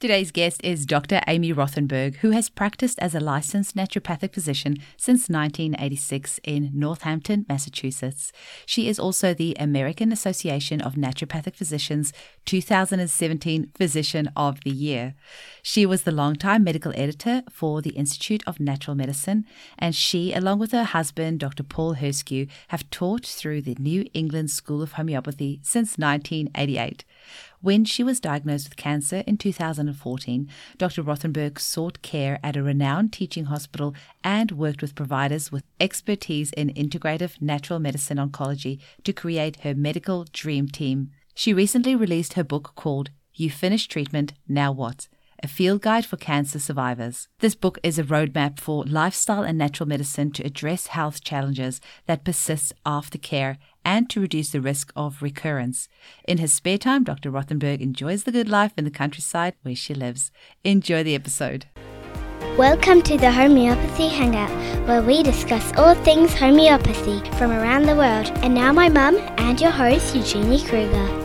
Today's 0.00 0.30
guest 0.30 0.62
is 0.64 0.86
Dr. 0.86 1.20
Amy 1.26 1.52
Rothenberg, 1.52 2.16
who 2.20 2.30
has 2.30 2.48
practiced 2.48 2.98
as 3.00 3.14
a 3.14 3.20
licensed 3.20 3.76
naturopathic 3.76 4.32
physician 4.32 4.78
since 4.96 5.28
1986 5.28 6.40
in 6.42 6.70
Northampton, 6.72 7.44
Massachusetts. 7.50 8.32
She 8.64 8.88
is 8.88 8.98
also 8.98 9.34
the 9.34 9.54
American 9.60 10.10
Association 10.10 10.80
of 10.80 10.94
Naturopathic 10.94 11.54
Physicians 11.54 12.14
2017 12.46 13.72
Physician 13.76 14.30
of 14.34 14.62
the 14.64 14.70
Year. 14.70 15.16
She 15.62 15.84
was 15.84 16.04
the 16.04 16.12
longtime 16.12 16.64
medical 16.64 16.94
editor 16.96 17.42
for 17.50 17.82
the 17.82 17.90
Institute 17.90 18.42
of 18.46 18.58
Natural 18.58 18.94
Medicine, 18.94 19.44
and 19.78 19.94
she, 19.94 20.32
along 20.32 20.60
with 20.60 20.72
her 20.72 20.84
husband, 20.84 21.40
Dr. 21.40 21.62
Paul 21.62 21.96
Herscu, 21.96 22.48
have 22.68 22.88
taught 22.88 23.26
through 23.26 23.60
the 23.60 23.76
New 23.78 24.06
England 24.14 24.50
School 24.50 24.80
of 24.80 24.92
Homeopathy 24.92 25.60
since 25.62 25.98
1988. 25.98 27.04
When 27.62 27.84
she 27.84 28.02
was 28.02 28.20
diagnosed 28.20 28.70
with 28.70 28.78
cancer 28.78 29.22
in 29.26 29.36
2014, 29.36 30.48
Dr. 30.78 31.02
Rothenberg 31.02 31.58
sought 31.60 32.00
care 32.00 32.38
at 32.42 32.56
a 32.56 32.62
renowned 32.62 33.12
teaching 33.12 33.44
hospital 33.44 33.94
and 34.24 34.50
worked 34.52 34.80
with 34.80 34.94
providers 34.94 35.52
with 35.52 35.64
expertise 35.78 36.52
in 36.52 36.72
integrative 36.72 37.42
natural 37.42 37.78
medicine 37.78 38.16
oncology 38.16 38.78
to 39.04 39.12
create 39.12 39.60
her 39.60 39.74
medical 39.74 40.24
dream 40.32 40.68
team. 40.68 41.10
She 41.34 41.52
recently 41.52 41.94
released 41.94 42.32
her 42.32 42.44
book 42.44 42.72
called 42.76 43.10
You 43.34 43.50
Finished 43.50 43.90
Treatment, 43.90 44.32
Now 44.48 44.72
What? 44.72 45.08
A 45.42 45.48
field 45.48 45.82
guide 45.82 46.04
for 46.04 46.16
cancer 46.16 46.58
survivors. 46.58 47.28
This 47.38 47.54
book 47.54 47.78
is 47.82 47.98
a 47.98 48.04
roadmap 48.04 48.58
for 48.58 48.84
lifestyle 48.84 49.42
and 49.42 49.56
natural 49.56 49.88
medicine 49.88 50.30
to 50.32 50.44
address 50.44 50.88
health 50.88 51.22
challenges 51.22 51.80
that 52.06 52.24
persist 52.24 52.72
after 52.84 53.18
care 53.18 53.58
and 53.84 54.10
to 54.10 54.20
reduce 54.20 54.50
the 54.50 54.60
risk 54.60 54.92
of 54.94 55.22
recurrence. 55.22 55.88
In 56.28 56.38
his 56.38 56.52
spare 56.52 56.78
time, 56.78 57.04
Dr. 57.04 57.30
Rothenberg 57.30 57.80
enjoys 57.80 58.24
the 58.24 58.32
good 58.32 58.48
life 58.48 58.72
in 58.76 58.84
the 58.84 58.90
countryside 58.90 59.54
where 59.62 59.74
she 59.74 59.94
lives. 59.94 60.30
Enjoy 60.64 61.02
the 61.02 61.14
episode. 61.14 61.66
Welcome 62.56 63.00
to 63.02 63.16
the 63.16 63.30
Homeopathy 63.30 64.08
Hangout, 64.08 64.50
where 64.86 65.02
we 65.02 65.22
discuss 65.22 65.72
all 65.76 65.94
things 65.94 66.34
homeopathy 66.34 67.20
from 67.36 67.52
around 67.52 67.84
the 67.84 67.96
world. 67.96 68.30
And 68.42 68.54
now, 68.54 68.72
my 68.72 68.88
mum 68.88 69.16
and 69.38 69.60
your 69.60 69.70
host, 69.70 70.14
Eugenie 70.14 70.62
Kruger. 70.62 71.19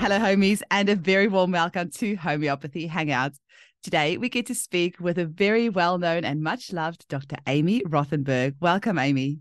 Hello, 0.00 0.18
homies, 0.18 0.62
and 0.70 0.88
a 0.88 0.96
very 0.96 1.28
warm 1.28 1.50
welcome 1.50 1.90
to 1.90 2.16
Homeopathy 2.16 2.88
Hangouts. 2.88 3.36
Today, 3.82 4.16
we 4.16 4.30
get 4.30 4.46
to 4.46 4.54
speak 4.54 4.98
with 4.98 5.18
a 5.18 5.26
very 5.26 5.68
well 5.68 5.98
known 5.98 6.24
and 6.24 6.42
much 6.42 6.72
loved 6.72 7.06
Dr. 7.08 7.36
Amy 7.46 7.82
Rothenberg. 7.82 8.54
Welcome, 8.60 8.98
Amy. 8.98 9.40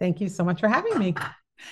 Thank 0.00 0.22
you 0.22 0.30
so 0.30 0.42
much 0.42 0.60
for 0.60 0.68
having 0.68 0.98
me. 0.98 1.14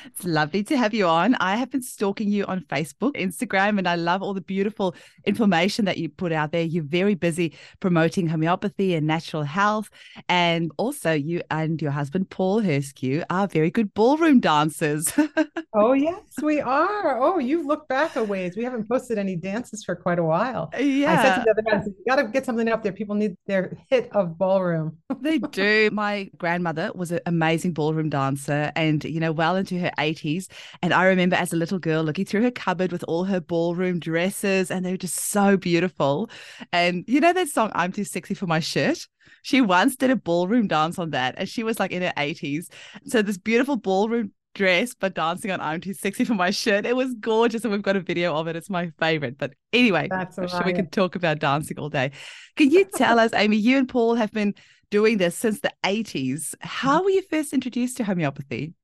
It's 0.06 0.24
lovely 0.24 0.62
to 0.64 0.76
have 0.76 0.94
you 0.94 1.06
on. 1.06 1.34
I 1.36 1.56
have 1.56 1.70
been 1.70 1.82
stalking 1.82 2.30
you 2.30 2.44
on 2.44 2.60
Facebook, 2.60 3.14
Instagram, 3.14 3.78
and 3.78 3.88
I 3.88 3.96
love 3.96 4.22
all 4.22 4.34
the 4.34 4.40
beautiful 4.40 4.94
information 5.24 5.84
that 5.84 5.98
you 5.98 6.08
put 6.08 6.32
out 6.32 6.52
there. 6.52 6.62
You're 6.62 6.84
very 6.84 7.14
busy 7.14 7.54
promoting 7.80 8.26
homeopathy 8.26 8.94
and 8.94 9.06
natural 9.06 9.42
health. 9.42 9.90
And 10.28 10.70
also, 10.76 11.12
you 11.12 11.42
and 11.50 11.80
your 11.80 11.90
husband, 11.90 12.30
Paul 12.30 12.62
Herscu, 12.62 13.24
are 13.30 13.46
very 13.46 13.70
good 13.70 13.94
ballroom 13.94 14.40
dancers. 14.40 15.12
oh, 15.74 15.92
yes, 15.92 16.22
we 16.42 16.60
are. 16.60 17.20
Oh, 17.20 17.38
you've 17.38 17.66
looked 17.66 17.88
back 17.88 18.16
a 18.16 18.24
ways. 18.24 18.56
We 18.56 18.64
haven't 18.64 18.88
posted 18.88 19.18
any 19.18 19.36
dances 19.36 19.84
for 19.84 19.94
quite 19.94 20.18
a 20.18 20.24
while. 20.24 20.70
Yeah. 20.78 21.12
I 21.12 21.22
said 21.22 21.36
to 21.36 21.42
the 21.44 21.50
other 21.50 21.62
guys, 21.62 21.86
you 21.86 22.04
got 22.08 22.16
to 22.16 22.28
get 22.28 22.44
something 22.44 22.68
up 22.68 22.82
there. 22.82 22.92
People 22.92 23.14
need 23.14 23.36
their 23.46 23.76
hit 23.88 24.10
of 24.12 24.38
ballroom. 24.38 24.98
they 25.20 25.38
do. 25.50 25.90
My 25.92 26.30
grandmother 26.38 26.90
was 26.94 27.12
an 27.12 27.20
amazing 27.26 27.72
ballroom 27.72 28.08
dancer 28.08 28.72
and, 28.76 29.02
you 29.04 29.20
know, 29.20 29.32
well 29.32 29.56
into 29.56 29.71
her 29.78 29.92
80s. 29.98 30.50
And 30.82 30.92
I 30.92 31.04
remember 31.06 31.36
as 31.36 31.52
a 31.52 31.56
little 31.56 31.78
girl 31.78 32.02
looking 32.02 32.24
through 32.24 32.42
her 32.42 32.50
cupboard 32.50 32.92
with 32.92 33.04
all 33.08 33.24
her 33.24 33.40
ballroom 33.40 33.98
dresses, 33.98 34.70
and 34.70 34.84
they 34.84 34.92
were 34.92 34.96
just 34.96 35.16
so 35.16 35.56
beautiful. 35.56 36.30
And 36.72 37.04
you 37.06 37.20
know 37.20 37.32
that 37.32 37.48
song, 37.48 37.70
I'm 37.74 37.92
Too 37.92 38.04
Sexy 38.04 38.34
for 38.34 38.46
My 38.46 38.60
Shirt? 38.60 39.06
She 39.42 39.60
once 39.60 39.96
did 39.96 40.10
a 40.10 40.16
ballroom 40.16 40.68
dance 40.68 40.98
on 40.98 41.10
that, 41.10 41.34
and 41.36 41.48
she 41.48 41.62
was 41.62 41.80
like 41.80 41.92
in 41.92 42.02
her 42.02 42.12
80s. 42.16 42.66
So 43.06 43.22
this 43.22 43.38
beautiful 43.38 43.76
ballroom 43.76 44.32
dress 44.54 44.94
but 44.94 45.14
dancing 45.14 45.50
on 45.50 45.62
I'm 45.62 45.80
too 45.80 45.94
sexy 45.94 46.26
for 46.26 46.34
my 46.34 46.50
shirt. 46.50 46.84
It 46.84 46.94
was 46.94 47.14
gorgeous 47.14 47.64
and 47.64 47.72
we've 47.72 47.80
got 47.80 47.96
a 47.96 48.00
video 48.00 48.36
of 48.36 48.48
it. 48.48 48.54
It's 48.54 48.68
my 48.68 48.90
favorite. 48.98 49.38
But 49.38 49.54
anyway, 49.72 50.08
That's 50.10 50.38
I'm 50.38 50.46
sure 50.46 50.62
we 50.66 50.74
can 50.74 50.90
talk 50.90 51.16
about 51.16 51.38
dancing 51.38 51.78
all 51.78 51.88
day. 51.88 52.10
Can 52.56 52.70
you 52.70 52.84
tell 52.84 53.18
us, 53.18 53.32
Amy, 53.32 53.56
you 53.56 53.78
and 53.78 53.88
Paul 53.88 54.14
have 54.16 54.30
been 54.30 54.54
doing 54.92 55.16
this 55.16 55.34
since 55.36 55.60
the 55.60 55.72
80s. 55.84 56.50
Mm-hmm. 56.50 56.68
How 56.68 57.02
were 57.02 57.10
you 57.10 57.22
first 57.22 57.52
introduced 57.52 57.96
to 57.96 58.04
homeopathy? 58.04 58.74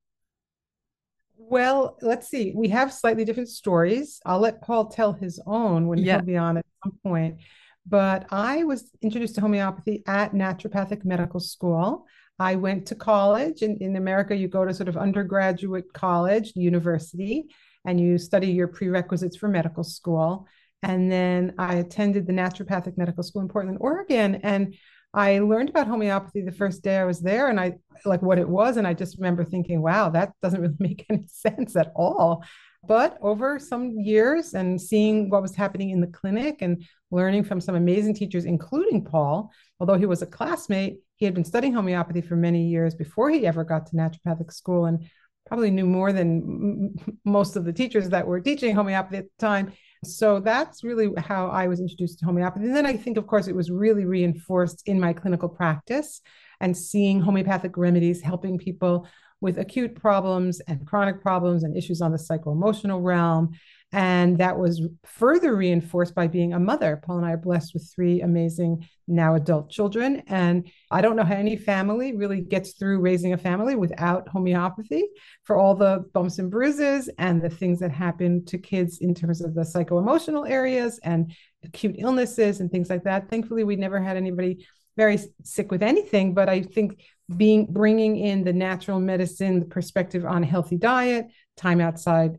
Well, 1.51 1.97
let's 2.03 2.29
see. 2.29 2.53
We 2.55 2.69
have 2.69 2.93
slightly 2.93 3.25
different 3.25 3.49
stories. 3.49 4.21
I'll 4.27 4.41
let 4.41 4.61
Paul 4.61 4.87
tell 4.87 5.13
his 5.13 5.41
own 5.47 5.87
when 5.87 5.99
yeah. 5.99 6.17
he'll 6.17 6.27
be 6.27 6.37
on 6.37 6.59
at 6.59 6.67
some 6.85 6.99
point. 7.03 7.39
But 7.87 8.27
I 8.31 8.65
was 8.65 8.91
introduced 9.01 9.35
to 9.37 9.41
homeopathy 9.41 10.03
at 10.07 10.35
naturopathic 10.35 11.05
medical 11.05 11.41
school. 11.41 12.07
I 12.39 12.57
went 12.57 12.87
to 12.87 12.95
college. 12.95 13.63
In, 13.63 13.79
in 13.79 13.97
America, 13.97 14.37
you 14.37 14.47
go 14.47 14.65
to 14.65 14.75
sort 14.75 14.89
of 14.89 14.97
undergraduate 14.97 15.93
college, 15.95 16.53
university, 16.55 17.47
and 17.87 17.99
you 17.99 18.19
study 18.19 18.49
your 18.49 18.69
prerequisites 18.69 19.37
for 19.37 19.49
medical 19.49 19.85
school. 19.85 20.47
And 20.83 21.11
then 21.11 21.55
I 21.59 21.77
attended 21.77 22.27
the 22.27 22.33
naturopathic 22.33 22.99
medical 22.99 23.23
school 23.23 23.43
in 23.43 23.49
Portland, 23.49 23.79
Oregon. 23.81 24.37
And 24.37 24.75
I 25.15 25.39
learned 25.39 25.71
about 25.71 25.87
homeopathy 25.87 26.43
the 26.43 26.53
first 26.53 26.83
day 26.83 26.99
I 26.99 27.05
was 27.05 27.21
there 27.21 27.49
and 27.49 27.59
I 27.59 27.79
like 28.05 28.23
what 28.23 28.39
it 28.39 28.49
was. 28.49 28.77
And 28.77 28.87
I 28.87 28.95
just 28.95 29.17
remember 29.17 29.45
thinking, 29.45 29.81
wow, 29.81 30.11
that 30.11 30.33
doesn't 30.43 30.61
really 30.61 30.77
make 30.79 31.07
any 31.09 31.25
sense 31.27 31.77
at 31.77 31.93
all. 31.97 32.45
But 32.87 33.19
over 33.21 33.59
some 33.59 33.99
years 33.99 34.55
and 34.55 34.81
seeing 34.81 35.31
what 35.31 35.43
was 35.43 35.55
happening 35.55 35.91
in 35.91 36.01
the 36.01 36.07
clinic 36.07 36.59
and 36.61 36.85
learning 37.11 37.45
from 37.45 37.61
some 37.61 37.75
amazing 37.75 38.15
teachers, 38.15 38.45
including 38.45 39.05
Paul, 39.05 39.51
although 39.81 39.99
he 39.99 40.07
was 40.07 40.23
a 40.23 40.27
classmate, 40.27 40.99
he 41.17 41.25
had 41.25 41.35
been 41.35 41.45
studying 41.45 41.75
homeopathy 41.75 42.21
for 42.21 42.37
many 42.37 42.69
years 42.69 42.95
before 42.95 43.31
he 43.31 43.47
ever 43.47 43.65
got 43.65 43.87
to 43.87 43.97
naturopathic 43.97 44.53
school 44.53 44.85
and 44.85 45.05
probably 45.47 45.71
knew 45.71 45.87
more 45.87 46.13
than 46.13 46.95
most 47.25 47.57
of 47.57 47.65
the 47.65 47.73
teachers 47.73 48.11
that 48.11 48.27
were 48.27 48.41
teaching 48.41 48.75
homeopathy 48.75 49.17
at 49.17 49.25
the 49.25 49.31
time. 49.47 49.73
So 50.05 50.41
that's 50.41 50.85
really 50.85 51.11
how 51.19 51.49
I 51.49 51.67
was 51.67 51.81
introduced 51.81 52.21
to 52.21 52.25
homeopathy. 52.25 52.67
And 52.67 52.77
then 52.77 52.87
I 52.87 52.97
think, 52.97 53.17
of 53.17 53.27
course, 53.27 53.49
it 53.49 53.57
was 53.57 53.71
really 53.71 54.05
reinforced 54.05 54.83
in 54.87 55.01
my 55.01 55.13
clinical 55.13 55.49
practice 55.49 56.21
and 56.61 56.77
seeing 56.77 57.21
homeopathic 57.21 57.77
remedies 57.77 58.21
helping 58.21 58.59
people 58.59 59.09
with 59.41 59.59
acute 59.59 59.95
problems 59.95 60.61
and 60.61 60.87
chronic 60.87 61.21
problems 61.23 61.63
and 61.63 61.77
issues 61.77 62.01
on 62.01 62.13
the 62.13 62.19
psycho-emotional 62.19 63.01
realm 63.01 63.51
and 63.93 64.37
that 64.37 64.59
was 64.59 64.83
further 65.05 65.57
reinforced 65.57 66.15
by 66.15 66.27
being 66.27 66.53
a 66.53 66.61
mother. 66.61 67.01
Paul 67.03 67.19
and 67.19 67.27
I 67.27 67.33
are 67.33 67.39
blessed 67.39 67.73
with 67.73 67.91
three 67.95 68.21
amazing 68.21 68.87
now 69.07 69.35
adult 69.35 69.71
children. 69.71 70.23
And 70.27 70.71
I 70.91 71.01
don't 71.01 71.17
know 71.17 71.25
how 71.25 71.35
any 71.35 71.57
family 71.57 72.15
really 72.15 72.43
gets 72.43 72.73
through 72.73 73.01
raising 73.01 73.33
a 73.33 73.39
family 73.39 73.77
without 73.77 74.29
homeopathy 74.29 75.05
for 75.45 75.57
all 75.57 75.75
the 75.75 76.05
bumps 76.13 76.39
and 76.39 76.51
bruises 76.51 77.09
and 77.19 77.41
the 77.41 77.49
things 77.49 77.81
that 77.81 77.91
happen 77.91 78.45
to 78.47 78.59
kids 78.59 78.99
in 78.99 79.15
terms 79.15 79.41
of 79.41 79.55
the 79.55 79.65
psycho 79.65 79.99
emotional 79.99 80.45
areas 80.45 81.01
and 81.03 81.33
acute 81.65 81.97
illnesses 81.99 82.61
and 82.61 82.71
things 82.71 82.91
like 82.91 83.05
that. 83.05 83.31
Thankfully, 83.31 83.65
we 83.65 83.77
never 83.77 84.01
had 84.01 84.19
anybody 84.19 84.67
very 84.99 85.19
sick 85.45 85.71
with 85.71 85.83
anything, 85.83 86.35
but 86.35 86.51
I 86.51 86.61
think 86.61 87.01
being 87.35 87.67
bringing 87.73 88.17
in 88.17 88.45
the 88.45 88.53
natural 88.53 89.01
medicine, 89.01 89.61
the 89.61 89.67
perspective 89.67 90.27
on 90.27 90.43
a 90.43 90.47
healthy 90.47 90.77
diet, 90.77 91.29
time 91.57 91.81
outside 91.81 92.39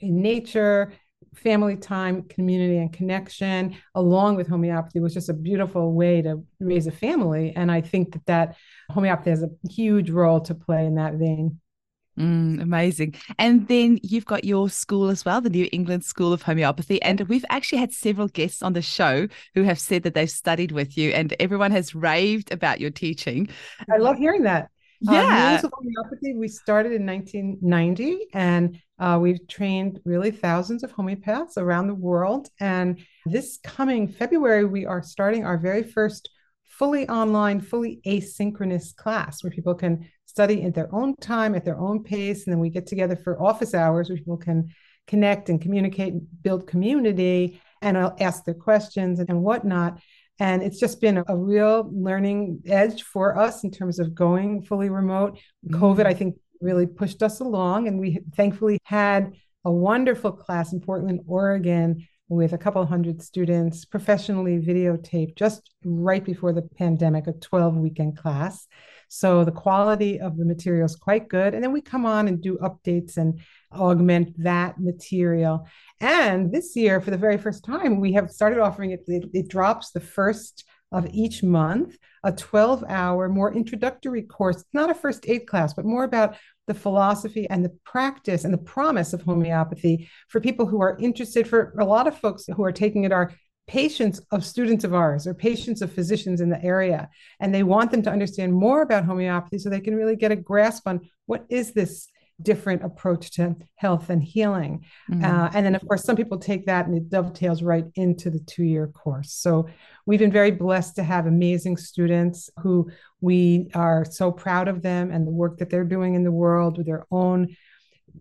in 0.00 0.22
nature, 0.22 0.92
family 1.34 1.76
time, 1.76 2.22
community, 2.22 2.78
and 2.78 2.92
connection, 2.92 3.76
along 3.94 4.36
with 4.36 4.48
homeopathy, 4.48 5.00
was 5.00 5.14
just 5.14 5.28
a 5.28 5.34
beautiful 5.34 5.92
way 5.92 6.22
to 6.22 6.44
raise 6.60 6.86
a 6.86 6.92
family. 6.92 7.52
And 7.54 7.70
I 7.70 7.80
think 7.80 8.12
that, 8.12 8.26
that 8.26 8.56
homeopathy 8.90 9.30
has 9.30 9.42
a 9.42 9.50
huge 9.70 10.10
role 10.10 10.40
to 10.42 10.54
play 10.54 10.86
in 10.86 10.96
that 10.96 11.14
vein. 11.14 11.60
Mm, 12.18 12.60
amazing. 12.60 13.14
And 13.38 13.68
then 13.68 14.00
you've 14.02 14.24
got 14.24 14.44
your 14.44 14.68
school 14.68 15.08
as 15.08 15.24
well, 15.24 15.40
the 15.40 15.50
New 15.50 15.68
England 15.70 16.04
School 16.04 16.32
of 16.32 16.42
Homeopathy. 16.42 17.00
And 17.00 17.20
we've 17.28 17.44
actually 17.48 17.78
had 17.78 17.92
several 17.92 18.26
guests 18.26 18.60
on 18.60 18.72
the 18.72 18.82
show 18.82 19.28
who 19.54 19.62
have 19.62 19.78
said 19.78 20.02
that 20.02 20.14
they've 20.14 20.28
studied 20.28 20.72
with 20.72 20.98
you, 20.98 21.10
and 21.10 21.32
everyone 21.38 21.70
has 21.70 21.94
raved 21.94 22.50
about 22.50 22.80
your 22.80 22.90
teaching. 22.90 23.48
I 23.92 23.98
love 23.98 24.16
hearing 24.16 24.42
that. 24.42 24.70
Um, 25.06 25.14
yeah. 25.14 25.60
Um, 25.62 25.70
homeopathy, 25.72 26.34
we 26.34 26.48
started 26.48 26.92
in 26.92 27.06
1990 27.06 28.26
and 28.34 28.80
uh, 28.98 29.18
we've 29.20 29.46
trained 29.46 30.00
really 30.04 30.30
thousands 30.30 30.82
of 30.82 30.92
homeopaths 30.92 31.56
around 31.56 31.86
the 31.86 31.94
world. 31.94 32.48
And 32.58 33.00
this 33.24 33.58
coming 33.62 34.08
February, 34.08 34.64
we 34.64 34.86
are 34.86 35.02
starting 35.02 35.44
our 35.44 35.56
very 35.56 35.84
first 35.84 36.30
fully 36.64 37.08
online, 37.08 37.60
fully 37.60 38.00
asynchronous 38.06 38.94
class 38.94 39.42
where 39.42 39.50
people 39.50 39.74
can 39.74 40.08
study 40.26 40.64
at 40.64 40.74
their 40.74 40.92
own 40.94 41.16
time, 41.16 41.54
at 41.54 41.64
their 41.64 41.78
own 41.78 42.02
pace. 42.02 42.46
And 42.46 42.52
then 42.52 42.60
we 42.60 42.70
get 42.70 42.86
together 42.86 43.16
for 43.16 43.40
office 43.42 43.74
hours 43.74 44.08
where 44.08 44.18
people 44.18 44.36
can 44.36 44.68
connect 45.06 45.48
and 45.48 45.60
communicate, 45.60 46.14
build 46.42 46.66
community, 46.66 47.60
and 47.82 47.96
I'll 47.96 48.16
ask 48.20 48.44
their 48.44 48.54
questions 48.54 49.20
and 49.20 49.42
whatnot. 49.42 50.00
And 50.38 50.62
it's 50.62 50.78
just 50.78 51.00
been 51.00 51.22
a 51.26 51.36
real 51.36 51.90
learning 51.92 52.62
edge 52.66 53.02
for 53.02 53.36
us 53.36 53.64
in 53.64 53.70
terms 53.70 53.98
of 53.98 54.14
going 54.14 54.62
fully 54.62 54.88
remote. 54.88 55.38
Mm-hmm. 55.66 55.82
COVID, 55.82 56.06
I 56.06 56.14
think, 56.14 56.36
really 56.60 56.86
pushed 56.86 57.22
us 57.22 57.40
along. 57.40 57.88
And 57.88 57.98
we 57.98 58.20
thankfully 58.36 58.78
had 58.84 59.32
a 59.64 59.72
wonderful 59.72 60.32
class 60.32 60.72
in 60.72 60.80
Portland, 60.80 61.20
Oregon, 61.26 62.06
with 62.28 62.52
a 62.52 62.58
couple 62.58 62.84
hundred 62.84 63.22
students, 63.22 63.84
professionally 63.84 64.58
videotaped 64.58 65.34
just 65.36 65.70
right 65.84 66.24
before 66.24 66.52
the 66.52 66.62
pandemic, 66.62 67.26
a 67.26 67.32
12 67.32 67.76
weekend 67.76 68.16
class. 68.16 68.66
So 69.08 69.44
the 69.44 69.52
quality 69.52 70.20
of 70.20 70.36
the 70.36 70.44
material 70.44 70.86
is 70.86 70.96
quite 70.96 71.28
good. 71.28 71.54
And 71.54 71.64
then 71.64 71.72
we 71.72 71.80
come 71.80 72.06
on 72.06 72.28
and 72.28 72.40
do 72.40 72.58
updates 72.58 73.16
and 73.16 73.40
augment 73.72 74.42
that 74.42 74.78
material. 74.78 75.66
And 76.00 76.52
this 76.52 76.76
year, 76.76 77.00
for 77.00 77.10
the 77.10 77.16
very 77.16 77.38
first 77.38 77.64
time, 77.64 78.00
we 78.00 78.12
have 78.12 78.30
started 78.30 78.60
offering 78.60 78.92
it, 78.92 79.04
it, 79.06 79.24
it 79.32 79.48
drops 79.48 79.90
the 79.90 80.00
first 80.00 80.64
of 80.90 81.06
each 81.12 81.42
month, 81.42 81.98
a 82.24 82.32
12 82.32 82.84
hour, 82.88 83.28
more 83.28 83.52
introductory 83.52 84.22
course, 84.22 84.64
not 84.72 84.90
a 84.90 84.94
first 84.94 85.28
aid 85.28 85.46
class, 85.46 85.74
but 85.74 85.84
more 85.84 86.04
about 86.04 86.36
the 86.66 86.74
philosophy 86.74 87.48
and 87.50 87.64
the 87.64 87.76
practice 87.84 88.44
and 88.44 88.54
the 88.54 88.58
promise 88.58 89.12
of 89.12 89.22
homeopathy 89.22 90.08
for 90.28 90.40
people 90.40 90.66
who 90.66 90.80
are 90.80 90.96
interested. 90.98 91.46
For 91.46 91.74
a 91.78 91.84
lot 91.84 92.06
of 92.06 92.18
folks 92.18 92.46
who 92.46 92.64
are 92.64 92.72
taking 92.72 93.04
it 93.04 93.12
are 93.12 93.32
patients 93.68 94.20
of 94.32 94.44
students 94.44 94.82
of 94.82 94.94
ours 94.94 95.26
or 95.26 95.34
patients 95.34 95.82
of 95.82 95.92
physicians 95.92 96.40
in 96.40 96.48
the 96.48 96.62
area 96.64 97.08
and 97.38 97.54
they 97.54 97.62
want 97.62 97.90
them 97.90 98.02
to 98.02 98.10
understand 98.10 98.52
more 98.52 98.82
about 98.82 99.04
homeopathy 99.04 99.58
so 99.58 99.68
they 99.68 99.80
can 99.80 99.94
really 99.94 100.16
get 100.16 100.32
a 100.32 100.36
grasp 100.36 100.88
on 100.88 101.00
what 101.26 101.44
is 101.50 101.72
this 101.72 102.08
different 102.40 102.84
approach 102.84 103.32
to 103.32 103.56
health 103.74 104.10
and 104.10 104.22
healing. 104.22 104.84
Mm-hmm. 105.10 105.24
Uh, 105.24 105.50
and 105.52 105.66
then, 105.66 105.74
of 105.74 105.86
course, 105.86 106.04
some 106.04 106.16
people 106.16 106.38
take 106.38 106.66
that 106.66 106.86
and 106.86 106.96
it 106.96 107.10
dovetails 107.10 107.62
right 107.62 107.84
into 107.96 108.30
the 108.30 108.38
two 108.40 108.62
year 108.64 108.86
course. 108.86 109.32
So 109.32 109.68
we've 110.06 110.20
been 110.20 110.32
very 110.32 110.52
blessed 110.52 110.96
to 110.96 111.02
have 111.02 111.26
amazing 111.26 111.76
students 111.76 112.48
who 112.62 112.90
we 113.20 113.70
are 113.74 114.04
so 114.04 114.30
proud 114.30 114.68
of 114.68 114.82
them 114.82 115.10
and 115.10 115.26
the 115.26 115.32
work 115.32 115.58
that 115.58 115.68
they're 115.68 115.84
doing 115.84 116.14
in 116.14 116.22
the 116.22 116.32
world 116.32 116.78
with 116.78 116.86
their 116.86 117.06
own 117.10 117.56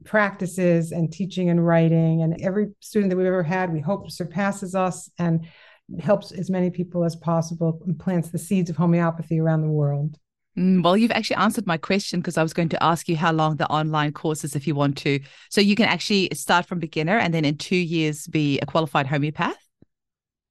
practices 0.06 0.92
and 0.92 1.12
teaching 1.12 1.50
and 1.50 1.66
writing. 1.66 2.22
And 2.22 2.42
every 2.42 2.70
student 2.80 3.10
that 3.10 3.18
we've 3.18 3.28
ever 3.28 3.44
had, 3.44 3.72
we 3.72 3.80
hope 3.80 4.10
surpasses 4.10 4.76
us 4.76 5.10
and 5.18 5.48
helps 6.00 6.32
as 6.32 6.50
many 6.50 6.70
people 6.70 7.04
as 7.04 7.16
possible 7.16 7.82
and 7.86 7.98
plants 7.98 8.30
the 8.30 8.38
seeds 8.38 8.70
of 8.70 8.78
homeopathy 8.78 9.40
around 9.40 9.62
the 9.62 9.70
world. 9.70 10.18
Mm, 10.58 10.84
well, 10.84 10.98
you've 10.98 11.12
actually 11.12 11.36
answered 11.36 11.68
my 11.68 11.78
question 11.78 12.20
because 12.20 12.38
I 12.38 12.44
was 12.44 12.54
going 12.54 12.70
to 12.70 12.84
ask 12.84 13.08
you 13.08 13.16
how 13.16 13.32
long 13.32 13.58
the 13.58 13.68
online 13.68 14.12
course 14.12 14.44
is 14.44 14.56
if 14.56 14.66
you 14.66 14.74
want 14.74 14.98
to. 15.00 15.20
So 15.50 15.62
you 15.62 15.76
can 15.76 15.86
actually 15.86 16.30
start 16.34 16.66
from 16.66 16.80
beginner 16.80 17.18
and 17.18 17.34
then 17.34 17.46
in 17.46 17.58
two 17.58 17.76
years 17.76 18.28
be 18.28 18.60
a 18.60 18.66
qualified 18.66 19.08
homeopath? 19.08 19.58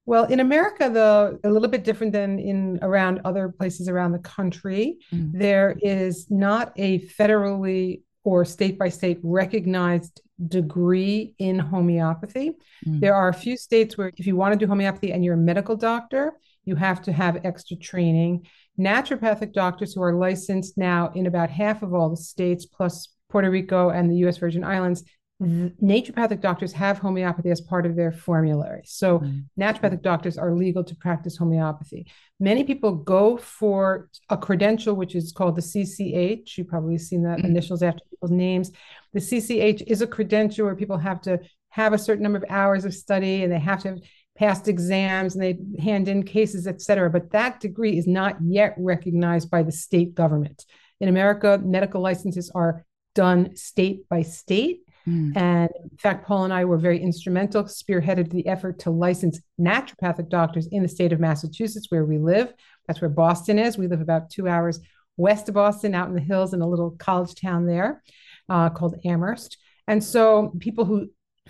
Well, 0.07 0.25
in 0.27 0.39
America, 0.39 0.89
though, 0.89 1.37
a 1.43 1.51
little 1.51 1.69
bit 1.69 1.83
different 1.83 2.13
than 2.13 2.39
in 2.39 2.79
around 2.81 3.23
other 3.25 3.49
places 3.49 3.89
around 3.89 4.13
the 4.13 4.21
country. 4.21 4.99
Mm. 5.13 5.33
There 5.35 5.77
is 5.83 6.29
not 6.31 6.73
a 6.77 7.01
federally 7.01 8.03
or 8.27 8.45
state 8.45 8.77
by 8.77 8.89
state 8.89 9.21
recognized 9.23 10.21
degree 10.49 11.33
in 11.39 11.61
homeopathy. 11.61 12.51
Mm. 12.85 13.01
There 13.01 13.15
are 13.15 13.29
a 13.29 13.33
few 13.33 13.57
states 13.57 13.97
where 13.97 14.11
if 14.17 14.27
you 14.27 14.35
want 14.35 14.53
to 14.53 14.59
do 14.59 14.67
homeopathy 14.67 15.13
and 15.13 15.25
you're 15.25 15.35
a 15.35 15.39
medical 15.39 15.77
doctor, 15.77 16.33
you 16.65 16.75
have 16.75 17.01
to 17.03 17.13
have 17.13 17.45
extra 17.45 17.77
training 17.77 18.47
naturopathic 18.79 19.53
doctors 19.53 19.95
who 19.95 20.03
are 20.03 20.13
licensed 20.13 20.77
now 20.77 21.13
in 21.15 21.27
about 21.27 21.51
half 21.51 21.85
of 21.85 21.95
all 21.95 22.11
the 22.11 22.17
states, 22.17 22.67
plus 22.67 23.09
Puerto 23.31 23.49
Rico 23.49 23.91
and 23.91 24.11
the 24.11 24.17
US 24.27 24.39
Virgin 24.39 24.65
Islands, 24.65 25.05
naturopathic 25.43 26.41
doctors 26.41 26.73
have 26.73 26.99
homeopathy 26.99 27.51
as 27.51 27.61
part 27.61 27.85
of 27.85 27.95
their 27.95 28.11
formulary. 28.11 28.83
So 28.85 29.19
mm-hmm. 29.19 29.63
naturopathic 29.63 30.03
doctors 30.03 30.39
are 30.39 30.55
legal 30.55 30.83
to 30.85 30.95
practice 30.97 31.37
homeopathy. 31.37 32.07
Many 32.41 32.65
people 32.65 32.95
go 32.95 33.37
for 33.37 34.09
a 34.31 34.39
credential, 34.39 34.95
which 34.95 35.15
is 35.15 35.33
called 35.33 35.57
the 35.57 35.63
CCH. 35.63 36.57
You've 36.57 36.69
probably 36.69 36.97
seen 36.97 37.23
that 37.25 37.39
mm-hmm. 37.39 37.49
initials 37.49 37.83
after 37.83 38.01
people's 38.11 38.31
names. 38.31 38.73
The 39.13 39.21
CCH 39.21 39.83
is 39.87 40.01
a 40.01 40.07
credential 40.07 40.65
where 40.65 40.75
people 40.75 40.99
have 40.99 41.21
to 41.23 41.41
have 41.71 41.93
a 41.93 41.99
certain 41.99 42.23
number 42.23 42.39
of 42.39 42.45
hours 42.49 42.87
of 42.87 42.95
study 42.95 43.43
and 43.43 43.53
they 43.53 43.59
have 43.59 43.83
to 43.83 43.89
have 43.91 43.99
passed 44.39 44.69
exams 44.69 45.35
and 45.35 45.43
they 45.43 45.59
hand 45.83 46.09
in 46.09 46.23
cases, 46.23 46.67
et 46.67 46.81
cetera. 46.81 47.11
But 47.11 47.31
that 47.33 47.61
degree 47.61 47.99
is 47.99 48.07
not 48.07 48.37
yet 48.43 48.75
recognized 48.79 49.51
by 49.51 49.63
the 49.63 49.73
state 49.73 50.15
government. 50.15 50.65
In 51.01 51.11
America, 51.11 51.61
medical 51.63 52.01
licenses 52.01 52.51
are 52.55 52.87
done 53.15 53.55
state 53.57 54.09
by 54.09 54.23
state. 54.23 54.81
Mm. 55.09 55.37
And 55.37 55.71
in 55.91 55.97
fact, 55.99 56.27
Paul 56.27 56.45
and 56.45 56.53
I 56.53 56.65
were 56.65 56.79
very 56.79 57.01
instrumental, 57.01 57.65
spearheaded 57.65 58.31
the 58.31 58.47
effort 58.47 58.79
to 58.81 58.91
license 58.91 59.41
naturopathic 59.61 60.29
doctors 60.29 60.67
in 60.73 60.83
the 60.83 60.89
state 60.89 61.13
of 61.13 61.21
Massachusetts, 61.21 61.87
where 61.91 62.05
we 62.05 62.19
live. 62.19 62.53
That's 62.87 63.01
where 63.01 63.11
Boston 63.11 63.59
is. 63.59 63.79
We 63.79 63.87
live 63.87 64.01
about 64.01 64.31
two 64.31 64.49
hours 64.49 64.81
west 65.17 65.49
of 65.49 65.55
Boston, 65.55 65.95
out 65.95 66.09
in 66.09 66.15
the 66.15 66.21
hills 66.21 66.53
in 66.53 66.61
a 66.61 66.69
little 66.69 66.91
college 66.93 67.35
town 67.35 67.67
there 67.67 68.03
uh, 68.49 68.71
called 68.71 68.97
Amherst. 69.05 69.57
And 69.87 70.03
so 70.03 70.53
people 70.59 70.85
who 70.85 71.09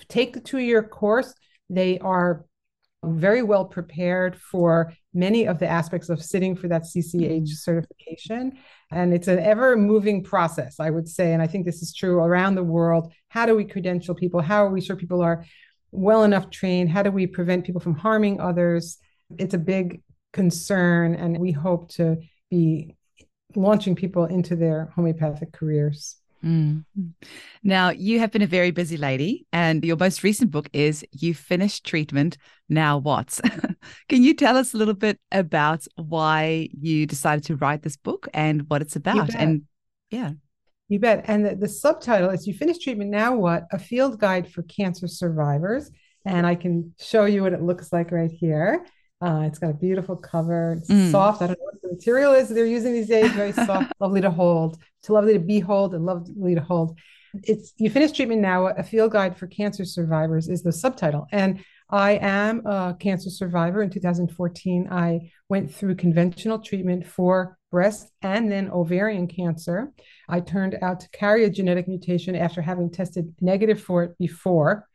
take 0.08 0.34
the 0.34 0.40
two 0.40 0.58
year 0.58 0.82
course, 0.82 1.34
they 1.68 1.98
are 1.98 2.44
very 3.04 3.42
well 3.42 3.64
prepared 3.64 4.36
for 4.36 4.92
many 5.14 5.46
of 5.46 5.58
the 5.58 5.66
aspects 5.66 6.08
of 6.08 6.22
sitting 6.22 6.56
for 6.56 6.68
that 6.68 6.82
CCH 6.82 7.14
mm-hmm. 7.14 7.44
certification. 7.46 8.58
And 8.90 9.14
it's 9.14 9.28
an 9.28 9.38
ever 9.38 9.76
moving 9.76 10.22
process, 10.22 10.78
I 10.80 10.90
would 10.90 11.08
say. 11.08 11.32
And 11.32 11.42
I 11.42 11.46
think 11.46 11.64
this 11.64 11.82
is 11.82 11.94
true 11.94 12.18
around 12.18 12.54
the 12.54 12.64
world. 12.64 13.12
How 13.36 13.44
do 13.44 13.54
we 13.54 13.66
credential 13.66 14.14
people? 14.14 14.40
How 14.40 14.64
are 14.64 14.70
we 14.70 14.80
sure 14.80 14.96
people 14.96 15.20
are 15.20 15.44
well 15.90 16.24
enough 16.24 16.48
trained? 16.48 16.88
How 16.88 17.02
do 17.02 17.10
we 17.10 17.26
prevent 17.26 17.66
people 17.66 17.82
from 17.82 17.94
harming 17.94 18.40
others? 18.40 18.96
It's 19.38 19.52
a 19.52 19.58
big 19.58 20.00
concern. 20.32 21.14
And 21.14 21.36
we 21.36 21.52
hope 21.52 21.90
to 21.96 22.16
be 22.50 22.96
launching 23.54 23.94
people 23.94 24.24
into 24.24 24.56
their 24.56 24.86
homeopathic 24.96 25.52
careers. 25.52 26.16
Mm. 26.42 26.86
Now, 27.62 27.90
you 27.90 28.20
have 28.20 28.30
been 28.30 28.40
a 28.40 28.46
very 28.46 28.70
busy 28.70 28.96
lady, 28.96 29.46
and 29.52 29.84
your 29.84 29.98
most 29.98 30.22
recent 30.22 30.50
book 30.50 30.70
is 30.72 31.04
You 31.12 31.34
Finished 31.34 31.84
Treatment, 31.84 32.38
Now 32.70 32.96
What? 32.96 33.38
Can 34.08 34.22
you 34.22 34.32
tell 34.32 34.56
us 34.56 34.72
a 34.72 34.78
little 34.78 34.94
bit 34.94 35.20
about 35.30 35.86
why 35.96 36.70
you 36.72 37.04
decided 37.04 37.44
to 37.44 37.56
write 37.56 37.82
this 37.82 37.98
book 37.98 38.28
and 38.32 38.62
what 38.70 38.80
it's 38.80 38.96
about? 38.96 39.34
And 39.34 39.64
yeah. 40.10 40.30
You 40.88 41.00
bet. 41.00 41.24
And 41.26 41.44
the, 41.44 41.56
the 41.56 41.68
subtitle 41.68 42.30
is 42.30 42.46
You 42.46 42.54
Finished 42.54 42.82
Treatment, 42.82 43.10
Now 43.10 43.34
What? 43.34 43.64
A 43.72 43.78
Field 43.78 44.20
Guide 44.20 44.50
for 44.50 44.62
Cancer 44.62 45.08
Survivors. 45.08 45.90
And 46.24 46.46
I 46.46 46.54
can 46.54 46.94
show 46.98 47.24
you 47.24 47.42
what 47.42 47.52
it 47.52 47.62
looks 47.62 47.92
like 47.92 48.10
right 48.10 48.30
here. 48.30 48.84
Uh, 49.20 49.44
it's 49.46 49.58
got 49.58 49.70
a 49.70 49.74
beautiful 49.74 50.16
cover. 50.16 50.76
It's 50.78 50.90
mm. 50.90 51.10
soft. 51.10 51.40
I 51.40 51.46
don't 51.46 51.58
know 51.58 51.64
what 51.64 51.82
the 51.82 51.88
material 51.88 52.32
is 52.34 52.48
they're 52.48 52.66
using 52.66 52.92
these 52.92 53.08
days. 53.08 53.30
Very 53.32 53.52
soft, 53.66 53.92
lovely 54.00 54.20
to 54.20 54.30
hold. 54.30 54.78
It's 55.00 55.08
lovely 55.08 55.32
to 55.32 55.38
behold 55.38 55.94
and 55.94 56.04
lovely 56.04 56.54
to 56.54 56.60
hold. 56.60 56.98
It's 57.42 57.72
you 57.76 57.90
finish 57.90 58.12
treatment 58.12 58.42
now. 58.42 58.66
A 58.66 58.82
field 58.82 59.12
guide 59.12 59.36
for 59.36 59.46
cancer 59.46 59.84
survivors 59.84 60.48
is 60.48 60.62
the 60.62 60.72
subtitle. 60.72 61.26
And 61.32 61.64
I 61.88 62.12
am 62.12 62.66
a 62.66 62.96
cancer 62.98 63.30
survivor. 63.30 63.82
In 63.82 63.90
2014, 63.90 64.88
I 64.90 65.30
went 65.48 65.72
through 65.74 65.94
conventional 65.94 66.58
treatment 66.58 67.06
for 67.06 67.56
breast 67.76 68.10
and 68.22 68.50
then 68.50 68.70
ovarian 68.70 69.26
cancer. 69.26 69.92
I 70.30 70.40
turned 70.40 70.78
out 70.80 71.00
to 71.00 71.10
carry 71.10 71.44
a 71.44 71.50
genetic 71.50 71.86
mutation 71.86 72.34
after 72.34 72.62
having 72.62 72.90
tested 72.90 73.34
negative 73.42 73.78
for 73.78 74.02
it 74.02 74.16
before. 74.18 74.88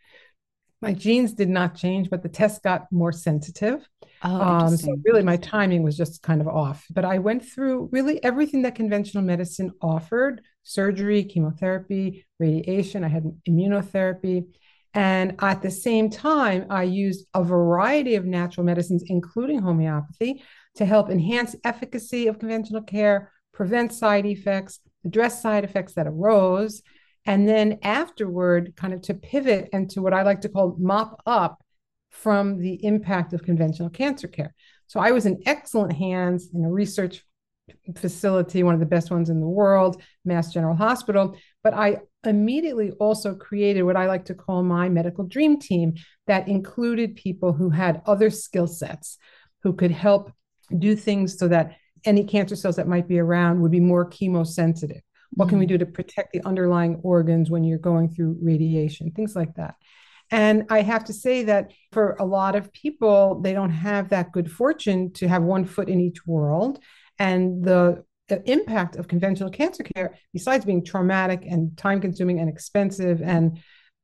My 0.82 0.94
genes 0.94 1.34
did 1.34 1.48
not 1.48 1.76
change, 1.76 2.10
but 2.10 2.24
the 2.24 2.36
test 2.42 2.64
got 2.64 2.92
more 2.92 3.12
sensitive. 3.12 3.88
Oh, 4.24 4.42
um, 4.42 4.78
so 4.78 4.98
really, 5.06 5.22
my 5.22 5.38
timing 5.38 5.84
was 5.84 5.96
just 5.96 6.24
kind 6.24 6.42
of 6.42 6.48
off. 6.48 6.84
But 6.90 7.06
I 7.06 7.20
went 7.20 7.46
through 7.46 7.90
really 7.92 8.18
everything 8.24 8.64
that 8.64 8.74
conventional 8.74 9.24
medicine 9.24 9.70
offered: 9.80 10.42
surgery, 10.64 11.24
chemotherapy, 11.24 12.26
radiation. 12.40 13.04
I 13.04 13.10
had 13.10 13.26
immunotherapy, 13.48 14.46
and 14.96 15.36
at 15.38 15.62
the 15.62 15.70
same 15.70 16.10
time, 16.10 16.66
I 16.72 16.84
used 16.84 17.28
a 17.36 17.44
variety 17.44 18.16
of 18.16 18.26
natural 18.26 18.66
medicines, 18.66 19.04
including 19.06 19.62
homeopathy, 19.62 20.42
to 20.76 20.86
help 20.86 21.10
enhance 21.10 21.56
efficacy 21.64 22.28
of 22.28 22.40
conventional 22.40 22.82
care, 22.82 23.32
prevent 23.54 23.94
side 23.94 24.26
effects, 24.26 24.80
address 25.06 25.42
side 25.42 25.64
effects 25.64 25.94
that 25.94 26.08
arose, 26.08 26.82
and 27.26 27.48
then 27.48 27.80
afterward, 27.84 28.74
kind 28.76 28.94
of 28.94 29.02
to 29.02 29.14
pivot 29.14 29.70
into 29.74 30.02
what 30.02 30.14
I 30.14 30.24
like 30.24 30.42
to 30.42 30.50
call 30.50 30.76
mop 30.80 31.22
up 31.26 31.64
from 32.10 32.58
the 32.58 32.84
impact 32.84 33.34
of 33.34 33.44
conventional 33.44 33.90
cancer 33.90 34.28
care. 34.28 34.54
So 34.88 35.00
I 35.00 35.12
was 35.12 35.26
in 35.26 35.42
excellent 35.46 35.94
hands 35.94 36.50
in 36.54 36.66
a 36.66 36.72
research 36.72 37.24
facility, 37.96 38.64
one 38.64 38.74
of 38.74 38.80
the 38.80 38.86
best 38.86 39.12
ones 39.12 39.30
in 39.30 39.40
the 39.40 39.48
world, 39.48 40.02
Mass 40.26 40.52
General 40.54 40.76
Hospital. 40.76 41.38
But 41.64 41.74
I 41.74 42.00
immediately 42.26 42.92
also 42.92 43.36
created 43.36 43.84
what 43.84 43.96
I 43.96 44.08
like 44.08 44.26
to 44.26 44.36
call 44.36 44.64
my 44.64 44.90
medical 44.90 45.24
dream 45.24 45.60
team 45.60 45.94
that 46.28 46.48
included 46.48 47.16
people 47.16 47.54
who 47.54 47.70
had 47.70 48.02
other 48.06 48.30
skill 48.30 48.68
sets, 48.68 49.18
who 49.64 49.74
could 49.74 49.92
help 49.92 50.32
do 50.80 50.96
things 50.96 51.38
so 51.38 51.48
that 51.48 51.78
any 52.06 52.24
cancer 52.24 52.56
cells 52.56 52.76
that 52.78 52.88
might 52.88 53.08
be 53.08 53.20
around 53.20 53.62
would 53.62 53.72
be 53.72 53.80
more 53.80 54.10
chemosensitive. 54.10 55.02
What 55.32 55.50
can 55.50 55.60
we 55.60 55.66
mm-hmm. 55.66 55.74
do 55.74 55.78
to 55.80 55.86
protect 55.86 56.34
the 56.34 56.44
underlying 56.44 57.00
organs 57.04 57.50
when 57.50 57.64
you're 57.64 57.78
going 57.78 58.10
through 58.10 58.38
radiation? 58.42 59.12
Things 59.12 59.36
like 59.36 59.56
that. 59.56 59.76
And 60.30 60.66
I 60.70 60.82
have 60.82 61.04
to 61.06 61.14
say 61.14 61.44
that 61.44 61.72
for 61.92 62.16
a 62.20 62.26
lot 62.26 62.56
of 62.56 62.72
people, 62.72 63.42
they 63.42 63.54
don't 63.54 63.72
have 63.72 64.10
that 64.10 64.32
good 64.32 64.52
fortune 64.52 65.12
to 65.14 65.28
have 65.28 65.44
one 65.44 65.66
foot 65.66 65.90
in 65.90 66.00
each 66.00 66.26
world. 66.26 66.80
And 67.20 67.64
the, 67.64 68.04
the 68.30 68.42
impact 68.50 68.96
of 68.96 69.10
conventional 69.10 69.50
cancer 69.50 69.84
care, 69.84 70.18
besides 70.34 70.64
being 70.64 70.86
traumatic 70.86 71.44
and 71.48 71.78
time 71.78 72.00
consuming 72.00 72.40
and 72.40 72.50
expensive 72.50 73.22
and 73.22 73.60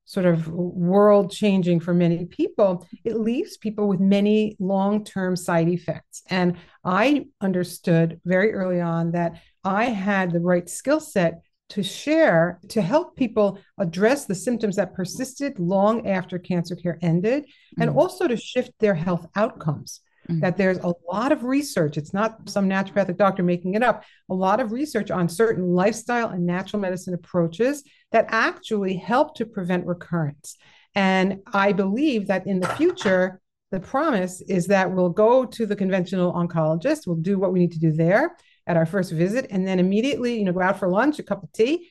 sort 0.07 0.25
of 0.25 0.47
world 0.47 1.29
changing 1.31 1.81
for 1.81 1.93
many 1.93 2.25
people, 2.25 2.87
it 3.03 3.19
leaves 3.19 3.57
people 3.57 3.87
with 3.87 3.99
many 3.99 4.55
long 4.57 5.03
term 5.03 5.35
side 5.35 5.67
effects. 5.67 6.23
And 6.29 6.57
I 6.83 7.27
understood 7.41 8.19
very 8.25 8.53
early 8.53 8.79
on 8.79 9.11
that 9.11 9.41
I 9.63 9.85
had 9.85 10.31
the 10.31 10.39
right 10.39 10.67
skill 10.67 11.01
set 11.01 11.41
to 11.69 11.83
share 11.83 12.59
to 12.69 12.81
help 12.81 13.17
people 13.17 13.59
address 13.77 14.25
the 14.25 14.35
symptoms 14.35 14.77
that 14.77 14.93
persisted 14.93 15.59
long 15.59 16.07
after 16.07 16.39
cancer 16.39 16.77
care 16.77 16.97
ended 17.01 17.43
mm-hmm. 17.43 17.81
and 17.81 17.91
mm. 17.91 17.97
also 17.97 18.27
to 18.27 18.37
shift 18.37 18.71
their 18.79 18.95
health 18.95 19.27
outcomes. 19.35 19.99
Mm-hmm. 20.29 20.39
That 20.41 20.57
there's 20.57 20.79
a 20.79 20.93
lot 21.09 21.31
of 21.31 21.43
research, 21.43 21.97
it's 21.97 22.13
not 22.13 22.49
some 22.49 22.67
naturopathic 22.67 23.17
doctor 23.17 23.43
making 23.43 23.75
it 23.75 23.83
up, 23.83 24.03
a 24.29 24.33
lot 24.33 24.59
of 24.59 24.71
research 24.71 25.09
on 25.09 25.29
certain 25.29 25.73
lifestyle 25.73 26.29
and 26.29 26.45
natural 26.45 26.81
medicine 26.81 27.13
approaches 27.13 27.83
that 28.11 28.25
actually 28.29 28.97
help 28.97 29.35
to 29.35 29.45
prevent 29.45 29.85
recurrence. 29.85 30.57
And 30.95 31.39
I 31.53 31.71
believe 31.71 32.27
that 32.27 32.45
in 32.47 32.59
the 32.59 32.67
future, 32.69 33.39
the 33.71 33.79
promise 33.79 34.41
is 34.41 34.67
that 34.67 34.91
we'll 34.91 35.09
go 35.09 35.45
to 35.45 35.65
the 35.65 35.75
conventional 35.75 36.33
oncologist, 36.33 37.05
we'll 37.05 37.17
do 37.17 37.37
what 37.37 37.53
we 37.53 37.59
need 37.59 37.73
to 37.73 37.79
do 37.79 37.91
there 37.91 38.35
at 38.65 38.77
our 38.77 38.85
first 38.85 39.11
visit, 39.11 39.47
and 39.49 39.67
then 39.67 39.79
immediately, 39.79 40.37
you 40.37 40.43
know, 40.43 40.53
go 40.53 40.61
out 40.61 40.79
for 40.79 40.87
lunch, 40.89 41.19
a 41.19 41.23
cup 41.23 41.43
of 41.43 41.51
tea, 41.53 41.89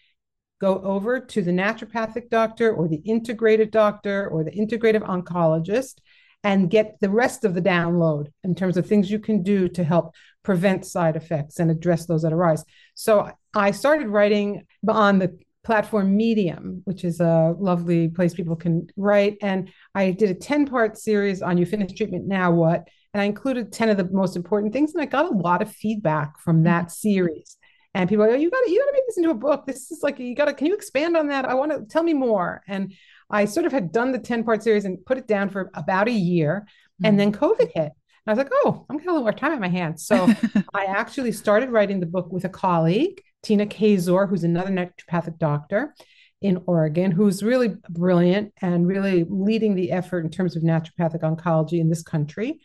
go 0.60 0.80
over 0.82 1.20
to 1.20 1.42
the 1.42 1.50
naturopathic 1.50 2.30
doctor 2.30 2.72
or 2.72 2.88
the 2.88 2.96
integrated 3.04 3.70
doctor 3.70 4.28
or 4.28 4.42
the 4.42 4.50
integrative 4.50 5.02
oncologist 5.02 6.00
and 6.46 6.70
get 6.70 6.96
the 7.00 7.10
rest 7.10 7.44
of 7.44 7.54
the 7.54 7.60
download 7.60 8.28
in 8.44 8.54
terms 8.54 8.76
of 8.76 8.86
things 8.86 9.10
you 9.10 9.18
can 9.18 9.42
do 9.42 9.66
to 9.66 9.82
help 9.82 10.14
prevent 10.44 10.86
side 10.86 11.16
effects 11.16 11.58
and 11.58 11.72
address 11.72 12.06
those 12.06 12.22
that 12.22 12.32
arise. 12.32 12.64
So 12.94 13.32
I 13.52 13.72
started 13.72 14.06
writing 14.06 14.64
on 14.88 15.18
the 15.18 15.36
platform 15.64 16.16
Medium, 16.16 16.82
which 16.84 17.02
is 17.02 17.18
a 17.18 17.52
lovely 17.58 18.06
place 18.10 18.32
people 18.32 18.54
can 18.54 18.86
write. 18.96 19.38
And 19.42 19.70
I 19.92 20.12
did 20.12 20.30
a 20.30 20.34
10 20.34 20.66
part 20.66 20.96
series 20.96 21.42
on 21.42 21.58
You 21.58 21.66
Finish 21.66 21.94
Treatment 21.94 22.28
Now 22.28 22.52
What? 22.52 22.86
And 23.12 23.20
I 23.20 23.24
included 23.24 23.72
10 23.72 23.88
of 23.88 23.96
the 23.96 24.08
most 24.12 24.36
important 24.36 24.72
things. 24.72 24.94
And 24.94 25.02
I 25.02 25.06
got 25.06 25.26
a 25.26 25.36
lot 25.36 25.62
of 25.62 25.72
feedback 25.72 26.38
from 26.38 26.62
that 26.62 26.84
mm-hmm. 26.84 27.08
series. 27.08 27.56
And 27.92 28.08
people 28.08 28.24
are, 28.24 28.28
oh, 28.28 28.34
you 28.34 28.52
got 28.52 28.60
to, 28.60 28.70
you 28.70 28.78
got 28.78 28.86
to 28.86 28.92
make 28.92 29.06
this 29.08 29.16
into 29.16 29.30
a 29.30 29.34
book. 29.34 29.66
This 29.66 29.90
is 29.90 30.04
like, 30.04 30.20
you 30.20 30.36
got 30.36 30.44
to, 30.44 30.54
can 30.54 30.68
you 30.68 30.76
expand 30.76 31.16
on 31.16 31.26
that? 31.26 31.44
I 31.44 31.54
want 31.54 31.72
to 31.72 31.82
tell 31.86 32.04
me 32.04 32.12
more. 32.12 32.62
And 32.68 32.94
I 33.30 33.44
sort 33.44 33.66
of 33.66 33.72
had 33.72 33.92
done 33.92 34.12
the 34.12 34.18
10 34.18 34.44
part 34.44 34.62
series 34.62 34.84
and 34.84 35.04
put 35.04 35.18
it 35.18 35.26
down 35.26 35.48
for 35.48 35.70
about 35.74 36.08
a 36.08 36.12
year. 36.12 36.66
Mm-hmm. 36.66 37.06
And 37.06 37.20
then 37.20 37.32
COVID 37.32 37.70
hit. 37.74 37.92
And 37.92 37.92
I 38.26 38.30
was 38.32 38.38
like, 38.38 38.50
oh, 38.64 38.86
I'm 38.88 38.96
getting 38.96 39.10
a 39.10 39.12
little 39.12 39.24
more 39.24 39.32
time 39.32 39.52
on 39.52 39.60
my 39.60 39.68
hands. 39.68 40.06
So 40.06 40.28
I 40.74 40.84
actually 40.84 41.32
started 41.32 41.70
writing 41.70 42.00
the 42.00 42.06
book 42.06 42.32
with 42.32 42.44
a 42.44 42.48
colleague 42.48 43.20
Tina 43.42 43.66
Kaczor, 43.66 44.28
who's 44.28 44.44
another 44.44 44.70
naturopathic 44.70 45.38
doctor 45.38 45.94
in 46.42 46.62
Oregon, 46.66 47.12
who's 47.12 47.42
really 47.42 47.74
brilliant 47.88 48.52
and 48.60 48.86
really 48.86 49.24
leading 49.28 49.74
the 49.74 49.92
effort 49.92 50.24
in 50.24 50.30
terms 50.30 50.56
of 50.56 50.62
naturopathic 50.62 51.20
oncology 51.20 51.80
in 51.80 51.88
this 51.88 52.02
country. 52.02 52.60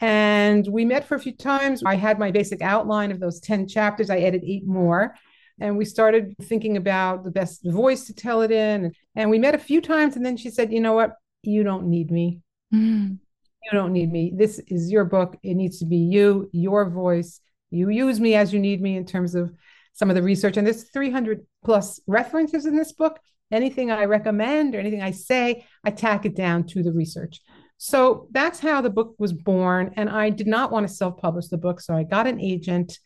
And 0.00 0.66
we 0.66 0.84
met 0.84 1.06
for 1.06 1.16
a 1.16 1.20
few 1.20 1.36
times. 1.36 1.82
I 1.84 1.96
had 1.96 2.18
my 2.18 2.30
basic 2.30 2.62
outline 2.62 3.10
of 3.10 3.20
those 3.20 3.40
10 3.40 3.68
chapters. 3.68 4.08
I 4.08 4.20
added 4.20 4.42
eight 4.46 4.66
more. 4.66 5.14
And 5.60 5.76
we 5.76 5.84
started 5.84 6.34
thinking 6.42 6.76
about 6.76 7.22
the 7.22 7.30
best 7.30 7.64
voice 7.64 8.06
to 8.06 8.14
tell 8.14 8.42
it 8.42 8.50
in. 8.50 8.92
And 9.14 9.30
we 9.30 9.38
met 9.38 9.54
a 9.54 9.58
few 9.58 9.80
times. 9.80 10.16
And 10.16 10.24
then 10.24 10.36
she 10.36 10.50
said, 10.50 10.72
you 10.72 10.80
know 10.80 10.94
what? 10.94 11.16
You 11.42 11.62
don't 11.62 11.86
need 11.88 12.10
me. 12.10 12.40
Mm. 12.74 13.18
You 13.64 13.70
don't 13.72 13.92
need 13.92 14.10
me. 14.10 14.32
This 14.34 14.58
is 14.68 14.90
your 14.90 15.04
book. 15.04 15.36
It 15.42 15.54
needs 15.54 15.78
to 15.80 15.84
be 15.84 15.98
you, 15.98 16.48
your 16.52 16.88
voice. 16.88 17.40
You 17.70 17.90
use 17.90 18.18
me 18.18 18.34
as 18.34 18.52
you 18.52 18.58
need 18.58 18.80
me 18.80 18.96
in 18.96 19.04
terms 19.04 19.34
of 19.34 19.52
some 19.92 20.08
of 20.08 20.16
the 20.16 20.22
research. 20.22 20.56
And 20.56 20.66
there's 20.66 20.84
300 20.84 21.46
plus 21.64 22.00
references 22.06 22.64
in 22.64 22.74
this 22.74 22.92
book. 22.92 23.18
Anything 23.52 23.90
I 23.90 24.04
recommend 24.04 24.74
or 24.74 24.80
anything 24.80 25.02
I 25.02 25.10
say, 25.10 25.66
I 25.84 25.90
tack 25.90 26.24
it 26.24 26.36
down 26.36 26.64
to 26.68 26.82
the 26.82 26.92
research. 26.92 27.40
So 27.76 28.28
that's 28.30 28.60
how 28.60 28.80
the 28.80 28.90
book 28.90 29.14
was 29.18 29.32
born. 29.32 29.92
And 29.96 30.08
I 30.08 30.30
did 30.30 30.46
not 30.46 30.70
want 30.70 30.88
to 30.88 30.94
self 30.94 31.18
publish 31.18 31.48
the 31.48 31.58
book. 31.58 31.80
So 31.80 31.94
I 31.94 32.04
got 32.04 32.26
an 32.26 32.40
agent 32.40 32.98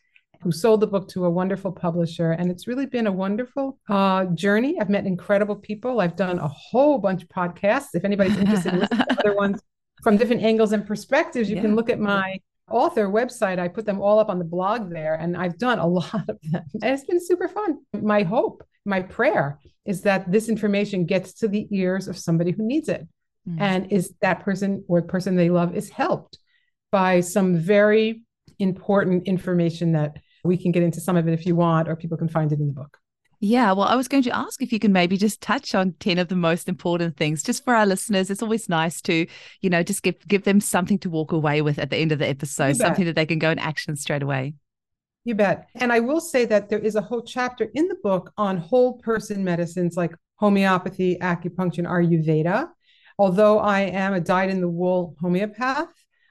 who 0.44 0.52
sold 0.52 0.80
the 0.80 0.86
book 0.86 1.08
to 1.08 1.24
a 1.24 1.30
wonderful 1.30 1.72
publisher. 1.72 2.32
And 2.32 2.50
it's 2.50 2.68
really 2.68 2.84
been 2.84 3.06
a 3.06 3.12
wonderful 3.12 3.78
uh, 3.88 4.26
journey. 4.26 4.76
I've 4.78 4.90
met 4.90 5.06
incredible 5.06 5.56
people. 5.56 6.00
I've 6.00 6.16
done 6.16 6.38
a 6.38 6.48
whole 6.48 6.98
bunch 6.98 7.22
of 7.22 7.28
podcasts. 7.30 7.88
If 7.94 8.04
anybody's 8.04 8.36
interested 8.36 8.74
in 8.74 8.80
listening 8.80 9.06
to 9.06 9.18
other 9.18 9.34
ones 9.34 9.60
from 10.02 10.18
different 10.18 10.42
angles 10.42 10.72
and 10.72 10.86
perspectives, 10.86 11.48
you 11.48 11.56
yeah. 11.56 11.62
can 11.62 11.74
look 11.74 11.88
at 11.88 11.98
my 11.98 12.38
author 12.70 13.08
website. 13.08 13.58
I 13.58 13.68
put 13.68 13.86
them 13.86 14.02
all 14.02 14.18
up 14.18 14.28
on 14.28 14.38
the 14.38 14.44
blog 14.44 14.90
there, 14.90 15.14
and 15.14 15.34
I've 15.34 15.58
done 15.58 15.78
a 15.78 15.86
lot 15.98 16.28
of 16.28 16.38
them. 16.42 16.62
And 16.74 16.84
it's 16.84 17.04
been 17.04 17.24
super 17.24 17.48
fun. 17.48 17.78
My 17.94 18.22
hope, 18.22 18.62
my 18.84 19.00
prayer 19.00 19.58
is 19.86 20.02
that 20.02 20.30
this 20.30 20.50
information 20.50 21.06
gets 21.06 21.32
to 21.34 21.48
the 21.48 21.66
ears 21.70 22.06
of 22.06 22.18
somebody 22.18 22.52
who 22.52 22.62
needs 22.62 22.90
it. 22.90 23.08
Mm. 23.48 23.60
And 23.60 23.92
is 23.92 24.14
that 24.20 24.40
person 24.40 24.84
or 24.88 25.00
person 25.02 25.36
they 25.36 25.50
love 25.50 25.74
is 25.74 25.88
helped 25.88 26.38
by 26.92 27.20
some 27.20 27.56
very 27.56 28.22
important 28.58 29.26
information 29.26 29.92
that 29.92 30.18
we 30.44 30.56
can 30.56 30.72
get 30.72 30.82
into 30.82 31.00
some 31.00 31.16
of 31.16 31.26
it 31.26 31.32
if 31.32 31.46
you 31.46 31.56
want, 31.56 31.88
or 31.88 31.96
people 31.96 32.16
can 32.16 32.28
find 32.28 32.52
it 32.52 32.60
in 32.60 32.66
the 32.66 32.72
book. 32.72 32.98
Yeah, 33.40 33.72
well, 33.72 33.86
I 33.86 33.96
was 33.96 34.08
going 34.08 34.22
to 34.22 34.34
ask 34.34 34.62
if 34.62 34.72
you 34.72 34.78
can 34.78 34.92
maybe 34.92 35.16
just 35.16 35.40
touch 35.40 35.74
on 35.74 35.92
10 36.00 36.18
of 36.18 36.28
the 36.28 36.36
most 36.36 36.68
important 36.68 37.16
things 37.16 37.42
just 37.42 37.64
for 37.64 37.74
our 37.74 37.84
listeners. 37.84 38.30
It's 38.30 38.42
always 38.42 38.68
nice 38.68 39.02
to, 39.02 39.26
you 39.60 39.70
know, 39.70 39.82
just 39.82 40.02
give 40.02 40.16
give 40.26 40.44
them 40.44 40.60
something 40.60 40.98
to 41.00 41.10
walk 41.10 41.32
away 41.32 41.60
with 41.60 41.78
at 41.78 41.90
the 41.90 41.96
end 41.96 42.12
of 42.12 42.18
the 42.18 42.28
episode, 42.28 42.76
something 42.76 43.04
that 43.04 43.16
they 43.16 43.26
can 43.26 43.38
go 43.38 43.50
and 43.50 43.60
action 43.60 43.96
straight 43.96 44.22
away. 44.22 44.54
You 45.24 45.34
bet. 45.34 45.68
And 45.74 45.92
I 45.92 46.00
will 46.00 46.20
say 46.20 46.44
that 46.46 46.68
there 46.68 46.78
is 46.78 46.96
a 46.96 47.00
whole 47.00 47.22
chapter 47.22 47.70
in 47.74 47.88
the 47.88 47.96
book 48.02 48.32
on 48.36 48.58
whole 48.58 48.98
person 48.98 49.42
medicines 49.42 49.96
like 49.96 50.14
homeopathy, 50.36 51.18
acupuncture, 51.20 51.78
and 51.78 51.86
Ayurveda. 51.86 52.68
Although 53.18 53.58
I 53.58 53.80
am 53.82 54.14
a 54.14 54.20
dyed 54.20 54.50
in 54.50 54.60
the 54.60 54.68
wool 54.68 55.16
homeopath, 55.20 55.88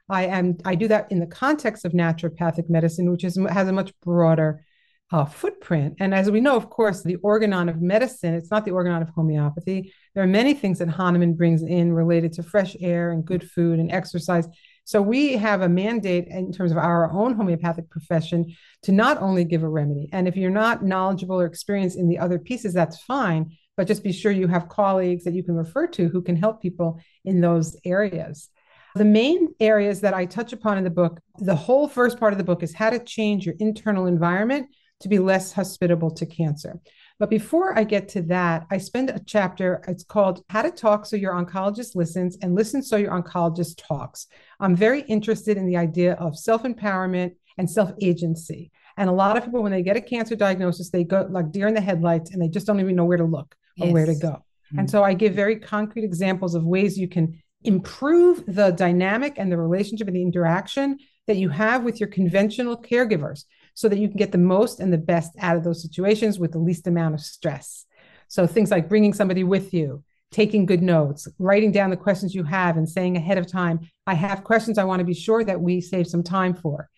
I 0.10 0.26
am 0.26 0.58
I 0.66 0.76
do 0.76 0.88
that 0.90 1.12
in 1.12 1.20
the 1.20 1.28
context 1.28 1.86
of 1.86 1.94
naturopathic 1.94 2.70
medicine, 2.70 3.12
which 3.12 3.24
is 3.24 3.38
has 3.50 3.68
a 3.68 3.74
much 3.74 3.94
broader 4.02 4.64
uh, 5.12 5.26
footprint. 5.26 5.96
And 6.00 6.14
as 6.14 6.32
we 6.32 6.42
know, 6.42 6.56
of 6.56 6.70
course, 6.70 7.04
the 7.04 7.18
organon 7.18 7.70
of 7.70 7.82
medicine, 7.82 8.34
it's 8.34 8.50
not 8.50 8.66
the 8.66 8.72
organon 8.72 9.04
of 9.04 9.10
homeopathy. 9.10 9.94
There 10.16 10.24
are 10.24 10.28
many 10.28 10.56
things 10.56 10.80
that 10.80 10.90
Hahnemann 10.90 11.36
brings 11.36 11.62
in 11.62 11.94
related 11.94 12.34
to 12.34 12.44
fresh 12.44 12.76
air 12.82 13.12
and 13.12 13.24
good 13.24 13.50
food 13.50 13.80
and 13.80 13.92
exercise. 13.92 14.48
So 14.86 15.02
we 15.02 15.38
have 15.38 15.62
a 15.62 15.70
mandate 15.70 16.28
in 16.28 16.52
terms 16.52 16.72
of 16.72 16.78
our 16.78 17.12
own 17.12 17.36
homeopathic 17.36 17.90
profession 17.90 18.56
to 18.84 18.92
not 18.92 19.22
only 19.22 19.46
give 19.46 19.64
a 19.64 19.70
remedy. 19.70 20.10
And 20.12 20.28
if 20.28 20.36
you're 20.36 20.50
not 20.50 20.84
knowledgeable 20.84 21.40
or 21.40 21.46
experienced 21.46 21.98
in 21.98 22.10
the 22.10 22.18
other 22.18 22.40
pieces, 22.40 22.74
that's 22.74 23.02
fine. 23.04 23.56
But 23.78 23.88
just 23.88 24.04
be 24.04 24.12
sure 24.12 24.32
you 24.32 24.48
have 24.48 24.68
colleagues 24.68 25.24
that 25.24 25.34
you 25.34 25.44
can 25.44 25.56
refer 25.56 25.88
to 25.88 26.08
who 26.08 26.22
can 26.22 26.36
help 26.36 26.62
people 26.62 27.00
in 27.24 27.40
those 27.40 27.78
areas. 27.86 28.50
The 28.96 29.06
main 29.06 29.50
areas 29.60 30.02
that 30.02 30.14
I 30.14 30.26
touch 30.26 30.54
upon 30.54 30.78
in 30.78 30.84
the 30.84 30.90
book, 30.90 31.20
the 31.40 31.56
whole 31.56 31.88
first 31.88 32.20
part 32.20 32.34
of 32.34 32.38
the 32.38 32.44
book 32.44 32.62
is 32.62 32.76
how 32.76 32.92
to 32.92 33.00
change 33.00 33.46
your 33.46 33.56
internal 33.60 34.06
environment 34.06 34.68
to 35.00 35.10
be 35.10 35.20
less 35.20 35.52
hospitable 35.52 36.12
to 36.12 36.26
cancer. 36.26 36.80
But 37.20 37.30
before 37.30 37.78
I 37.78 37.84
get 37.84 38.08
to 38.10 38.22
that, 38.24 38.66
I 38.72 38.78
spend 38.78 39.10
a 39.10 39.20
chapter, 39.26 39.84
it's 39.88 40.04
called 40.04 40.44
How 40.50 40.62
to 40.62 40.72
Talk 40.72 41.06
So 41.06 41.16
Your 41.16 41.34
Oncologist 41.34 41.96
Listens 41.96 42.38
and 42.42 42.56
Listen 42.56 42.82
So 42.82 42.98
Your 42.98 43.12
Oncologist 43.12 43.76
Talks. 43.78 44.28
I'm 44.60 44.76
very 44.76 45.02
interested 45.02 45.58
in 45.58 45.66
the 45.66 45.78
idea 45.78 46.14
of 46.14 46.38
self 46.38 46.64
empowerment 46.64 47.34
and 47.58 47.70
self 47.70 47.92
agency. 48.02 48.72
And 48.98 49.10
a 49.10 49.14
lot 49.14 49.38
of 49.38 49.44
people, 49.44 49.64
when 49.64 49.72
they 49.72 49.84
get 49.84 49.98
a 49.98 50.02
cancer 50.02 50.36
diagnosis, 50.36 50.90
they 50.90 51.04
go 51.04 51.28
like 51.30 51.52
deer 51.52 51.68
in 51.68 51.74
the 51.74 51.82
headlights 51.82 52.32
and 52.32 52.42
they 52.42 52.48
just 52.48 52.68
don't 52.68 52.80
even 52.80 52.96
know 52.96 53.06
where 53.06 53.18
to 53.18 53.26
look 53.26 53.56
or 53.80 53.88
yes. 53.88 53.94
where 53.94 54.06
to 54.06 54.16
go. 54.16 54.30
Mm-hmm. 54.30 54.80
And 54.80 54.90
so 54.90 55.04
I 55.04 55.14
give 55.14 55.34
very 55.34 55.60
concrete 55.60 56.04
examples 56.04 56.56
of 56.56 56.64
ways 56.64 56.98
you 56.98 57.08
can 57.08 57.42
improve 57.64 58.44
the 58.48 58.72
dynamic 58.72 59.34
and 59.38 59.52
the 59.52 59.58
relationship 59.58 60.08
and 60.08 60.16
the 60.16 60.22
interaction 60.22 60.98
that 61.28 61.38
you 61.38 61.50
have 61.50 61.84
with 61.84 62.00
your 62.00 62.10
conventional 62.10 62.78
caregivers 62.78 63.46
so 63.74 63.90
that 63.90 64.00
you 64.00 64.08
can 64.08 64.18
get 64.18 64.32
the 64.32 64.38
most 64.38 64.80
and 64.80 64.92
the 64.92 64.98
best 64.98 65.32
out 65.40 65.56
of 65.56 65.64
those 65.64 65.82
situations 65.82 66.40
with 66.40 66.52
the 66.52 66.60
least 66.60 66.88
amount 66.88 67.16
of 67.16 67.22
stress. 67.22 67.86
So 68.28 68.46
things 68.46 68.72
like 68.72 68.90
bringing 68.90 69.14
somebody 69.14 69.44
with 69.44 69.74
you, 69.74 70.04
taking 70.32 70.66
good 70.66 70.82
notes, 70.82 71.28
writing 71.40 71.72
down 71.72 71.90
the 71.90 71.98
questions 71.98 72.36
you 72.36 72.44
have 72.44 72.78
and 72.78 72.90
saying 72.90 73.16
ahead 73.16 73.38
of 73.38 73.48
time, 73.48 73.80
I 74.06 74.16
have 74.16 74.44
questions 74.44 74.78
I 74.78 74.84
want 74.84 75.00
to 75.00 75.06
be 75.06 75.14
sure 75.14 75.44
that 75.44 75.62
we 75.62 75.82
save 75.82 76.08
some 76.08 76.24
time 76.24 76.54
for. 76.54 76.90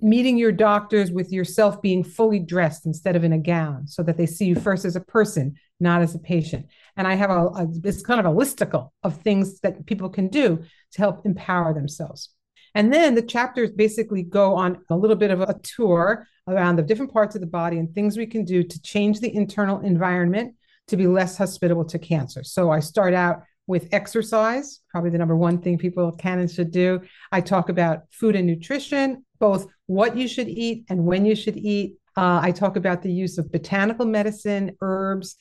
Meeting 0.00 0.38
your 0.38 0.52
doctors 0.52 1.10
with 1.10 1.30
yourself 1.30 1.82
being 1.82 2.02
fully 2.02 2.38
dressed 2.38 2.86
instead 2.86 3.16
of 3.16 3.24
in 3.24 3.34
a 3.34 3.38
gown 3.38 3.86
so 3.86 4.02
that 4.02 4.16
they 4.16 4.26
see 4.26 4.46
you 4.46 4.56
first 4.56 4.84
as 4.84 4.96
a 4.96 5.00
person, 5.00 5.56
not 5.78 6.00
as 6.00 6.14
a 6.14 6.18
patient. 6.18 6.66
And 7.00 7.08
I 7.08 7.14
have 7.14 7.30
a, 7.30 7.46
a 7.46 7.66
this 7.66 8.02
kind 8.02 8.20
of 8.20 8.26
a 8.26 8.36
listicle 8.36 8.90
of 9.02 9.22
things 9.22 9.60
that 9.60 9.86
people 9.86 10.10
can 10.10 10.28
do 10.28 10.62
to 10.92 10.98
help 10.98 11.24
empower 11.24 11.72
themselves. 11.72 12.28
And 12.74 12.92
then 12.92 13.14
the 13.14 13.22
chapters 13.22 13.70
basically 13.70 14.22
go 14.22 14.54
on 14.54 14.82
a 14.90 14.96
little 14.98 15.16
bit 15.16 15.30
of 15.30 15.40
a 15.40 15.58
tour 15.62 16.26
around 16.46 16.76
the 16.76 16.82
different 16.82 17.10
parts 17.10 17.34
of 17.34 17.40
the 17.40 17.46
body 17.46 17.78
and 17.78 17.90
things 17.94 18.18
we 18.18 18.26
can 18.26 18.44
do 18.44 18.62
to 18.62 18.82
change 18.82 19.20
the 19.20 19.34
internal 19.34 19.80
environment 19.80 20.56
to 20.88 20.98
be 20.98 21.06
less 21.06 21.38
hospitable 21.38 21.86
to 21.86 21.98
cancer. 21.98 22.44
So 22.44 22.70
I 22.70 22.80
start 22.80 23.14
out 23.14 23.44
with 23.66 23.88
exercise, 23.92 24.80
probably 24.90 25.08
the 25.08 25.16
number 25.16 25.36
one 25.36 25.62
thing 25.62 25.78
people 25.78 26.12
can 26.12 26.38
and 26.38 26.50
should 26.50 26.70
do. 26.70 27.00
I 27.32 27.40
talk 27.40 27.70
about 27.70 28.02
food 28.10 28.36
and 28.36 28.46
nutrition, 28.46 29.24
both 29.38 29.68
what 29.86 30.18
you 30.18 30.28
should 30.28 30.48
eat 30.48 30.84
and 30.90 31.06
when 31.06 31.24
you 31.24 31.34
should 31.34 31.56
eat. 31.56 31.94
Uh, 32.14 32.40
I 32.42 32.50
talk 32.50 32.76
about 32.76 33.00
the 33.00 33.10
use 33.10 33.38
of 33.38 33.50
botanical 33.50 34.04
medicine, 34.04 34.76
herbs, 34.82 35.36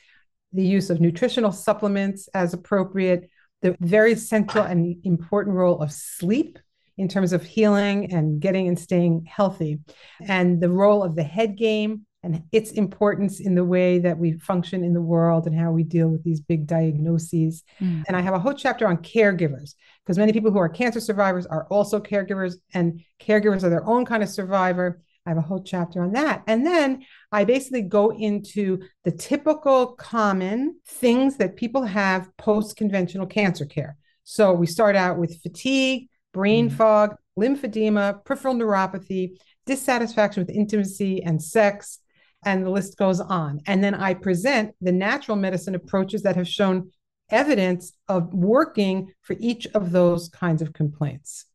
the 0.53 0.63
use 0.63 0.89
of 0.89 0.99
nutritional 0.99 1.51
supplements 1.51 2.27
as 2.33 2.53
appropriate, 2.53 3.29
the 3.61 3.75
very 3.79 4.15
central 4.15 4.63
and 4.63 4.95
important 5.03 5.55
role 5.55 5.81
of 5.81 5.91
sleep 5.91 6.59
in 6.97 7.07
terms 7.07 7.33
of 7.33 7.43
healing 7.43 8.11
and 8.13 8.41
getting 8.41 8.67
and 8.67 8.77
staying 8.77 9.25
healthy, 9.25 9.79
and 10.27 10.61
the 10.61 10.69
role 10.69 11.03
of 11.03 11.15
the 11.15 11.23
head 11.23 11.57
game 11.57 12.05
and 12.23 12.43
its 12.51 12.71
importance 12.71 13.39
in 13.39 13.55
the 13.55 13.63
way 13.63 13.97
that 13.99 14.17
we 14.17 14.33
function 14.33 14.83
in 14.83 14.93
the 14.93 15.01
world 15.01 15.47
and 15.47 15.57
how 15.57 15.71
we 15.71 15.83
deal 15.83 16.09
with 16.09 16.21
these 16.23 16.41
big 16.41 16.67
diagnoses. 16.67 17.63
Mm. 17.79 18.03
And 18.07 18.17
I 18.17 18.21
have 18.21 18.33
a 18.33 18.39
whole 18.39 18.53
chapter 18.53 18.85
on 18.87 18.97
caregivers 18.97 19.75
because 20.03 20.17
many 20.17 20.33
people 20.33 20.51
who 20.51 20.57
are 20.57 20.67
cancer 20.67 20.99
survivors 20.99 21.45
are 21.45 21.65
also 21.69 21.99
caregivers, 21.99 22.55
and 22.73 23.01
caregivers 23.21 23.63
are 23.63 23.69
their 23.69 23.87
own 23.87 24.05
kind 24.05 24.21
of 24.21 24.29
survivor. 24.29 25.01
I 25.29 25.33
have 25.33 25.43
a 25.43 25.47
whole 25.47 25.61
chapter 25.61 26.01
on 26.01 26.13
that. 26.13 26.41
And 26.47 26.65
then 26.65 27.05
I 27.31 27.43
basically 27.43 27.83
go 27.83 28.09
into 28.09 28.79
the 29.03 29.11
typical 29.11 29.93
common 29.93 30.79
things 30.87 31.37
that 31.37 31.55
people 31.55 31.83
have 31.83 32.35
post 32.37 32.77
conventional 32.77 33.27
cancer 33.27 33.67
care. 33.67 33.95
So 34.23 34.53
we 34.53 34.65
start 34.65 34.95
out 34.95 35.19
with 35.19 35.39
fatigue, 35.43 36.09
brain 36.33 36.67
mm. 36.67 36.73
fog, 36.73 37.15
lymphedema, 37.37 38.25
peripheral 38.25 38.55
neuropathy, 38.55 39.37
dissatisfaction 39.67 40.43
with 40.43 40.55
intimacy 40.55 41.21
and 41.21 41.39
sex, 41.39 41.99
and 42.43 42.65
the 42.65 42.71
list 42.71 42.97
goes 42.97 43.19
on. 43.19 43.61
And 43.67 43.83
then 43.83 43.93
I 43.93 44.15
present 44.15 44.73
the 44.81 44.91
natural 44.91 45.37
medicine 45.37 45.75
approaches 45.75 46.23
that 46.23 46.37
have 46.37 46.47
shown 46.47 46.89
evidence 47.29 47.93
of 48.07 48.33
working 48.33 49.13
for 49.21 49.35
each 49.39 49.67
of 49.75 49.91
those 49.91 50.27
kinds 50.29 50.63
of 50.63 50.73
complaints. 50.73 51.45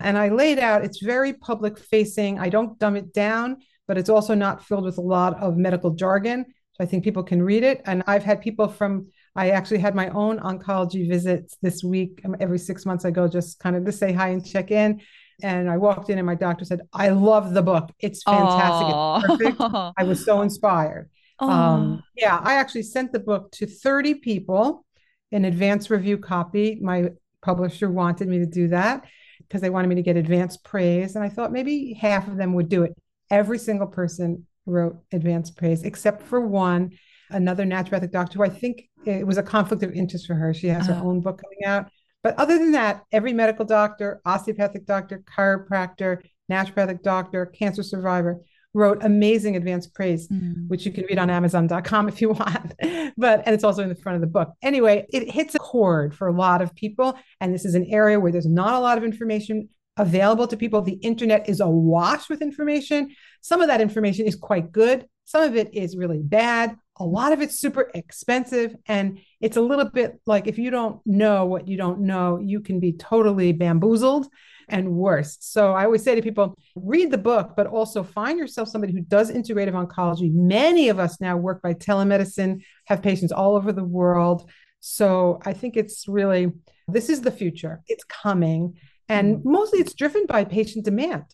And 0.00 0.18
I 0.18 0.28
laid 0.28 0.58
out, 0.58 0.84
it's 0.84 1.00
very 1.00 1.32
public 1.32 1.78
facing. 1.78 2.38
I 2.38 2.48
don't 2.48 2.78
dumb 2.78 2.96
it 2.96 3.12
down, 3.12 3.58
but 3.86 3.98
it's 3.98 4.10
also 4.10 4.34
not 4.34 4.64
filled 4.64 4.84
with 4.84 4.98
a 4.98 5.02
lot 5.02 5.40
of 5.40 5.56
medical 5.56 5.90
jargon. 5.90 6.44
So 6.72 6.84
I 6.84 6.86
think 6.86 7.04
people 7.04 7.22
can 7.22 7.42
read 7.42 7.62
it. 7.62 7.82
And 7.86 8.02
I've 8.06 8.24
had 8.24 8.40
people 8.40 8.68
from, 8.68 9.08
I 9.36 9.50
actually 9.50 9.78
had 9.78 9.94
my 9.94 10.08
own 10.08 10.40
oncology 10.40 11.08
visits 11.08 11.56
this 11.62 11.84
week. 11.84 12.20
Um, 12.24 12.36
every 12.40 12.58
six 12.58 12.84
months, 12.84 13.04
I 13.04 13.10
go 13.10 13.28
just 13.28 13.60
kind 13.60 13.76
of 13.76 13.84
to 13.84 13.92
say 13.92 14.12
hi 14.12 14.28
and 14.28 14.44
check 14.44 14.70
in. 14.70 15.00
And 15.42 15.68
I 15.68 15.76
walked 15.78 16.10
in, 16.10 16.18
and 16.18 16.26
my 16.26 16.36
doctor 16.36 16.64
said, 16.64 16.82
I 16.92 17.08
love 17.08 17.54
the 17.54 17.62
book. 17.62 17.90
It's 17.98 18.22
fantastic. 18.22 18.94
It's 19.30 19.56
perfect. 19.56 19.92
I 19.96 20.04
was 20.04 20.24
so 20.24 20.42
inspired. 20.42 21.10
Um, 21.40 22.02
yeah, 22.16 22.40
I 22.40 22.54
actually 22.54 22.84
sent 22.84 23.10
the 23.10 23.18
book 23.18 23.50
to 23.52 23.66
30 23.66 24.14
people 24.14 24.86
in 25.32 25.44
advance 25.44 25.90
review 25.90 26.16
copy. 26.16 26.78
My 26.80 27.10
publisher 27.42 27.90
wanted 27.90 28.28
me 28.28 28.38
to 28.38 28.46
do 28.46 28.68
that 28.68 29.04
because 29.48 29.60
they 29.60 29.70
wanted 29.70 29.88
me 29.88 29.94
to 29.96 30.02
get 30.02 30.16
advance 30.16 30.56
praise. 30.56 31.14
And 31.14 31.24
I 31.24 31.28
thought 31.28 31.52
maybe 31.52 31.94
half 31.94 32.28
of 32.28 32.36
them 32.36 32.54
would 32.54 32.68
do 32.68 32.82
it. 32.82 32.94
Every 33.30 33.58
single 33.58 33.86
person 33.86 34.46
wrote 34.66 34.96
advance 35.12 35.50
praise, 35.50 35.82
except 35.82 36.22
for 36.22 36.40
one, 36.40 36.92
another 37.30 37.64
naturopathic 37.64 38.12
doctor 38.12 38.38
who 38.38 38.44
I 38.44 38.48
think 38.48 38.88
it 39.04 39.26
was 39.26 39.38
a 39.38 39.42
conflict 39.42 39.82
of 39.82 39.92
interest 39.92 40.26
for 40.26 40.34
her. 40.34 40.54
She 40.54 40.68
has 40.68 40.86
her 40.86 40.94
uh-huh. 40.94 41.04
own 41.04 41.20
book 41.20 41.42
coming 41.42 41.64
out. 41.64 41.90
But 42.22 42.38
other 42.38 42.58
than 42.58 42.72
that, 42.72 43.04
every 43.12 43.34
medical 43.34 43.66
doctor, 43.66 44.20
osteopathic 44.24 44.86
doctor, 44.86 45.22
chiropractor, 45.36 46.22
naturopathic 46.50 47.02
doctor, 47.02 47.46
cancer 47.46 47.82
survivor 47.82 48.40
wrote 48.74 49.02
amazing 49.02 49.56
advanced 49.56 49.94
praise, 49.94 50.28
mm. 50.28 50.68
which 50.68 50.84
you 50.84 50.92
can 50.92 51.04
read 51.04 51.18
on 51.18 51.30
Amazon.com 51.30 52.08
if 52.08 52.20
you 52.20 52.30
want. 52.30 52.74
but 53.16 53.42
and 53.46 53.54
it's 53.54 53.64
also 53.64 53.82
in 53.82 53.88
the 53.88 53.94
front 53.94 54.16
of 54.16 54.20
the 54.20 54.26
book. 54.26 54.52
Anyway, 54.62 55.06
it 55.10 55.30
hits 55.30 55.54
a 55.54 55.58
chord 55.58 56.14
for 56.14 56.28
a 56.28 56.32
lot 56.32 56.60
of 56.60 56.74
people. 56.74 57.16
And 57.40 57.54
this 57.54 57.64
is 57.64 57.74
an 57.74 57.86
area 57.88 58.20
where 58.20 58.32
there's 58.32 58.46
not 58.46 58.74
a 58.74 58.80
lot 58.80 58.98
of 58.98 59.04
information 59.04 59.68
available 59.96 60.48
to 60.48 60.56
people. 60.56 60.82
The 60.82 60.94
internet 60.94 61.48
is 61.48 61.60
awash 61.60 62.28
with 62.28 62.42
information. 62.42 63.14
Some 63.40 63.60
of 63.60 63.68
that 63.68 63.80
information 63.80 64.26
is 64.26 64.34
quite 64.34 64.72
good, 64.72 65.06
some 65.24 65.42
of 65.42 65.56
it 65.56 65.72
is 65.72 65.96
really 65.96 66.20
bad. 66.22 66.76
A 66.98 67.04
lot 67.04 67.32
of 67.32 67.40
it's 67.40 67.58
super 67.58 67.90
expensive. 67.94 68.76
And 68.86 69.18
it's 69.40 69.56
a 69.56 69.60
little 69.60 69.86
bit 69.86 70.20
like 70.26 70.46
if 70.46 70.58
you 70.58 70.70
don't 70.70 71.00
know 71.06 71.46
what 71.46 71.66
you 71.66 71.76
don't 71.76 72.00
know, 72.00 72.38
you 72.38 72.60
can 72.60 72.78
be 72.78 72.92
totally 72.92 73.52
bamboozled 73.52 74.28
and 74.68 74.92
worse. 74.92 75.36
So 75.40 75.72
I 75.72 75.84
always 75.84 76.02
say 76.02 76.14
to 76.14 76.22
people, 76.22 76.56
read 76.74 77.10
the 77.10 77.18
book, 77.18 77.54
but 77.56 77.66
also 77.66 78.02
find 78.02 78.38
yourself 78.38 78.68
somebody 78.68 78.92
who 78.92 79.00
does 79.00 79.30
integrative 79.30 79.72
oncology. 79.72 80.32
Many 80.32 80.88
of 80.88 80.98
us 80.98 81.20
now 81.20 81.36
work 81.36 81.62
by 81.62 81.74
telemedicine, 81.74 82.62
have 82.86 83.02
patients 83.02 83.32
all 83.32 83.56
over 83.56 83.72
the 83.72 83.84
world. 83.84 84.50
So 84.80 85.40
I 85.44 85.52
think 85.52 85.76
it's 85.76 86.06
really, 86.08 86.52
this 86.88 87.08
is 87.08 87.22
the 87.22 87.30
future. 87.30 87.82
It's 87.86 88.04
coming. 88.04 88.74
And 89.08 89.38
mm. 89.38 89.44
mostly 89.44 89.80
it's 89.80 89.94
driven 89.94 90.26
by 90.26 90.44
patient 90.44 90.84
demand. 90.84 91.24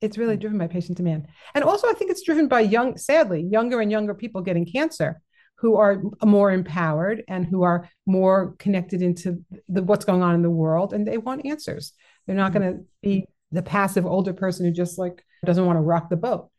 It's 0.00 0.18
really 0.18 0.36
mm. 0.36 0.40
driven 0.40 0.58
by 0.58 0.68
patient 0.68 0.96
demand. 0.96 1.26
And 1.54 1.64
also, 1.64 1.88
I 1.88 1.92
think 1.92 2.10
it's 2.10 2.24
driven 2.24 2.48
by 2.48 2.60
young, 2.60 2.96
sadly, 2.96 3.42
younger 3.42 3.80
and 3.80 3.90
younger 3.90 4.14
people 4.14 4.42
getting 4.42 4.66
cancer 4.66 5.20
who 5.58 5.76
are 5.76 6.00
more 6.24 6.52
empowered 6.52 7.24
and 7.28 7.44
who 7.44 7.62
are 7.62 7.88
more 8.06 8.54
connected 8.58 9.02
into 9.02 9.44
the, 9.68 9.82
what's 9.82 10.04
going 10.04 10.22
on 10.22 10.34
in 10.34 10.42
the 10.42 10.50
world 10.50 10.92
and 10.92 11.06
they 11.06 11.18
want 11.18 11.44
answers. 11.44 11.92
They're 12.28 12.36
not 12.36 12.52
going 12.52 12.72
to 12.72 12.84
be 13.02 13.26
the 13.50 13.62
passive 13.62 14.06
older 14.06 14.32
person 14.32 14.66
who 14.66 14.70
just 14.70 14.98
like 14.98 15.24
doesn't 15.44 15.64
want 15.64 15.78
to 15.78 15.80
rock 15.80 16.10
the 16.10 16.16
boat. 16.16 16.50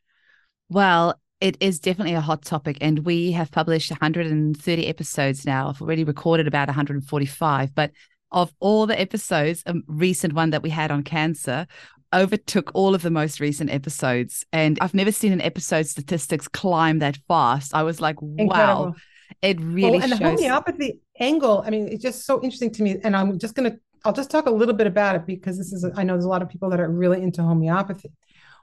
Well, 0.67 1.17
it 1.39 1.55
is 1.61 1.79
definitely 1.79 2.15
a 2.15 2.21
hot 2.21 2.43
topic, 2.43 2.79
and 2.81 3.05
we 3.05 3.31
have 3.31 3.51
published 3.51 3.91
130 3.91 4.87
episodes 4.87 5.45
now. 5.45 5.69
I've 5.69 5.81
already 5.81 6.03
recorded 6.03 6.47
about 6.47 6.67
145, 6.67 7.73
but 7.73 7.91
of 8.31 8.51
all 8.59 8.85
the 8.85 8.99
episodes, 8.99 9.63
a 9.65 9.75
recent 9.87 10.33
one 10.33 10.49
that 10.49 10.63
we 10.63 10.69
had 10.69 10.91
on 10.91 11.03
cancer 11.03 11.67
overtook 12.13 12.71
all 12.73 12.95
of 12.95 13.01
the 13.01 13.11
most 13.11 13.39
recent 13.39 13.69
episodes. 13.69 14.45
And 14.51 14.77
I've 14.81 14.93
never 14.93 15.11
seen 15.11 15.31
an 15.31 15.41
episode 15.41 15.85
statistics 15.85 16.47
climb 16.47 16.99
that 16.99 17.17
fast. 17.27 17.73
I 17.73 17.83
was 17.83 18.01
like, 18.01 18.17
Incredible. 18.21 18.85
wow, 18.85 18.95
it 19.41 19.57
oh, 19.59 19.63
really 19.63 19.99
oh, 19.99 20.01
and 20.01 20.09
shows. 20.11 20.19
the 20.19 20.47
homeopathy 20.47 20.99
angle, 21.19 21.63
I 21.65 21.69
mean, 21.69 21.87
it's 21.87 22.03
just 22.03 22.25
so 22.25 22.41
interesting 22.41 22.71
to 22.71 22.83
me. 22.83 22.97
And 23.03 23.15
I'm 23.15 23.37
just 23.39 23.55
going 23.55 23.71
to, 23.71 23.79
I'll 24.05 24.13
just 24.13 24.31
talk 24.31 24.45
a 24.45 24.51
little 24.51 24.73
bit 24.73 24.87
about 24.87 25.15
it 25.15 25.25
because 25.25 25.57
this 25.57 25.73
is, 25.73 25.85
I 25.95 26.03
know 26.03 26.13
there's 26.13 26.25
a 26.25 26.29
lot 26.29 26.41
of 26.41 26.49
people 26.49 26.69
that 26.69 26.79
are 26.79 26.89
really 26.89 27.21
into 27.21 27.41
homeopathy. 27.41 28.11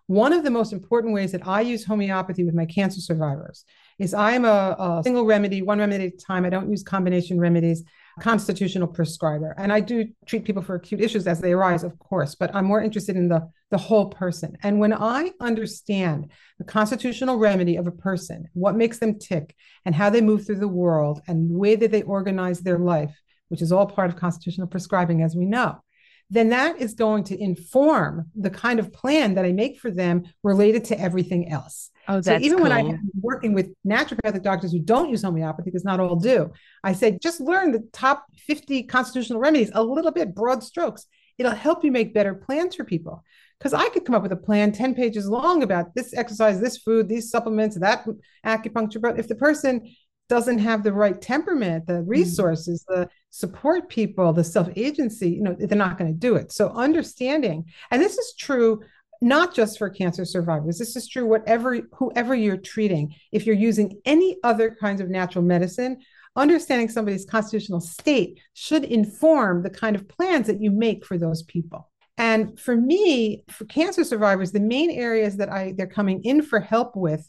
One 0.07 0.33
of 0.33 0.45
the 0.45 0.51
most 0.51 0.73
important 0.73 1.15
ways 1.15 1.33
that 1.33 1.47
I 1.47 1.63
use 1.63 1.85
homeopathy 1.85 2.45
with 2.45 2.55
my 2.55 2.65
cancer 2.65 3.01
survivors 3.01 3.65
is 3.99 4.15
I'm 4.15 4.45
a, 4.45 4.77
a 4.79 5.01
single 5.03 5.27
remedy, 5.27 5.63
one 5.63 5.79
remedy 5.79 6.07
at 6.07 6.13
a 6.13 6.17
time. 6.17 6.45
I 6.45 6.51
don't 6.51 6.71
use 6.71 6.83
combination 6.83 7.41
remedies 7.41 7.83
constitutional 8.21 8.89
prescriber. 8.89 9.55
And 9.59 9.73
I 9.73 9.81
do 9.81 10.07
treat 10.25 10.45
people 10.45 10.63
for 10.63 10.75
acute 10.75 11.01
issues 11.01 11.27
as 11.27 11.41
they 11.41 11.53
arise, 11.53 11.85
of 11.85 11.99
course, 11.99 12.35
but 12.35 12.55
I'm 12.55 12.65
more 12.65 12.83
interested 12.83 13.17
in 13.17 13.29
the, 13.29 13.49
the 13.71 13.79
whole 13.79 14.09
person. 14.09 14.57
And 14.63 14.81
when 14.81 14.93
I 14.95 15.33
understand 15.41 16.31
the 16.59 16.65
constitutional 16.65 17.37
remedy 17.37 17.77
of 17.77 17.87
a 17.87 17.93
person, 17.93 18.49
what 18.55 18.75
makes 18.75 18.99
them 18.99 19.19
tick, 19.19 19.55
and 19.85 19.95
how 19.95 20.09
they 20.09 20.23
move 20.23 20.47
through 20.47 20.61
the 20.61 20.69
world, 20.69 21.21
and 21.29 21.51
the 21.51 21.59
way 21.59 21.77
that 21.77 21.91
they 21.91 22.03
organize 22.03 22.61
their 22.61 22.79
life, 22.79 23.15
which 23.49 23.63
is 23.63 23.73
all 23.73 23.87
part 23.87 24.11
of 24.11 24.17
constitutional 24.17 24.67
prescribing, 24.67 25.23
as 25.23 25.37
we 25.37 25.45
know, 25.45 25.81
then 26.31 26.49
that 26.49 26.81
is 26.81 26.95
going 26.95 27.25
to 27.25 27.41
inform 27.41 28.31
the 28.35 28.51
kind 28.51 28.81
of 28.81 28.93
plan 28.93 29.35
that 29.35 29.45
I 29.45 29.53
make 29.53 29.79
for 29.79 29.91
them 29.91 30.25
related 30.43 30.85
to 30.87 31.01
everything 31.01 31.51
else. 31.51 31.91
Oh, 32.09 32.21
so 32.21 32.37
even 32.37 32.59
cool. 32.59 32.63
when 32.69 32.73
I'm 32.73 33.11
working 33.21 33.53
with 33.53 33.73
naturopathic 33.87 34.43
doctors 34.43 34.73
who 34.73 34.81
don't 34.81 35.11
use 35.11 35.23
homeopathy, 35.23 35.71
because 35.71 35.85
not 35.85 36.01
all 36.01 36.17
do, 36.17 36.53
I 36.83 36.93
say 36.93 37.19
just 37.23 37.41
learn 37.41 37.73
the 37.73 37.89
top 37.93 38.25
50 38.47 38.85
constitutional 38.85 39.41
remedies, 39.41 39.71
a 39.75 39.83
little 39.83 40.13
bit 40.13 40.35
broad 40.35 40.63
strokes. 40.63 41.07
It'll 41.39 41.53
help 41.53 41.85
you 41.85 41.93
make 41.93 42.15
better 42.15 42.35
plans 42.35 42.75
for 42.75 42.85
people. 42.85 43.23
Because 43.59 43.73
I 43.73 43.89
could 43.89 44.05
come 44.05 44.15
up 44.15 44.23
with 44.23 44.33
a 44.33 44.37
plan 44.37 44.71
10 44.71 44.95
pages 44.95 45.27
long 45.27 45.63
about 45.63 45.95
this 45.95 46.13
exercise, 46.15 46.61
this 46.61 46.77
food, 46.77 47.09
these 47.09 47.31
supplements, 47.31 47.79
that 47.79 48.07
acupuncture. 48.45 49.01
But 49.01 49.19
if 49.19 49.29
the 49.29 49.35
person 49.35 49.89
doesn't 50.29 50.59
have 50.59 50.83
the 50.83 50.93
right 50.93 51.21
temperament, 51.21 51.87
the 51.87 51.95
mm. 51.95 52.09
resources, 52.09 52.85
mm. 52.89 52.95
the 52.95 53.09
support 53.31 53.89
people, 53.89 54.33
the 54.33 54.45
self 54.45 54.69
agency, 54.77 55.31
you 55.31 55.43
know, 55.43 55.57
they're 55.59 55.77
not 55.77 55.99
going 55.99 56.13
to 56.13 56.19
do 56.19 56.37
it. 56.37 56.53
So 56.53 56.71
understanding, 56.71 57.65
and 57.91 58.03
this 58.03 58.19
is 58.19 58.35
true 58.39 58.83
not 59.23 59.55
just 59.55 59.79
for 59.79 59.89
cancer 59.89 60.25
survivors. 60.25 60.79
This 60.79 60.97
is 60.97 61.09
true 61.09 61.27
whatever 61.27 61.81
whoever 61.95 62.35
you're 62.35 62.57
treating. 62.57 63.15
If 63.33 63.47
you're 63.47 63.55
using 63.57 64.01
any 64.05 64.37
other 64.45 64.77
kinds 64.79 65.01
of 65.01 65.09
natural 65.09 65.45
medicine, 65.45 65.99
understanding 66.35 66.89
somebody's 66.89 67.25
constitutional 67.25 67.81
state 67.81 68.41
should 68.53 68.85
inform 68.85 69.63
the 69.63 69.71
kind 69.71 69.97
of 69.97 70.09
plans 70.09 70.47
that 70.47 70.61
you 70.61 70.71
make 70.71 71.05
for 71.05 71.19
those 71.19 71.43
people. 71.45 71.91
And 72.19 72.59
for 72.59 72.77
me, 72.77 73.45
for 73.49 73.65
cancer 73.67 74.05
survivors, 74.05 74.53
the 74.53 74.61
main 74.61 74.91
areas 74.91 75.37
that 75.37 75.51
I 75.51 75.75
they're 75.77 75.87
coming 75.87 76.23
in 76.25 76.43
for 76.43 76.61
help 76.61 76.97
with 76.97 77.29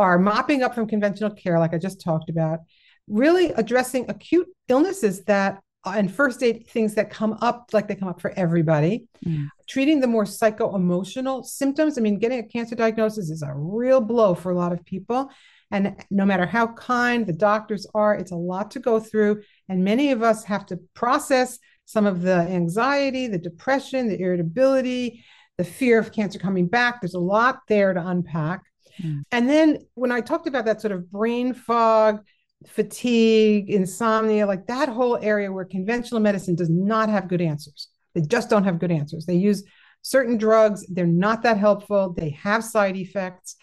are 0.00 0.18
mopping 0.18 0.62
up 0.62 0.74
from 0.74 0.86
conventional 0.86 1.30
care, 1.30 1.58
like 1.58 1.74
I 1.74 1.78
just 1.78 2.00
talked 2.00 2.30
about, 2.30 2.60
really 3.06 3.50
addressing 3.52 4.08
acute 4.08 4.48
illnesses 4.68 5.24
that 5.24 5.60
uh, 5.84 5.94
and 5.96 6.12
first 6.12 6.42
aid 6.42 6.66
things 6.68 6.94
that 6.94 7.10
come 7.10 7.38
up 7.40 7.70
like 7.72 7.88
they 7.88 7.94
come 7.94 8.08
up 8.08 8.20
for 8.20 8.32
everybody. 8.36 9.06
Mm. 9.26 9.48
treating 9.68 10.00
the 10.00 10.06
more 10.06 10.26
psycho-emotional 10.26 11.42
symptoms. 11.42 11.96
I 11.96 12.00
mean 12.00 12.18
getting 12.18 12.38
a 12.38 12.42
cancer 12.42 12.74
diagnosis 12.74 13.30
is 13.30 13.42
a 13.42 13.52
real 13.54 14.00
blow 14.00 14.34
for 14.34 14.50
a 14.50 14.56
lot 14.56 14.72
of 14.72 14.84
people. 14.84 15.30
And 15.70 16.04
no 16.10 16.24
matter 16.24 16.46
how 16.46 16.68
kind 16.68 17.26
the 17.26 17.32
doctors 17.32 17.86
are 17.94 18.14
it's 18.14 18.32
a 18.32 18.36
lot 18.52 18.70
to 18.72 18.80
go 18.80 19.00
through. 19.00 19.42
And 19.68 19.84
many 19.84 20.10
of 20.12 20.22
us 20.22 20.44
have 20.44 20.66
to 20.66 20.80
process 20.94 21.58
some 21.84 22.06
of 22.06 22.22
the 22.22 22.40
anxiety 22.60 23.26
the 23.26 23.38
depression 23.38 24.08
the 24.08 24.20
irritability 24.20 25.24
the 25.58 25.64
fear 25.64 25.98
of 25.98 26.12
cancer 26.12 26.38
coming 26.38 26.66
back. 26.66 27.00
There's 27.00 27.14
a 27.14 27.18
lot 27.36 27.60
there 27.68 27.92
to 27.92 28.06
unpack 28.06 28.62
mm. 29.02 29.22
and 29.32 29.48
then 29.48 29.78
when 29.94 30.12
i 30.12 30.20
talked 30.20 30.46
about 30.46 30.64
that 30.64 30.80
sort 30.80 30.92
of 30.92 31.10
brain 31.10 31.52
fog 31.54 32.20
fatigue, 32.66 33.70
insomnia, 33.70 34.46
like 34.46 34.66
that 34.66 34.88
whole 34.88 35.16
area 35.16 35.50
where 35.50 35.64
conventional 35.64 36.20
medicine 36.20 36.54
does 36.54 36.70
not 36.70 37.08
have 37.08 37.28
good 37.28 37.40
answers. 37.40 37.88
They 38.14 38.20
just 38.20 38.50
don't 38.50 38.64
have 38.64 38.78
good 38.78 38.92
answers. 38.92 39.26
They 39.26 39.34
use 39.34 39.64
certain 40.02 40.36
drugs, 40.36 40.86
they're 40.88 41.06
not 41.06 41.42
that 41.42 41.58
helpful, 41.58 42.12
they 42.12 42.30
have 42.30 42.64
side 42.64 42.96
effects. 42.96 43.56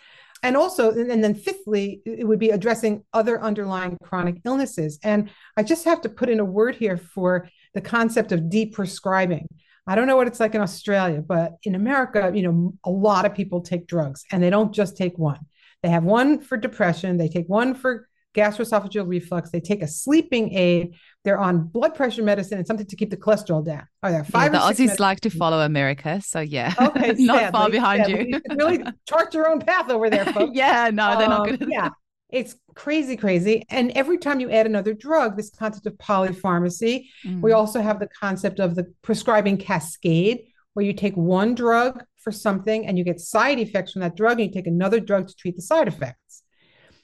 And 0.43 0.55
also, 0.55 0.91
and 0.91 1.23
then 1.23 1.33
fifthly, 1.33 2.01
it 2.05 2.27
would 2.27 2.37
be 2.37 2.51
addressing 2.51 3.03
other 3.11 3.41
underlying 3.41 3.97
chronic 4.03 4.35
illnesses. 4.45 4.99
And 5.03 5.31
I 5.57 5.63
just 5.63 5.85
have 5.85 6.01
to 6.01 6.09
put 6.09 6.29
in 6.29 6.39
a 6.39 6.45
word 6.45 6.75
here 6.75 6.95
for 6.95 7.49
the 7.73 7.81
concept 7.81 8.31
of 8.31 8.41
deprescribing. 8.41 9.47
I 9.87 9.95
don't 9.95 10.07
know 10.07 10.17
what 10.17 10.27
it's 10.27 10.39
like 10.39 10.53
in 10.55 10.61
Australia, 10.61 11.21
but 11.25 11.53
in 11.63 11.73
America, 11.75 12.31
you 12.33 12.43
know, 12.43 12.73
a 12.83 12.89
lot 12.89 13.25
of 13.25 13.33
people 13.33 13.61
take 13.61 13.87
drugs 13.87 14.25
and 14.31 14.43
they 14.43 14.49
don't 14.49 14.73
just 14.73 14.97
take 14.97 15.17
one. 15.17 15.39
They 15.83 15.89
have 15.89 16.03
one 16.03 16.39
for 16.41 16.57
depression, 16.57 17.17
they 17.17 17.29
take 17.29 17.47
one 17.47 17.73
for 17.73 18.07
gastroesophageal 18.35 19.07
reflux. 19.07 19.49
They 19.49 19.59
take 19.59 19.81
a 19.81 19.87
sleeping 19.87 20.53
aid. 20.53 20.93
They're 21.23 21.39
on 21.39 21.63
blood 21.63 21.95
pressure 21.95 22.21
medicine 22.21 22.59
and 22.59 22.67
something 22.67 22.85
to 22.85 22.95
keep 22.95 23.09
the 23.09 23.17
cholesterol 23.17 23.65
down. 23.65 23.83
Are 24.03 24.11
there 24.11 24.23
five? 24.23 24.53
Yeah, 24.53 24.59
the 24.59 24.73
Aussies 24.85 24.99
like 24.99 25.21
to 25.21 25.29
follow 25.31 25.61
America, 25.61 26.21
so 26.21 26.39
yeah. 26.41 26.73
Okay, 26.79 27.13
not 27.17 27.39
sadly, 27.39 27.51
far 27.51 27.69
behind 27.69 28.05
sadly. 28.05 28.29
you. 28.29 28.41
you 28.49 28.55
really 28.55 28.83
chart 29.09 29.33
your 29.33 29.49
own 29.49 29.59
path 29.59 29.89
over 29.89 30.09
there, 30.09 30.25
folks. 30.25 30.51
yeah, 30.53 30.89
no, 30.93 31.17
they're 31.17 31.27
not 31.29 31.49
Um, 31.49 31.55
good. 31.55 31.67
yeah, 31.71 31.89
it's 32.29 32.55
crazy, 32.75 33.15
crazy. 33.15 33.63
And 33.69 33.91
every 33.91 34.17
time 34.17 34.39
you 34.39 34.51
add 34.51 34.65
another 34.65 34.93
drug, 34.93 35.37
this 35.37 35.49
concept 35.49 35.85
of 35.87 35.93
polypharmacy, 35.93 37.05
Mm. 37.25 37.41
we 37.41 37.53
also 37.53 37.81
have 37.81 37.99
the 37.99 38.07
concept 38.07 38.59
of 38.59 38.75
the 38.75 38.93
prescribing 39.01 39.57
cascade, 39.57 40.41
where 40.73 40.85
you 40.85 40.93
take 40.93 41.15
one 41.15 41.55
drug 41.55 42.03
for 42.17 42.31
something 42.31 42.85
and 42.85 42.97
you 42.97 43.03
get 43.03 43.19
side 43.19 43.59
effects 43.59 43.93
from 43.93 44.01
that 44.01 44.15
drug, 44.15 44.39
and 44.39 44.49
you 44.49 44.53
take 44.53 44.67
another 44.67 44.99
drug 44.99 45.27
to 45.27 45.35
treat 45.35 45.55
the 45.55 45.61
side 45.61 45.87
effects. 45.87 46.43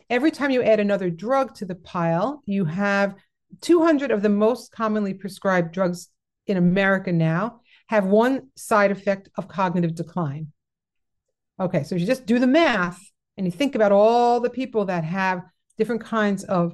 Every 0.09 0.31
time 0.31 0.51
you 0.51 0.61
add 0.61 0.79
another 0.79 1.09
drug 1.09 1.55
to 1.55 1.65
the 1.65 1.75
pile, 1.75 2.41
you 2.45 2.65
have 2.65 3.15
200 3.61 4.11
of 4.11 4.21
the 4.21 4.29
most 4.29 4.71
commonly 4.71 5.13
prescribed 5.13 5.71
drugs 5.71 6.09
in 6.47 6.57
America 6.57 7.11
now 7.13 7.61
have 7.87 8.05
one 8.05 8.49
side 8.55 8.91
effect 8.91 9.29
of 9.37 9.47
cognitive 9.47 9.95
decline. 9.95 10.51
Okay, 11.59 11.83
so 11.83 11.95
if 11.95 12.01
you 12.01 12.07
just 12.07 12.25
do 12.25 12.39
the 12.39 12.47
math 12.47 12.99
and 13.37 13.45
you 13.45 13.51
think 13.51 13.75
about 13.75 13.91
all 13.91 14.39
the 14.39 14.49
people 14.49 14.85
that 14.85 15.03
have 15.03 15.43
different 15.77 16.03
kinds 16.03 16.43
of 16.43 16.73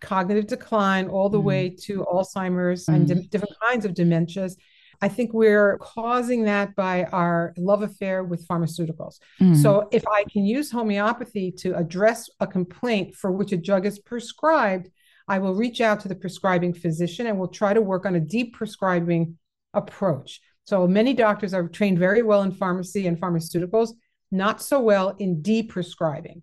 cognitive 0.00 0.46
decline, 0.46 1.08
all 1.08 1.28
the 1.28 1.40
Mm. 1.40 1.44
way 1.44 1.70
to 1.70 2.04
Alzheimer's 2.04 2.88
and 2.88 3.08
Mm. 3.08 3.14
di- 3.22 3.26
different 3.28 3.54
kinds 3.60 3.84
of 3.84 3.94
dementias, 3.94 4.56
I 5.00 5.08
think 5.08 5.32
we're 5.32 5.76
causing 5.78 6.44
that 6.44 6.76
by 6.76 7.04
our 7.04 7.52
love 7.56 7.82
affair 7.82 8.22
with 8.22 8.46
pharmaceuticals. 8.46 9.18
Mm. 9.40 9.56
So 9.56 9.88
if 9.90 10.04
I 10.06 10.24
can 10.24 10.44
use 10.44 10.70
homeopathy 10.70 11.50
to 11.58 11.76
address 11.76 12.30
a 12.38 12.46
complaint 12.46 13.14
for 13.16 13.32
which 13.32 13.52
a 13.52 13.56
drug 13.56 13.86
is 13.86 13.98
prescribed, 13.98 14.90
I 15.26 15.38
will 15.38 15.54
reach 15.54 15.80
out 15.80 16.00
to 16.00 16.08
the 16.08 16.14
prescribing 16.14 16.74
physician 16.74 17.26
and 17.26 17.38
we'll 17.38 17.48
try 17.48 17.72
to 17.74 17.80
work 17.82 18.06
on 18.06 18.14
a 18.14 18.20
deprescribing 18.20 19.34
approach. 19.72 20.40
So 20.64 20.86
many 20.86 21.12
doctors 21.14 21.52
are 21.54 21.66
trained 21.68 21.98
very 21.98 22.22
well 22.22 22.42
in 22.42 22.52
pharmacy 22.52 23.06
and 23.06 23.18
pharmaceuticals, 23.20 23.90
not 24.34 24.62
so 24.62 24.80
well 24.80 25.14
in 25.18 25.42
deprescribing. 25.42 26.42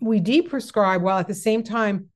We 0.00 0.20
deprescribe 0.20 1.00
while 1.02 1.18
at 1.18 1.28
the 1.28 1.34
same 1.34 1.62
time 1.62 2.08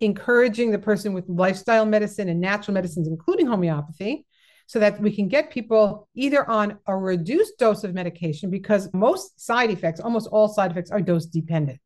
encouraging 0.00 0.70
the 0.70 0.78
person 0.78 1.14
with 1.14 1.24
lifestyle 1.28 1.86
medicine 1.86 2.28
and 2.28 2.40
natural 2.40 2.74
medicines, 2.74 3.08
including 3.08 3.46
homeopathy, 3.46 4.26
so 4.66 4.78
that 4.80 5.00
we 5.00 5.14
can 5.14 5.28
get 5.28 5.50
people 5.50 6.08
either 6.14 6.48
on 6.48 6.78
a 6.86 6.96
reduced 6.96 7.56
dose 7.58 7.84
of 7.84 7.94
medication 7.94 8.50
because 8.50 8.92
most 8.92 9.40
side 9.40 9.70
effects, 9.70 10.00
almost 10.00 10.28
all 10.28 10.48
side 10.48 10.70
effects, 10.70 10.90
are 10.90 11.00
dose 11.00 11.26
dependent. 11.26 11.80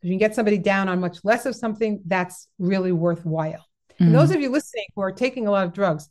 If 0.00 0.04
you 0.04 0.10
can 0.10 0.18
get 0.18 0.34
somebody 0.34 0.58
down 0.58 0.88
on 0.88 1.00
much 1.00 1.18
less 1.24 1.46
of 1.46 1.56
something, 1.56 2.00
that's 2.06 2.48
really 2.58 2.92
worthwhile. 2.92 3.64
And 3.98 4.10
Mm. 4.10 4.12
those 4.12 4.30
of 4.30 4.40
you 4.40 4.50
listening 4.50 4.84
who 4.94 5.02
are 5.02 5.10
taking 5.10 5.48
a 5.48 5.50
lot 5.50 5.66
of 5.66 5.72
drugs, 5.72 6.08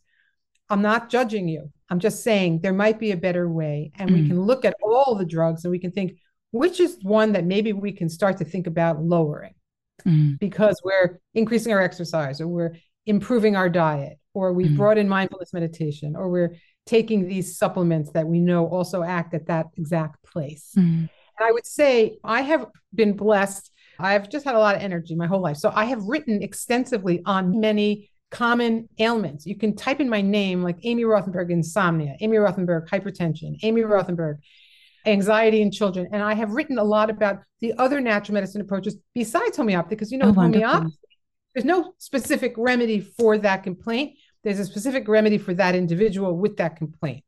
I'm 0.69 0.81
not 0.81 1.09
judging 1.09 1.47
you. 1.47 1.71
I'm 1.89 1.99
just 1.99 2.23
saying 2.23 2.59
there 2.61 2.73
might 2.73 2.99
be 2.99 3.11
a 3.11 3.17
better 3.17 3.49
way. 3.49 3.91
And 3.97 4.11
we 4.11 4.21
Mm. 4.21 4.27
can 4.27 4.41
look 4.41 4.65
at 4.65 4.75
all 4.83 5.15
the 5.15 5.25
drugs 5.25 5.63
and 5.63 5.71
we 5.71 5.79
can 5.79 5.91
think 5.91 6.17
which 6.51 6.79
is 6.79 6.97
one 7.03 7.33
that 7.33 7.43
maybe 7.45 7.73
we 7.73 7.91
can 7.91 8.07
start 8.07 8.37
to 8.37 8.45
think 8.45 8.67
about 8.67 9.03
lowering 9.03 9.53
Mm. 10.05 10.39
because 10.39 10.79
we're 10.83 11.19
increasing 11.33 11.73
our 11.73 11.81
exercise 11.81 12.39
or 12.39 12.47
we're 12.47 12.75
improving 13.05 13.55
our 13.57 13.69
diet 13.69 14.17
or 14.33 14.53
we've 14.53 14.71
Mm. 14.71 14.77
brought 14.77 14.97
in 14.97 15.09
mindfulness 15.09 15.51
meditation 15.53 16.15
or 16.15 16.29
we're 16.29 16.55
taking 16.85 17.27
these 17.27 17.57
supplements 17.57 18.11
that 18.11 18.25
we 18.27 18.39
know 18.39 18.65
also 18.67 19.03
act 19.03 19.33
at 19.33 19.47
that 19.47 19.67
exact 19.75 20.23
place. 20.23 20.71
Mm. 20.77 21.09
And 21.39 21.47
I 21.47 21.51
would 21.51 21.65
say 21.65 22.17
I 22.23 22.41
have 22.41 22.65
been 22.95 23.13
blessed. 23.13 23.69
I've 23.99 24.29
just 24.29 24.45
had 24.45 24.55
a 24.55 24.59
lot 24.59 24.75
of 24.75 24.81
energy 24.81 25.15
my 25.15 25.27
whole 25.27 25.41
life. 25.41 25.57
So 25.57 25.71
I 25.75 25.85
have 25.85 26.03
written 26.03 26.41
extensively 26.41 27.21
on 27.25 27.59
many 27.59 28.09
common 28.29 28.89
ailments. 28.99 29.45
You 29.45 29.55
can 29.55 29.75
type 29.75 29.99
in 29.99 30.09
my 30.09 30.21
name 30.21 30.61
like 30.63 30.77
Amy 30.83 31.03
Rothenberg 31.03 31.49
insomnia, 31.49 32.15
Amy 32.19 32.37
Rothenberg 32.37 32.87
hypertension, 32.87 33.57
Amy 33.63 33.81
Rothenberg 33.81 34.37
anxiety 35.05 35.61
in 35.61 35.71
children. 35.71 36.09
And 36.11 36.21
I 36.21 36.33
have 36.33 36.51
written 36.51 36.77
a 36.77 36.83
lot 36.83 37.09
about 37.09 37.39
the 37.61 37.73
other 37.77 38.01
natural 38.01 38.33
medicine 38.33 38.61
approaches 38.61 38.97
besides 39.15 39.55
homeopathy, 39.55 39.95
because 39.95 40.11
you 40.11 40.17
know, 40.17 40.29
Oh, 40.29 40.33
homeopathy, 40.33 40.93
there's 41.55 41.65
no 41.65 41.93
specific 41.97 42.53
remedy 42.57 42.99
for 42.99 43.37
that 43.37 43.63
complaint. 43.63 44.17
There's 44.43 44.59
a 44.59 44.65
specific 44.65 45.07
remedy 45.07 45.37
for 45.37 45.53
that 45.53 45.75
individual 45.75 46.37
with 46.37 46.57
that 46.57 46.75
complaint. 46.75 47.23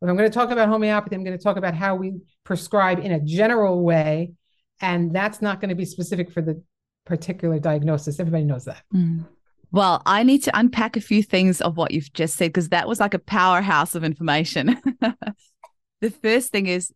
If 0.00 0.08
I'm 0.08 0.16
going 0.16 0.30
to 0.30 0.34
talk 0.34 0.50
about 0.50 0.68
homeopathy, 0.68 1.16
I'm 1.16 1.24
going 1.24 1.36
to 1.36 1.42
talk 1.42 1.56
about 1.56 1.74
how 1.74 1.94
we 1.94 2.14
prescribe 2.44 3.00
in 3.00 3.12
a 3.12 3.20
general 3.20 3.82
way. 3.82 4.32
And 4.80 5.14
that's 5.14 5.40
not 5.40 5.60
going 5.60 5.70
to 5.70 5.74
be 5.74 5.84
specific 5.84 6.30
for 6.30 6.42
the 6.42 6.62
particular 7.06 7.58
diagnosis. 7.58 8.20
Everybody 8.20 8.44
knows 8.44 8.66
that. 8.66 8.82
Mm. 8.94 9.26
Well, 9.74 10.02
I 10.06 10.22
need 10.22 10.44
to 10.44 10.56
unpack 10.56 10.96
a 10.96 11.00
few 11.00 11.20
things 11.20 11.60
of 11.60 11.76
what 11.76 11.90
you've 11.90 12.12
just 12.12 12.36
said 12.36 12.50
because 12.50 12.68
that 12.68 12.86
was 12.86 13.00
like 13.00 13.12
a 13.12 13.18
powerhouse 13.18 13.96
of 13.96 14.04
information. 14.04 14.80
the 16.00 16.10
first 16.10 16.52
thing 16.52 16.68
is 16.68 16.92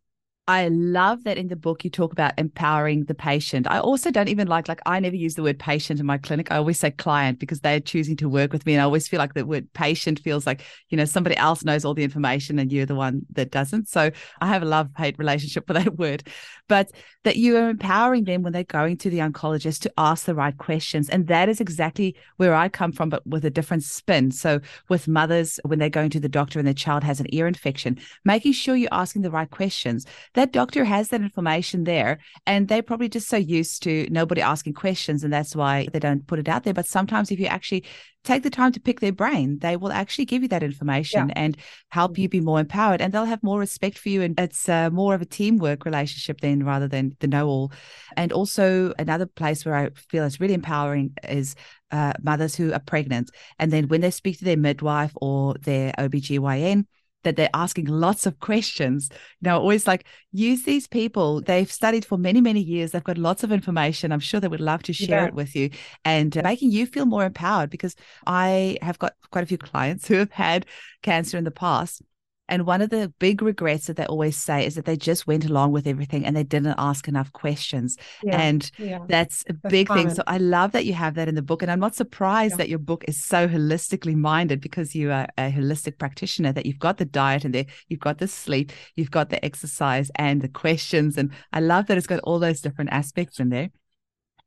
I 0.49 0.67
love 0.69 1.25
that 1.25 1.37
in 1.37 1.47
the 1.47 1.55
book 1.55 1.83
you 1.83 1.91
talk 1.91 2.11
about 2.11 2.33
empowering 2.39 3.03
the 3.05 3.13
patient. 3.13 3.67
I 3.69 3.77
also 3.77 4.09
don't 4.09 4.29
even 4.29 4.47
like 4.47 4.67
like 4.67 4.81
I 4.83 4.99
never 4.99 5.15
use 5.15 5.35
the 5.35 5.43
word 5.43 5.59
patient 5.59 5.99
in 5.99 6.07
my 6.07 6.17
clinic. 6.17 6.51
I 6.51 6.57
always 6.57 6.79
say 6.79 6.89
client 6.89 7.37
because 7.37 7.59
they're 7.59 7.79
choosing 7.79 8.17
to 8.17 8.27
work 8.27 8.51
with 8.51 8.65
me 8.65 8.73
and 8.73 8.81
I 8.81 8.85
always 8.85 9.07
feel 9.07 9.19
like 9.19 9.35
the 9.35 9.45
word 9.45 9.71
patient 9.73 10.17
feels 10.17 10.47
like, 10.47 10.63
you 10.89 10.97
know, 10.97 11.05
somebody 11.05 11.37
else 11.37 11.63
knows 11.63 11.85
all 11.85 11.93
the 11.93 12.03
information 12.03 12.57
and 12.57 12.71
you're 12.71 12.87
the 12.87 12.95
one 12.95 13.27
that 13.33 13.51
doesn't. 13.51 13.89
So 13.89 14.09
I 14.41 14.47
have 14.47 14.63
a 14.63 14.65
love-hate 14.65 15.19
relationship 15.19 15.67
with 15.67 15.77
that 15.83 15.97
word. 15.99 16.23
But 16.67 16.91
that 17.23 17.37
you 17.37 17.57
are 17.57 17.69
empowering 17.69 18.23
them 18.23 18.43
when 18.43 18.53
they're 18.53 18.63
going 18.63 18.97
to 18.97 19.09
the 19.09 19.19
oncologist 19.19 19.81
to 19.81 19.91
ask 19.97 20.25
the 20.25 20.35
right 20.35 20.57
questions. 20.57 21.09
And 21.09 21.27
that 21.27 21.49
is 21.49 21.59
exactly 21.59 22.15
where 22.37 22.55
I 22.55 22.69
come 22.69 22.91
from, 22.91 23.09
but 23.09 23.25
with 23.25 23.43
a 23.43 23.49
different 23.49 23.83
spin. 23.83 24.31
So 24.31 24.61
with 24.87 25.07
mothers, 25.07 25.59
when 25.65 25.79
they're 25.79 25.89
going 25.89 26.11
to 26.11 26.19
the 26.19 26.29
doctor 26.29 26.59
and 26.59 26.67
their 26.67 26.73
child 26.73 27.03
has 27.03 27.19
an 27.19 27.27
ear 27.33 27.47
infection, 27.47 27.99
making 28.23 28.53
sure 28.53 28.75
you're 28.75 28.89
asking 28.91 29.23
the 29.23 29.31
right 29.31 29.49
questions. 29.49 30.05
That 30.39 30.53
doctor 30.53 30.85
has 30.85 31.09
that 31.09 31.19
information 31.19 31.83
there, 31.83 32.19
and 32.45 32.69
they're 32.69 32.81
probably 32.81 33.09
just 33.09 33.27
so 33.27 33.35
used 33.35 33.83
to 33.83 34.07
nobody 34.09 34.39
asking 34.39 34.71
questions, 34.71 35.25
and 35.25 35.33
that's 35.33 35.53
why 35.53 35.89
they 35.91 35.99
don't 35.99 36.25
put 36.27 36.39
it 36.39 36.47
out 36.47 36.63
there. 36.63 36.73
But 36.73 36.87
sometimes 36.87 37.29
if 37.29 37.41
you 37.41 37.47
actually 37.47 37.83
take 38.23 38.43
the 38.43 38.49
time 38.49 38.71
to 38.71 38.79
pick 38.79 39.01
their 39.01 39.11
brain, 39.11 39.59
they 39.59 39.75
will 39.75 39.91
actually 39.91 40.23
give 40.23 40.41
you 40.41 40.47
that 40.47 40.63
information 40.63 41.29
and 41.31 41.57
help 41.89 42.17
you 42.17 42.29
be 42.29 42.39
more 42.39 42.61
empowered, 42.61 43.01
and 43.01 43.11
they'll 43.11 43.25
have 43.25 43.43
more 43.43 43.59
respect 43.59 43.97
for 43.97 44.07
you. 44.07 44.21
And 44.21 44.39
it's 44.39 44.69
uh, 44.69 44.89
more 44.91 45.13
of 45.13 45.21
a 45.21 45.25
teamwork 45.25 45.83
relationship 45.83 46.39
then 46.39 46.63
rather 46.63 46.87
than 46.87 47.17
the 47.19 47.27
know 47.27 47.49
all. 47.49 47.73
And 48.15 48.31
also, 48.31 48.93
another 48.97 49.25
place 49.25 49.65
where 49.65 49.75
I 49.75 49.89
feel 49.89 50.23
it's 50.23 50.39
really 50.39 50.53
empowering 50.53 51.15
is 51.27 51.53
uh, 51.91 52.13
mothers 52.21 52.55
who 52.55 52.71
are 52.71 52.79
pregnant. 52.79 53.29
And 53.59 53.73
then 53.73 53.89
when 53.89 53.99
they 53.99 54.11
speak 54.11 54.37
to 54.37 54.45
their 54.45 54.55
midwife 54.55 55.11
or 55.15 55.55
their 55.55 55.91
OBGYN, 55.99 56.85
that 57.23 57.35
they're 57.35 57.49
asking 57.53 57.85
lots 57.85 58.25
of 58.25 58.39
questions. 58.39 59.09
You 59.11 59.49
know, 59.49 59.59
always 59.59 59.87
like 59.87 60.05
use 60.31 60.63
these 60.63 60.87
people. 60.87 61.41
They've 61.41 61.71
studied 61.71 62.05
for 62.05 62.17
many, 62.17 62.41
many 62.41 62.61
years. 62.61 62.91
They've 62.91 63.03
got 63.03 63.17
lots 63.17 63.43
of 63.43 63.51
information. 63.51 64.11
I'm 64.11 64.19
sure 64.19 64.39
they 64.39 64.47
would 64.47 64.61
love 64.61 64.83
to 64.83 64.93
share 64.93 65.21
bet. 65.21 65.29
it 65.29 65.33
with 65.33 65.55
you 65.55 65.69
and 66.05 66.37
uh, 66.37 66.41
making 66.43 66.71
you 66.71 66.85
feel 66.85 67.05
more 67.05 67.25
empowered 67.25 67.69
because 67.69 67.95
I 68.25 68.77
have 68.81 68.99
got 68.99 69.13
quite 69.31 69.43
a 69.43 69.47
few 69.47 69.57
clients 69.57 70.07
who 70.07 70.15
have 70.15 70.31
had 70.31 70.65
cancer 71.01 71.37
in 71.37 71.43
the 71.43 71.51
past. 71.51 72.01
And 72.49 72.65
one 72.65 72.81
of 72.81 72.89
the 72.89 73.13
big 73.19 73.41
regrets 73.41 73.87
that 73.87 73.95
they 73.95 74.05
always 74.05 74.35
say 74.35 74.65
is 74.65 74.75
that 74.75 74.85
they 74.85 74.97
just 74.97 75.27
went 75.27 75.45
along 75.45 75.71
with 75.71 75.87
everything 75.87 76.25
and 76.25 76.35
they 76.35 76.43
didn't 76.43 76.75
ask 76.77 77.07
enough 77.07 77.31
questions. 77.31 77.95
Yeah. 78.23 78.41
And 78.41 78.69
yeah. 78.77 78.99
that's 79.07 79.45
a 79.47 79.53
That's 79.53 79.71
big 79.71 79.87
thing. 79.87 80.09
So 80.09 80.23
I 80.27 80.39
love 80.39 80.73
that 80.73 80.85
you 80.85 80.93
have 80.93 81.13
that 81.15 81.29
in 81.29 81.35
the 81.35 81.41
book. 81.41 81.61
And 81.61 81.71
I'm 81.71 81.79
not 81.79 81.95
surprised 81.95 82.53
Yeah. 82.53 82.57
that 82.57 82.69
your 82.69 82.79
book 82.79 83.05
is 83.07 83.23
so 83.23 83.47
holistically 83.47 84.15
minded 84.15 84.59
because 84.59 84.95
you 84.95 85.11
are 85.11 85.27
a 85.37 85.51
holistic 85.51 85.97
practitioner, 85.97 86.51
that 86.51 86.65
you've 86.65 86.79
got 86.79 86.97
the 86.97 87.05
diet 87.05 87.45
and 87.45 87.53
there, 87.53 87.67
you've 87.87 87.99
got 87.99 88.17
the 88.17 88.27
sleep, 88.27 88.71
you've 88.95 89.11
got 89.11 89.29
the 89.29 89.43
exercise 89.45 90.11
and 90.15 90.41
the 90.41 90.49
questions. 90.49 91.17
And 91.17 91.31
I 91.53 91.61
love 91.61 91.85
that 91.87 91.97
it's 91.97 92.07
got 92.07 92.19
all 92.21 92.39
those 92.39 92.61
different 92.61 92.91
aspects 92.91 93.39
in 93.39 93.49
there. 93.49 93.69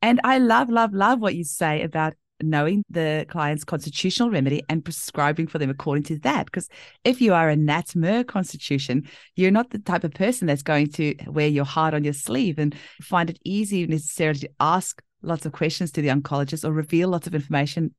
And 0.02 0.20
I 0.24 0.38
love, 0.38 0.68
love, 0.68 0.92
love 0.92 1.20
what 1.20 1.36
you 1.36 1.44
say 1.44 1.82
about 1.82 2.14
knowing 2.42 2.84
the 2.90 3.26
client's 3.28 3.64
constitutional 3.64 4.30
remedy 4.30 4.62
and 4.68 4.84
prescribing 4.84 5.46
for 5.46 5.58
them 5.58 5.70
according 5.70 6.04
to 6.04 6.18
that. 6.20 6.46
Because 6.46 6.68
if 7.04 7.20
you 7.20 7.34
are 7.34 7.48
a 7.48 7.56
Nat 7.56 7.94
mur 7.94 8.24
constitution, 8.24 9.08
you're 9.36 9.50
not 9.50 9.70
the 9.70 9.78
type 9.78 10.04
of 10.04 10.12
person 10.12 10.46
that's 10.46 10.62
going 10.62 10.88
to 10.92 11.14
wear 11.26 11.48
your 11.48 11.64
heart 11.64 11.94
on 11.94 12.04
your 12.04 12.12
sleeve 12.12 12.58
and 12.58 12.74
find 13.00 13.30
it 13.30 13.38
easy 13.44 13.86
necessarily 13.86 14.40
to 14.40 14.50
ask 14.60 15.02
lots 15.22 15.46
of 15.46 15.52
questions 15.52 15.92
to 15.92 16.02
the 16.02 16.08
oncologist 16.08 16.64
or 16.64 16.72
reveal 16.72 17.08
lots 17.08 17.26
of 17.26 17.34
information 17.34 17.94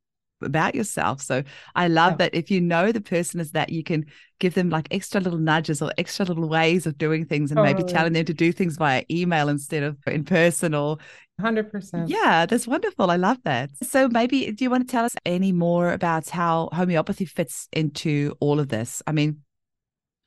about 0.45 0.75
yourself. 0.75 1.21
So 1.21 1.43
I 1.75 1.87
love 1.87 2.13
yeah. 2.13 2.17
that 2.17 2.35
if 2.35 2.51
you 2.51 2.61
know 2.61 2.91
the 2.91 3.01
person 3.01 3.39
is 3.39 3.51
that, 3.51 3.69
you 3.69 3.83
can 3.83 4.05
give 4.39 4.53
them 4.53 4.69
like 4.69 4.87
extra 4.91 5.21
little 5.21 5.39
nudges 5.39 5.81
or 5.81 5.91
extra 5.97 6.25
little 6.25 6.47
ways 6.47 6.85
of 6.85 6.97
doing 6.97 7.25
things 7.25 7.51
and 7.51 7.61
maybe 7.61 7.83
telling 7.83 8.13
them 8.13 8.25
to 8.25 8.33
do 8.33 8.51
things 8.51 8.77
via 8.77 9.03
email 9.09 9.49
instead 9.49 9.83
of 9.83 9.97
in 10.07 10.23
person 10.23 10.73
or 10.73 10.97
100%. 11.41 12.09
Yeah, 12.09 12.45
that's 12.45 12.67
wonderful. 12.67 13.09
I 13.09 13.15
love 13.15 13.37
that. 13.43 13.71
So 13.81 14.07
maybe 14.07 14.51
do 14.51 14.63
you 14.63 14.69
want 14.69 14.87
to 14.87 14.91
tell 14.91 15.05
us 15.05 15.15
any 15.25 15.51
more 15.51 15.91
about 15.91 16.29
how 16.29 16.69
homeopathy 16.73 17.25
fits 17.25 17.67
into 17.71 18.35
all 18.39 18.59
of 18.59 18.69
this? 18.69 19.01
I 19.07 19.13
mean, 19.13 19.41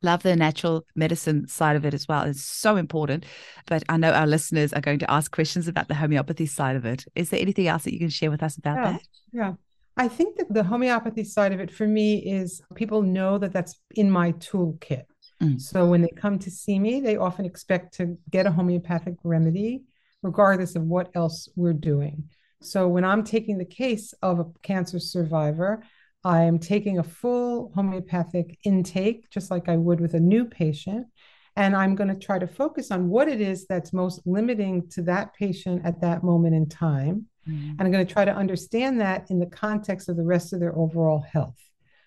love 0.03 0.23
the 0.23 0.37
natural 0.37 0.85
medicine 0.95 1.47
side 1.47 1.77
of 1.77 1.85
it 1.85 1.95
as 1.95 2.09
well. 2.09 2.23
It's 2.23 2.45
so 2.45 2.77
important. 2.77 3.25
But 3.67 3.83
I 3.89 3.97
know 3.97 4.13
our 4.13 4.27
listeners 4.27 4.73
are 4.73 4.81
going 4.81 4.99
to 5.01 5.11
ask 5.11 5.31
questions 5.31 5.69
about 5.69 5.89
the 5.89 5.95
homeopathy 5.95 6.47
side 6.47 6.77
of 6.77 6.85
it. 6.85 7.05
Is 7.15 7.31
there 7.31 7.41
anything 7.41 7.69
else 7.69 7.85
that 7.85 7.93
you 7.93 7.99
can 7.99 8.09
share 8.09 8.31
with 8.31 8.43
us 8.43 8.57
about 8.57 8.77
yeah. 8.77 8.93
that? 8.93 9.03
Yeah. 9.33 9.53
I 9.97 10.09
think 10.09 10.37
that 10.37 10.53
the 10.53 10.65
homeopathy 10.65 11.25
side 11.25 11.53
of 11.53 11.61
it 11.61 11.71
for 11.71 11.87
me 11.87 12.19
is 12.19 12.61
people 12.75 13.03
know 13.03 13.39
that 13.39 13.53
that's 13.53 13.81
in 13.95 14.11
my 14.11 14.33
toolkit. 14.33 15.05
Mm. 15.43 15.61
So 15.61 15.87
when 15.87 16.03
they 16.03 16.11
come 16.17 16.39
to 16.41 16.51
see 16.51 16.79
me, 16.79 17.01
they 17.01 17.17
often 17.17 17.45
expect 17.45 17.95
to 17.95 18.17
get 18.31 18.47
a 18.47 18.51
homeopathic 18.51 19.15
remedy, 19.23 19.85
regardless 20.23 20.77
of 20.77 20.83
what 20.83 21.11
else 21.15 21.49
we're 21.57 21.73
doing. 21.73 22.29
So 22.63 22.89
when 22.89 23.05
I'm 23.05 23.25
taking 23.25 23.59
the 23.59 23.65
case 23.65 24.13
of 24.23 24.39
a 24.39 24.47
cancer 24.63 24.99
survivor, 24.99 25.83
I 26.25 26.43
am 26.43 26.59
taking 26.59 26.99
a 26.99 27.05
full 27.05 27.71
homeopathic 27.75 28.59
intake, 28.65 29.31
just 29.31 29.51
like 29.51 29.69
I 29.69 29.77
would 29.77 30.01
with 30.01 30.15
a 30.15 30.21
new 30.21 30.45
patient. 30.45 31.07
And 31.55 31.75
I'm 31.75 31.95
going 31.95 32.09
to 32.09 32.27
try 32.27 32.39
to 32.39 32.47
focus 32.47 32.91
on 32.91 33.09
what 33.09 33.29
it 33.29 33.41
is 33.41 33.67
that's 33.67 33.93
most 33.93 34.21
limiting 34.27 34.89
to 34.91 35.03
that 35.03 35.35
patient 35.35 35.83
at 35.87 36.01
that 36.03 36.23
moment 36.23 36.55
in 36.55 36.69
time. 36.69 37.27
Mm-hmm. 37.49 37.71
And 37.71 37.83
I'm 37.83 37.91
going 37.91 38.07
to 38.07 38.13
try 38.13 38.25
to 38.25 38.35
understand 38.35 39.01
that 39.01 39.31
in 39.31 39.39
the 39.39 39.47
context 39.47 40.09
of 40.09 40.17
the 40.17 40.25
rest 40.25 40.53
of 40.53 40.61
their 40.61 40.77
overall 40.77 41.21
health. 41.21 41.59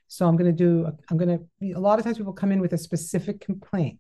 So 0.08 0.28
I'm 0.28 0.38
going 0.38 0.56
to 0.56 0.64
do, 0.64 0.88
I'm 1.10 1.18
going 1.18 1.38
to, 1.38 1.74
a 1.74 1.80
lot 1.80 2.00
of 2.00 2.06
times 2.06 2.18
people 2.18 2.34
come 2.34 2.52
in 2.52 2.62
with 2.62 2.74
a 2.74 2.78
specific 2.78 3.42
complaint. 3.42 4.00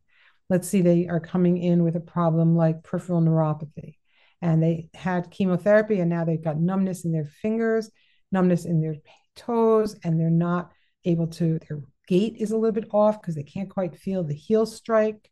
Let's 0.49 0.67
see, 0.67 0.81
they 0.81 1.07
are 1.07 1.19
coming 1.19 1.57
in 1.57 1.83
with 1.83 1.95
a 1.95 2.01
problem 2.01 2.55
like 2.55 2.83
peripheral 2.83 3.21
neuropathy 3.21 3.95
and 4.41 4.63
they 4.63 4.89
had 4.93 5.29
chemotherapy 5.29 5.99
and 5.99 6.09
now 6.09 6.25
they've 6.25 6.43
got 6.43 6.59
numbness 6.59 7.05
in 7.05 7.11
their 7.11 7.25
fingers, 7.25 7.91
numbness 8.31 8.65
in 8.65 8.81
their 8.81 8.95
toes, 9.35 9.95
and 10.03 10.19
they're 10.19 10.31
not 10.31 10.71
able 11.05 11.27
to, 11.27 11.59
their 11.69 11.81
gait 12.07 12.37
is 12.39 12.51
a 12.51 12.57
little 12.57 12.73
bit 12.73 12.89
off 12.91 13.21
because 13.21 13.35
they 13.35 13.43
can't 13.43 13.69
quite 13.69 13.95
feel 13.95 14.23
the 14.23 14.33
heel 14.33 14.65
strike 14.65 15.29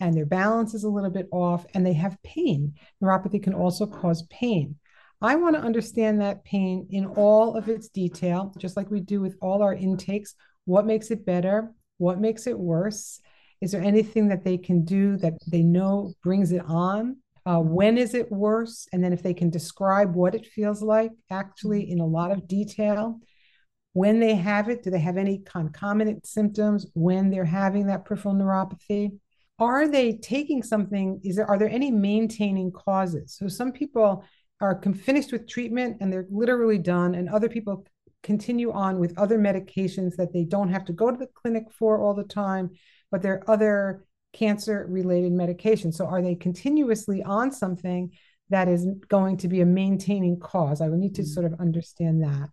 and 0.00 0.14
their 0.14 0.26
balance 0.26 0.74
is 0.74 0.84
a 0.84 0.88
little 0.88 1.10
bit 1.10 1.28
off 1.30 1.66
and 1.74 1.84
they 1.84 1.92
have 1.92 2.22
pain. 2.22 2.74
Neuropathy 3.02 3.42
can 3.42 3.54
also 3.54 3.86
cause 3.86 4.22
pain. 4.30 4.76
I 5.20 5.36
want 5.36 5.56
to 5.56 5.62
understand 5.62 6.20
that 6.20 6.44
pain 6.44 6.86
in 6.90 7.06
all 7.06 7.56
of 7.56 7.68
its 7.68 7.88
detail, 7.88 8.52
just 8.58 8.76
like 8.76 8.90
we 8.90 9.00
do 9.00 9.20
with 9.20 9.36
all 9.40 9.62
our 9.62 9.74
intakes. 9.74 10.34
What 10.64 10.86
makes 10.86 11.10
it 11.10 11.24
better? 11.24 11.72
What 11.98 12.20
makes 12.20 12.46
it 12.46 12.58
worse? 12.58 13.20
Is 13.60 13.72
there 13.72 13.82
anything 13.82 14.28
that 14.28 14.44
they 14.44 14.58
can 14.58 14.84
do 14.84 15.16
that 15.18 15.34
they 15.46 15.62
know 15.62 16.12
brings 16.22 16.52
it 16.52 16.62
on? 16.66 17.16
Uh, 17.46 17.60
when 17.60 17.98
is 17.98 18.14
it 18.14 18.30
worse? 18.30 18.88
And 18.92 19.04
then 19.04 19.12
if 19.12 19.22
they 19.22 19.34
can 19.34 19.50
describe 19.50 20.14
what 20.14 20.34
it 20.34 20.46
feels 20.46 20.82
like, 20.82 21.12
actually 21.30 21.90
in 21.90 22.00
a 22.00 22.06
lot 22.06 22.30
of 22.30 22.48
detail. 22.48 23.20
When 23.92 24.18
they 24.18 24.34
have 24.34 24.68
it, 24.68 24.82
do 24.82 24.90
they 24.90 24.98
have 24.98 25.16
any 25.16 25.38
concomitant 25.38 26.26
symptoms 26.26 26.86
when 26.94 27.30
they're 27.30 27.44
having 27.44 27.86
that 27.86 28.04
peripheral 28.04 28.34
neuropathy? 28.34 29.18
Are 29.58 29.86
they 29.86 30.14
taking 30.14 30.62
something? 30.62 31.20
Is 31.22 31.36
there 31.36 31.48
are 31.48 31.58
there 31.58 31.68
any 31.68 31.92
maintaining 31.92 32.72
causes? 32.72 33.36
So 33.38 33.46
some 33.46 33.70
people 33.70 34.24
are 34.60 34.80
finished 34.82 35.32
with 35.32 35.48
treatment 35.48 35.98
and 36.00 36.12
they're 36.12 36.26
literally 36.30 36.78
done, 36.78 37.14
and 37.14 37.28
other 37.28 37.48
people 37.48 37.86
continue 38.22 38.72
on 38.72 38.98
with 38.98 39.16
other 39.18 39.38
medications 39.38 40.16
that 40.16 40.32
they 40.32 40.44
don't 40.44 40.70
have 40.70 40.84
to 40.86 40.92
go 40.92 41.10
to 41.10 41.16
the 41.16 41.28
clinic 41.34 41.64
for 41.70 42.00
all 42.00 42.14
the 42.14 42.24
time, 42.24 42.70
but 43.10 43.22
there 43.22 43.34
are 43.34 43.50
other 43.50 44.04
cancer 44.32 44.86
related 44.88 45.32
medications. 45.32 45.94
So, 45.94 46.06
are 46.06 46.22
they 46.22 46.34
continuously 46.34 47.22
on 47.22 47.52
something 47.52 48.10
that 48.50 48.68
is 48.68 48.86
going 49.08 49.38
to 49.38 49.48
be 49.48 49.60
a 49.60 49.66
maintaining 49.66 50.38
cause? 50.38 50.80
I 50.80 50.88
would 50.88 50.98
need 50.98 51.14
to 51.16 51.22
mm-hmm. 51.22 51.30
sort 51.30 51.46
of 51.46 51.60
understand 51.60 52.22
that. 52.24 52.48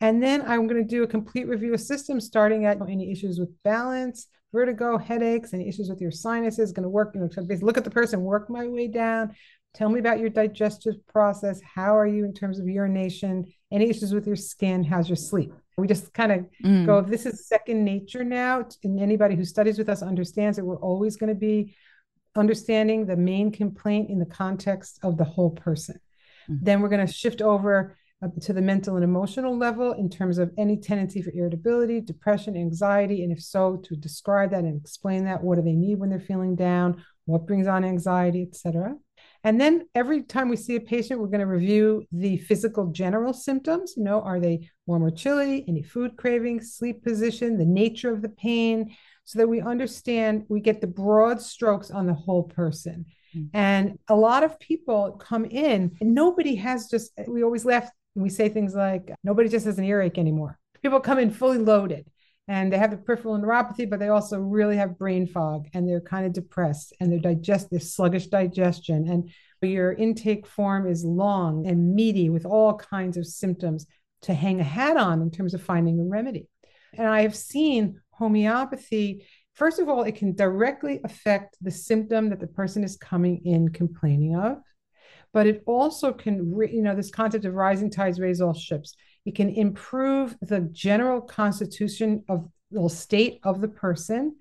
And 0.00 0.22
then 0.22 0.42
I'm 0.42 0.68
going 0.68 0.82
to 0.82 0.88
do 0.88 1.02
a 1.02 1.08
complete 1.08 1.48
review 1.48 1.74
of 1.74 1.80
systems, 1.80 2.24
starting 2.24 2.64
at 2.64 2.80
any 2.88 3.10
issues 3.10 3.38
with 3.40 3.50
balance, 3.64 4.28
vertigo, 4.52 4.96
headaches, 4.96 5.52
any 5.52 5.68
issues 5.68 5.88
with 5.88 6.00
your 6.00 6.12
sinuses. 6.12 6.72
Going 6.72 6.84
to 6.84 6.88
work, 6.88 7.14
you 7.14 7.20
know, 7.20 7.28
look 7.60 7.76
at 7.76 7.84
the 7.84 7.90
person, 7.90 8.22
work 8.22 8.48
my 8.48 8.66
way 8.66 8.86
down, 8.86 9.34
Tell 9.74 9.88
me 9.88 10.00
about 10.00 10.18
your 10.18 10.30
digestive 10.30 10.94
process. 11.06 11.60
How 11.62 11.96
are 11.96 12.06
you 12.06 12.24
in 12.24 12.34
terms 12.34 12.58
of 12.58 12.68
urination? 12.68 13.44
Any 13.70 13.88
issues 13.88 14.12
with 14.12 14.26
your 14.26 14.36
skin? 14.36 14.82
How's 14.82 15.08
your 15.08 15.16
sleep? 15.16 15.52
We 15.76 15.86
just 15.86 16.12
kind 16.12 16.32
of 16.32 16.46
mm. 16.64 16.86
go, 16.86 17.00
this 17.00 17.26
is 17.26 17.46
second 17.46 17.84
nature 17.84 18.24
now. 18.24 18.66
And 18.82 18.98
anybody 18.98 19.36
who 19.36 19.44
studies 19.44 19.78
with 19.78 19.88
us 19.88 20.02
understands 20.02 20.56
that 20.56 20.64
we're 20.64 20.80
always 20.80 21.16
going 21.16 21.28
to 21.28 21.38
be 21.38 21.76
understanding 22.34 23.06
the 23.06 23.16
main 23.16 23.52
complaint 23.52 24.10
in 24.10 24.18
the 24.18 24.26
context 24.26 24.98
of 25.02 25.16
the 25.16 25.24
whole 25.24 25.50
person. 25.50 26.00
Mm. 26.50 26.58
Then 26.62 26.80
we're 26.80 26.88
going 26.88 27.06
to 27.06 27.12
shift 27.12 27.40
over 27.40 27.96
uh, 28.20 28.28
to 28.40 28.52
the 28.52 28.62
mental 28.62 28.96
and 28.96 29.04
emotional 29.04 29.56
level 29.56 29.92
in 29.92 30.10
terms 30.10 30.38
of 30.38 30.50
any 30.58 30.76
tendency 30.76 31.22
for 31.22 31.30
irritability, 31.30 32.00
depression, 32.00 32.56
anxiety, 32.56 33.22
and 33.22 33.30
if 33.30 33.40
so, 33.40 33.76
to 33.76 33.94
describe 33.94 34.50
that 34.50 34.64
and 34.64 34.80
explain 34.80 35.24
that. 35.26 35.42
What 35.42 35.56
do 35.56 35.62
they 35.62 35.76
need 35.76 36.00
when 36.00 36.10
they're 36.10 36.18
feeling 36.18 36.56
down? 36.56 37.04
What 37.26 37.46
brings 37.46 37.68
on 37.68 37.84
anxiety, 37.84 38.42
etc. 38.42 38.96
And 39.44 39.60
then 39.60 39.86
every 39.94 40.22
time 40.22 40.48
we 40.48 40.56
see 40.56 40.76
a 40.76 40.80
patient, 40.80 41.20
we're 41.20 41.28
going 41.28 41.40
to 41.40 41.46
review 41.46 42.04
the 42.12 42.38
physical 42.38 42.86
general 42.86 43.32
symptoms. 43.32 43.94
You 43.96 44.04
know, 44.04 44.20
are 44.20 44.40
they 44.40 44.68
warm 44.86 45.04
or 45.04 45.10
chilly? 45.10 45.64
Any 45.68 45.82
food 45.82 46.16
cravings, 46.16 46.74
sleep 46.74 47.04
position, 47.04 47.56
the 47.56 47.64
nature 47.64 48.12
of 48.12 48.22
the 48.22 48.28
pain, 48.28 48.96
so 49.24 49.38
that 49.38 49.48
we 49.48 49.60
understand, 49.60 50.44
we 50.48 50.60
get 50.60 50.80
the 50.80 50.86
broad 50.86 51.40
strokes 51.40 51.90
on 51.90 52.06
the 52.06 52.14
whole 52.14 52.44
person. 52.44 53.04
Mm-hmm. 53.36 53.56
And 53.56 53.98
a 54.08 54.16
lot 54.16 54.42
of 54.42 54.58
people 54.58 55.20
come 55.20 55.44
in, 55.44 55.96
and 56.00 56.14
nobody 56.14 56.54
has 56.56 56.88
just, 56.88 57.12
we 57.26 57.42
always 57.42 57.64
laugh 57.64 57.90
and 58.14 58.22
we 58.22 58.30
say 58.30 58.48
things 58.48 58.74
like, 58.74 59.10
nobody 59.22 59.48
just 59.48 59.66
has 59.66 59.78
an 59.78 59.84
earache 59.84 60.18
anymore. 60.18 60.58
People 60.82 61.00
come 61.00 61.18
in 61.18 61.30
fully 61.30 61.58
loaded 61.58 62.06
and 62.48 62.72
they 62.72 62.78
have 62.78 62.90
the 62.90 62.96
peripheral 62.96 63.38
neuropathy, 63.38 63.88
but 63.88 64.00
they 64.00 64.08
also 64.08 64.40
really 64.40 64.76
have 64.76 64.98
brain 64.98 65.26
fog 65.26 65.68
and 65.74 65.86
they're 65.86 66.00
kind 66.00 66.24
of 66.24 66.32
depressed 66.32 66.94
and 66.98 67.12
they're 67.12 67.18
digest 67.18 67.68
this 67.70 67.94
sluggish 67.94 68.28
digestion. 68.28 69.06
And 69.06 69.30
your 69.60 69.92
intake 69.92 70.46
form 70.46 70.86
is 70.86 71.04
long 71.04 71.66
and 71.66 71.94
meaty 71.94 72.30
with 72.30 72.46
all 72.46 72.74
kinds 72.74 73.18
of 73.18 73.26
symptoms 73.26 73.86
to 74.22 74.32
hang 74.32 74.60
a 74.60 74.64
hat 74.64 74.96
on 74.96 75.20
in 75.20 75.30
terms 75.30 75.52
of 75.52 75.62
finding 75.62 76.00
a 76.00 76.04
remedy. 76.04 76.48
And 76.94 77.06
I 77.06 77.20
have 77.20 77.36
seen 77.36 78.00
homeopathy. 78.12 79.26
First 79.54 79.78
of 79.78 79.90
all, 79.90 80.04
it 80.04 80.16
can 80.16 80.34
directly 80.34 81.00
affect 81.04 81.56
the 81.60 81.70
symptom 81.70 82.30
that 82.30 82.40
the 82.40 82.46
person 82.46 82.82
is 82.82 82.96
coming 82.96 83.42
in 83.44 83.68
complaining 83.68 84.36
of, 84.36 84.58
but 85.34 85.46
it 85.46 85.62
also 85.66 86.12
can, 86.12 86.56
you 86.72 86.82
know, 86.82 86.94
this 86.94 87.10
concept 87.10 87.44
of 87.44 87.54
rising 87.54 87.90
tides 87.90 88.18
raise 88.18 88.40
all 88.40 88.54
ships 88.54 88.94
it 89.28 89.34
can 89.34 89.50
improve 89.50 90.34
the 90.40 90.60
general 90.72 91.20
constitution 91.20 92.24
of 92.30 92.48
the 92.70 92.88
state 92.88 93.40
of 93.42 93.60
the 93.60 93.68
person. 93.68 94.36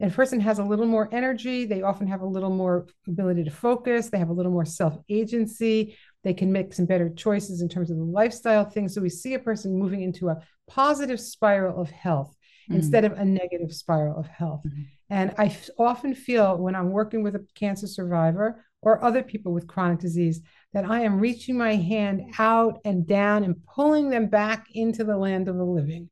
And 0.00 0.10
a 0.10 0.14
person 0.14 0.40
has 0.40 0.58
a 0.58 0.64
little 0.64 0.84
more 0.84 1.08
energy. 1.12 1.64
They 1.64 1.82
often 1.82 2.08
have 2.08 2.22
a 2.22 2.26
little 2.26 2.50
more 2.50 2.88
ability 3.06 3.44
to 3.44 3.52
focus. 3.52 4.10
They 4.10 4.18
have 4.18 4.30
a 4.30 4.32
little 4.32 4.50
more 4.50 4.64
self 4.64 4.98
agency. 5.08 5.96
They 6.24 6.34
can 6.34 6.50
make 6.50 6.74
some 6.74 6.86
better 6.86 7.08
choices 7.08 7.62
in 7.62 7.68
terms 7.68 7.92
of 7.92 7.98
the 7.98 8.02
lifestyle 8.02 8.64
things. 8.64 8.96
So 8.96 9.00
we 9.00 9.10
see 9.10 9.34
a 9.34 9.38
person 9.38 9.78
moving 9.78 10.02
into 10.02 10.28
a 10.28 10.40
positive 10.66 11.20
spiral 11.20 11.80
of 11.80 11.88
health 11.90 12.34
mm-hmm. 12.68 12.80
instead 12.80 13.04
of 13.04 13.12
a 13.12 13.24
negative 13.24 13.72
spiral 13.72 14.18
of 14.18 14.26
health. 14.26 14.64
Mm-hmm. 14.66 14.82
And 15.10 15.34
I 15.38 15.46
f- 15.46 15.70
often 15.78 16.16
feel 16.16 16.56
when 16.56 16.74
I'm 16.74 16.90
working 16.90 17.22
with 17.22 17.36
a 17.36 17.46
cancer 17.54 17.86
survivor 17.86 18.64
or 18.80 19.04
other 19.04 19.22
people 19.22 19.52
with 19.52 19.68
chronic 19.68 20.00
disease 20.00 20.40
that 20.72 20.88
I 20.88 21.02
am 21.02 21.18
reaching 21.18 21.56
my 21.56 21.76
hand 21.76 22.34
out 22.38 22.80
and 22.84 23.06
down 23.06 23.44
and 23.44 23.62
pulling 23.64 24.10
them 24.10 24.26
back 24.26 24.68
into 24.74 25.04
the 25.04 25.16
land 25.16 25.48
of 25.48 25.56
the 25.56 25.64
living, 25.64 26.08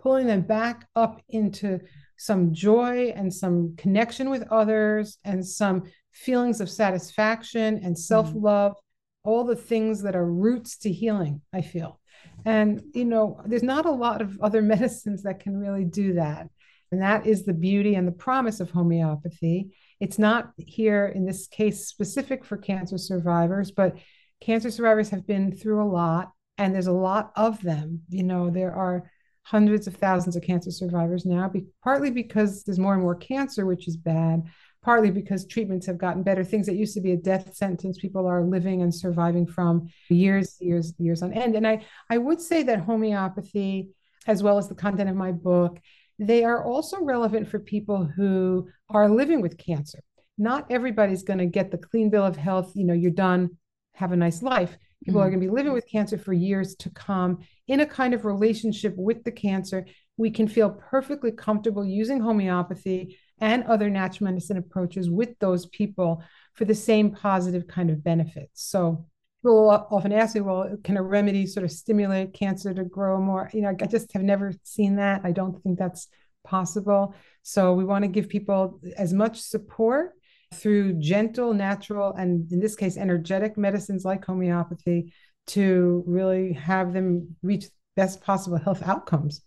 pulling 0.00 0.26
them 0.26 0.42
back 0.42 0.86
up 0.96 1.20
into 1.28 1.80
some 2.16 2.52
joy 2.52 3.12
and 3.14 3.32
some 3.32 3.76
connection 3.76 4.30
with 4.30 4.44
others 4.50 5.18
and 5.24 5.46
some 5.46 5.84
feelings 6.12 6.60
of 6.60 6.70
satisfaction 6.70 7.80
and 7.82 7.98
self 7.98 8.32
love, 8.34 8.72
mm-hmm. 8.72 9.30
all 9.30 9.44
the 9.44 9.56
things 9.56 10.02
that 10.02 10.16
are 10.16 10.26
roots 10.26 10.78
to 10.78 10.92
healing, 10.92 11.40
I 11.52 11.60
feel. 11.60 12.00
And, 12.44 12.82
you 12.94 13.04
know, 13.04 13.40
there's 13.46 13.62
not 13.62 13.86
a 13.86 13.90
lot 13.90 14.22
of 14.22 14.38
other 14.40 14.62
medicines 14.74 15.22
that 15.22 15.40
can 15.40 15.56
really 15.56 15.84
do 15.84 16.14
that. 16.14 16.48
And 16.90 17.02
that 17.02 17.26
is 17.26 17.44
the 17.44 17.52
beauty 17.52 17.94
and 17.94 18.08
the 18.08 18.12
promise 18.12 18.60
of 18.60 18.70
homeopathy. 18.70 19.74
It's 20.00 20.18
not 20.18 20.52
here 20.56 21.06
in 21.06 21.26
this 21.26 21.48
case 21.48 21.86
specific 21.86 22.44
for 22.44 22.56
cancer 22.56 22.98
survivors, 22.98 23.70
but 23.70 23.96
cancer 24.40 24.70
survivors 24.70 25.10
have 25.10 25.26
been 25.26 25.52
through 25.52 25.82
a 25.82 25.88
lot 25.90 26.32
and 26.56 26.74
there's 26.74 26.86
a 26.86 26.92
lot 26.92 27.32
of 27.36 27.60
them. 27.62 28.02
You 28.08 28.24
know, 28.24 28.50
there 28.50 28.72
are 28.72 29.10
hundreds 29.42 29.86
of 29.86 29.96
thousands 29.96 30.36
of 30.36 30.42
cancer 30.42 30.70
survivors 30.70 31.24
now, 31.24 31.48
be, 31.48 31.66
partly 31.82 32.10
because 32.10 32.64
there's 32.64 32.78
more 32.78 32.92
and 32.92 33.02
more 33.02 33.14
cancer, 33.14 33.64
which 33.64 33.88
is 33.88 33.96
bad, 33.96 34.42
partly 34.82 35.10
because 35.10 35.46
treatments 35.46 35.86
have 35.86 35.96
gotten 35.98 36.22
better. 36.22 36.44
Things 36.44 36.66
that 36.66 36.74
used 36.76 36.94
to 36.94 37.00
be 37.00 37.12
a 37.12 37.16
death 37.16 37.54
sentence, 37.54 37.98
people 37.98 38.26
are 38.26 38.44
living 38.44 38.82
and 38.82 38.94
surviving 38.94 39.46
from 39.46 39.88
years, 40.10 40.58
years, 40.60 40.92
years 40.98 41.22
on 41.22 41.32
end. 41.32 41.56
And 41.56 41.66
I, 41.66 41.84
I 42.10 42.18
would 42.18 42.40
say 42.40 42.62
that 42.64 42.80
homeopathy, 42.80 43.88
as 44.26 44.42
well 44.42 44.58
as 44.58 44.68
the 44.68 44.74
content 44.74 45.08
of 45.08 45.16
my 45.16 45.32
book, 45.32 45.80
they 46.18 46.44
are 46.44 46.64
also 46.64 47.02
relevant 47.02 47.48
for 47.48 47.58
people 47.58 48.04
who 48.04 48.68
are 48.90 49.08
living 49.08 49.40
with 49.40 49.58
cancer. 49.58 50.00
Not 50.36 50.70
everybody's 50.70 51.22
going 51.22 51.38
to 51.38 51.46
get 51.46 51.70
the 51.70 51.78
clean 51.78 52.10
bill 52.10 52.24
of 52.24 52.36
health, 52.36 52.72
you 52.74 52.84
know, 52.84 52.94
you're 52.94 53.10
done, 53.10 53.56
have 53.94 54.12
a 54.12 54.16
nice 54.16 54.42
life. 54.42 54.76
People 55.04 55.20
mm. 55.20 55.24
are 55.24 55.30
going 55.30 55.40
to 55.40 55.46
be 55.46 55.52
living 55.52 55.72
with 55.72 55.90
cancer 55.90 56.18
for 56.18 56.32
years 56.32 56.74
to 56.76 56.90
come 56.90 57.38
in 57.66 57.80
a 57.80 57.86
kind 57.86 58.14
of 58.14 58.24
relationship 58.24 58.94
with 58.96 59.22
the 59.24 59.32
cancer. 59.32 59.86
We 60.16 60.30
can 60.30 60.48
feel 60.48 60.70
perfectly 60.70 61.30
comfortable 61.30 61.84
using 61.84 62.20
homeopathy 62.20 63.16
and 63.40 63.64
other 63.64 63.88
natural 63.88 64.30
medicine 64.30 64.56
approaches 64.56 65.08
with 65.08 65.38
those 65.38 65.66
people 65.66 66.22
for 66.54 66.64
the 66.64 66.74
same 66.74 67.12
positive 67.12 67.68
kind 67.68 67.90
of 67.90 68.02
benefits. 68.02 68.62
So 68.62 69.06
people 69.42 69.70
often 69.90 70.12
ask 70.12 70.34
me, 70.34 70.40
well, 70.40 70.76
can 70.82 70.96
a 70.96 71.02
remedy 71.02 71.46
sort 71.46 71.64
of 71.64 71.70
stimulate 71.70 72.34
cancer 72.34 72.74
to 72.74 72.84
grow 72.84 73.20
more? 73.20 73.50
You 73.52 73.62
know, 73.62 73.74
I 73.80 73.86
just 73.86 74.12
have 74.12 74.22
never 74.22 74.52
seen 74.64 74.96
that. 74.96 75.22
I 75.24 75.32
don't 75.32 75.62
think 75.62 75.78
that's 75.78 76.08
possible. 76.44 77.14
So 77.42 77.74
we 77.74 77.84
want 77.84 78.04
to 78.04 78.08
give 78.08 78.28
people 78.28 78.80
as 78.96 79.12
much 79.12 79.40
support 79.40 80.12
through 80.54 80.94
gentle, 80.94 81.52
natural, 81.52 82.14
and 82.14 82.50
in 82.50 82.58
this 82.58 82.74
case, 82.74 82.96
energetic 82.96 83.56
medicines 83.56 84.04
like 84.04 84.24
homeopathy 84.24 85.12
to 85.48 86.02
really 86.06 86.52
have 86.54 86.92
them 86.92 87.36
reach 87.42 87.66
best 87.96 88.20
possible 88.20 88.58
health 88.58 88.82
outcomes. 88.82 89.42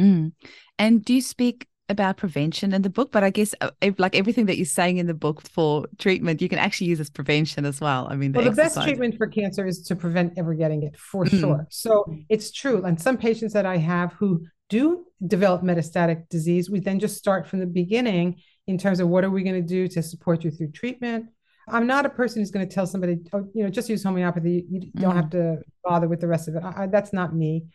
Mm. 0.00 0.32
And 0.78 1.04
do 1.04 1.14
you 1.14 1.20
speak 1.20 1.66
about 1.88 2.16
prevention 2.16 2.72
in 2.72 2.82
the 2.82 2.90
book, 2.90 3.12
but 3.12 3.22
I 3.22 3.30
guess 3.30 3.54
uh, 3.60 3.70
like 3.98 4.16
everything 4.16 4.46
that 4.46 4.56
you're 4.56 4.64
saying 4.64 4.96
in 4.96 5.06
the 5.06 5.14
book 5.14 5.42
for 5.42 5.86
treatment, 5.98 6.40
you 6.40 6.48
can 6.48 6.58
actually 6.58 6.88
use 6.88 7.00
as 7.00 7.10
prevention 7.10 7.64
as 7.64 7.80
well. 7.80 8.06
I 8.10 8.16
mean, 8.16 8.32
the, 8.32 8.38
well, 8.38 8.50
the 8.50 8.56
best 8.56 8.80
treatment 8.82 9.16
for 9.16 9.26
cancer 9.26 9.66
is 9.66 9.82
to 9.82 9.96
prevent 9.96 10.34
ever 10.36 10.54
getting 10.54 10.82
it 10.82 10.96
for 10.96 11.24
mm. 11.24 11.40
sure. 11.40 11.66
So 11.70 12.04
it's 12.28 12.50
true. 12.50 12.84
And 12.84 13.00
some 13.00 13.16
patients 13.16 13.52
that 13.52 13.66
I 13.66 13.76
have 13.76 14.12
who 14.14 14.46
do 14.70 15.04
develop 15.26 15.62
metastatic 15.62 16.28
disease, 16.28 16.70
we 16.70 16.80
then 16.80 16.98
just 16.98 17.18
start 17.18 17.46
from 17.46 17.58
the 17.60 17.66
beginning 17.66 18.40
in 18.66 18.78
terms 18.78 19.00
of 19.00 19.08
what 19.08 19.24
are 19.24 19.30
we 19.30 19.42
going 19.42 19.60
to 19.60 19.68
do 19.68 19.86
to 19.88 20.02
support 20.02 20.44
you 20.44 20.50
through 20.50 20.70
treatment. 20.70 21.26
I'm 21.68 21.86
not 21.86 22.06
a 22.06 22.10
person 22.10 22.40
who's 22.40 22.50
going 22.50 22.66
to 22.66 22.74
tell 22.74 22.86
somebody, 22.86 23.18
oh, 23.32 23.46
you 23.54 23.64
know, 23.64 23.70
just 23.70 23.88
use 23.88 24.02
homeopathy. 24.02 24.66
You 24.68 24.80
don't 24.94 25.12
mm. 25.12 25.16
have 25.16 25.30
to 25.30 25.58
bother 25.84 26.08
with 26.08 26.20
the 26.20 26.28
rest 26.28 26.48
of 26.48 26.56
it. 26.56 26.62
I, 26.64 26.86
that's 26.86 27.12
not 27.12 27.34
me. 27.34 27.66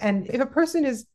And 0.00 0.28
if 0.28 0.40
a 0.40 0.46
person 0.46 0.84
is 0.84 1.06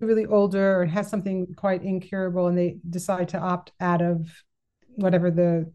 really 0.00 0.26
older 0.26 0.80
or 0.80 0.86
has 0.86 1.08
something 1.08 1.54
quite 1.56 1.82
incurable 1.82 2.48
and 2.48 2.58
they 2.58 2.78
decide 2.88 3.28
to 3.30 3.38
opt 3.38 3.72
out 3.80 4.02
of 4.02 4.28
whatever 4.96 5.30
the 5.30 5.70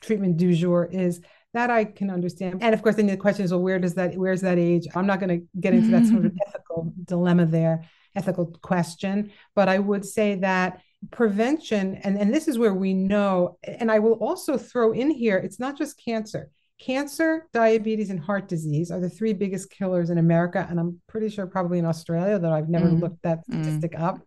treatment 0.00 0.36
du 0.36 0.54
jour 0.54 0.88
is 0.90 1.20
that 1.52 1.70
I 1.70 1.84
can 1.84 2.10
understand. 2.10 2.62
And 2.62 2.74
of 2.74 2.82
course, 2.82 2.96
then 2.96 3.06
the 3.06 3.16
question 3.16 3.44
is, 3.44 3.50
well, 3.50 3.60
where 3.60 3.78
does 3.78 3.94
that, 3.94 4.14
where's 4.14 4.40
that 4.42 4.58
age? 4.58 4.86
I'm 4.94 5.06
not 5.06 5.20
going 5.20 5.40
to 5.40 5.46
get 5.58 5.74
into 5.74 5.90
that 5.90 6.06
sort 6.06 6.24
of 6.24 6.32
ethical 6.46 6.92
dilemma 7.04 7.46
there, 7.46 7.84
ethical 8.14 8.46
question. 8.62 9.32
But 9.54 9.68
I 9.68 9.78
would 9.78 10.04
say 10.04 10.36
that 10.36 10.80
prevention, 11.10 11.96
and, 11.96 12.16
and 12.18 12.32
this 12.32 12.46
is 12.46 12.58
where 12.58 12.74
we 12.74 12.94
know, 12.94 13.58
and 13.64 13.90
I 13.90 13.98
will 13.98 14.14
also 14.14 14.56
throw 14.56 14.92
in 14.92 15.10
here, 15.10 15.38
it's 15.38 15.58
not 15.58 15.76
just 15.76 16.02
cancer. 16.02 16.50
Cancer, 16.80 17.46
diabetes, 17.52 18.08
and 18.08 18.18
heart 18.18 18.48
disease 18.48 18.90
are 18.90 19.00
the 19.00 19.10
three 19.10 19.34
biggest 19.34 19.70
killers 19.70 20.08
in 20.08 20.16
America. 20.16 20.66
And 20.70 20.80
I'm 20.80 20.98
pretty 21.08 21.28
sure 21.28 21.46
probably 21.46 21.78
in 21.78 21.84
Australia, 21.84 22.38
though 22.38 22.52
I've 22.52 22.70
never 22.70 22.86
mm. 22.86 23.00
looked 23.00 23.22
that 23.22 23.40
mm. 23.46 23.62
statistic 23.62 23.92
mm. 23.92 24.00
up. 24.00 24.20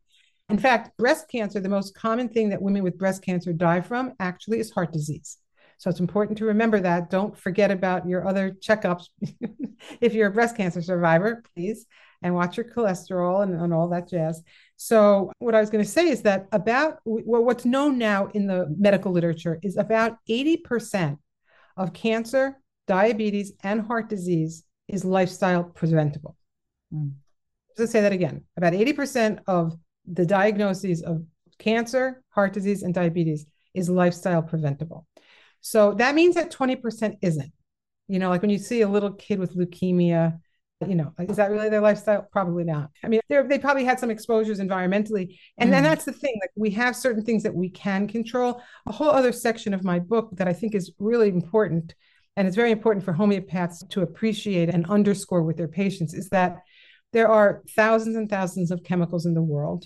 In 0.49 0.59
fact, 0.59 0.95
breast 0.97 1.27
cancer, 1.29 1.59
the 1.59 1.69
most 1.69 1.95
common 1.95 2.29
thing 2.29 2.49
that 2.49 2.61
women 2.61 2.83
with 2.83 2.97
breast 2.97 3.23
cancer 3.23 3.53
die 3.53 3.81
from 3.81 4.13
actually 4.19 4.59
is 4.59 4.69
heart 4.69 4.93
disease. 4.93 5.37
So 5.79 5.89
it's 5.89 5.99
important 5.99 6.37
to 6.37 6.45
remember 6.45 6.79
that. 6.79 7.09
Don't 7.09 7.35
forget 7.35 7.71
about 7.71 8.07
your 8.07 8.27
other 8.27 8.51
checkups. 8.51 9.05
if 10.01 10.13
you're 10.13 10.27
a 10.27 10.31
breast 10.31 10.55
cancer 10.55 10.81
survivor, 10.81 11.43
please, 11.55 11.87
and 12.21 12.35
watch 12.35 12.57
your 12.57 12.67
cholesterol 12.67 13.41
and, 13.41 13.59
and 13.59 13.73
all 13.73 13.89
that 13.89 14.07
jazz. 14.07 14.43
So, 14.77 15.31
what 15.39 15.55
I 15.55 15.59
was 15.59 15.69
going 15.69 15.83
to 15.83 15.89
say 15.89 16.07
is 16.07 16.21
that 16.21 16.47
about 16.51 16.99
well, 17.03 17.43
what's 17.43 17.65
known 17.65 17.97
now 17.97 18.27
in 18.27 18.47
the 18.47 18.73
medical 18.77 19.11
literature 19.11 19.59
is 19.63 19.75
about 19.75 20.17
80% 20.29 21.17
of 21.77 21.93
cancer, 21.93 22.59
diabetes, 22.88 23.53
and 23.63 23.86
heart 23.86 24.09
disease 24.09 24.63
is 24.88 25.05
lifestyle 25.05 25.63
preventable. 25.63 26.38
Mm. 26.93 27.13
Let's 27.77 27.91
say 27.91 28.01
that 28.01 28.12
again. 28.12 28.43
About 28.57 28.73
80% 28.73 29.39
of 29.47 29.73
the 30.05 30.25
diagnoses 30.25 31.01
of 31.01 31.23
cancer, 31.57 32.21
heart 32.29 32.53
disease, 32.53 32.83
and 32.83 32.93
diabetes 32.93 33.45
is 33.73 33.89
lifestyle 33.89 34.43
preventable. 34.43 35.07
So 35.62 35.93
that 35.93 36.13
means 36.13 36.36
that 36.36 36.51
20% 36.51 37.17
isn't. 37.21 37.51
You 38.07 38.19
know, 38.19 38.29
like 38.29 38.41
when 38.41 38.51
you 38.51 38.57
see 38.57 38.81
a 38.81 38.88
little 38.88 39.13
kid 39.13 39.39
with 39.39 39.55
leukemia, 39.55 40.39
you 40.88 40.96
know, 40.96 41.13
is 41.19 41.38
that 41.38 41.52
really 41.52 41.69
their 41.69 41.82
lifestyle? 41.82 42.28
Probably 42.32 42.63
not. 42.63 42.89
I 43.04 43.08
mean, 43.08 43.22
they 43.30 43.60
probably 43.60 43.86
had 43.86 44.00
some 44.00 44.12
exposures 44.12 44.60
environmentally. 44.60 45.38
And 45.58 45.69
mm. 45.69 45.72
then 45.72 45.84
that's 45.84 46.06
the 46.06 46.13
thing, 46.13 46.38
like 46.41 46.52
we 46.56 46.72
have 46.72 46.96
certain 46.96 47.24
things 47.24 47.43
that 47.43 47.54
we 47.54 47.69
can 47.69 48.08
control. 48.08 48.62
A 48.88 48.91
whole 48.91 49.10
other 49.10 49.32
section 49.32 49.74
of 49.74 49.84
my 49.84 50.00
book 50.00 50.30
that 50.34 50.48
I 50.48 50.54
think 50.54 50.76
is 50.76 50.91
really 51.00 51.30
important, 51.30 51.96
and 52.36 52.48
it's 52.48 52.56
very 52.56 52.72
important 52.72 53.06
for 53.06 53.13
homeopaths 53.13 53.88
to 53.89 54.02
appreciate 54.02 54.69
and 54.69 54.89
underscore 54.89 55.43
with 55.43 55.58
their 55.58 55.67
patients, 55.67 56.13
is 56.13 56.30
that 56.30 56.63
there 57.12 57.28
are 57.28 57.62
thousands 57.76 58.15
and 58.15 58.30
thousands 58.30 58.72
of 58.72 58.84
chemicals 58.84 59.26
in 59.26 59.34
the 59.34 59.41
world. 59.41 59.86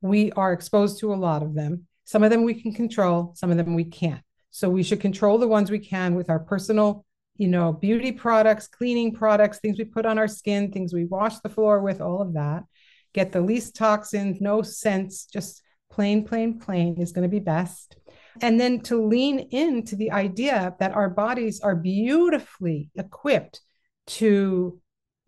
We 0.00 0.32
are 0.32 0.52
exposed 0.52 1.00
to 1.00 1.12
a 1.12 1.16
lot 1.16 1.42
of 1.42 1.54
them. 1.54 1.86
Some 2.04 2.22
of 2.22 2.30
them 2.30 2.44
we 2.44 2.54
can 2.60 2.72
control, 2.72 3.32
some 3.34 3.50
of 3.50 3.56
them 3.56 3.74
we 3.74 3.84
can't. 3.84 4.22
So 4.50 4.70
we 4.70 4.82
should 4.82 5.00
control 5.00 5.36
the 5.38 5.48
ones 5.48 5.70
we 5.70 5.80
can 5.80 6.14
with 6.14 6.30
our 6.30 6.38
personal 6.38 7.04
you 7.38 7.48
know, 7.48 7.72
beauty 7.72 8.12
products, 8.12 8.66
cleaning 8.66 9.12
products, 9.12 9.58
things 9.58 9.78
we 9.78 9.84
put 9.84 10.06
on 10.06 10.18
our 10.18 10.28
skin, 10.28 10.72
things 10.72 10.92
we 10.92 11.04
wash 11.04 11.38
the 11.40 11.48
floor 11.48 11.80
with, 11.80 12.00
all 12.00 12.20
of 12.20 12.34
that. 12.34 12.64
Get 13.12 13.32
the 13.32 13.40
least 13.40 13.76
toxins, 13.76 14.40
no 14.40 14.62
scents, 14.62 15.26
just 15.26 15.62
plain, 15.90 16.24
plain, 16.24 16.58
plain 16.58 17.00
is 17.00 17.12
going 17.12 17.22
to 17.22 17.28
be 17.28 17.40
best. 17.40 17.96
And 18.42 18.60
then 18.60 18.80
to 18.82 19.02
lean 19.02 19.38
into 19.50 19.96
the 19.96 20.10
idea 20.10 20.74
that 20.78 20.92
our 20.92 21.08
bodies 21.08 21.60
are 21.60 21.74
beautifully 21.74 22.90
equipped 22.94 23.60
to 24.08 24.78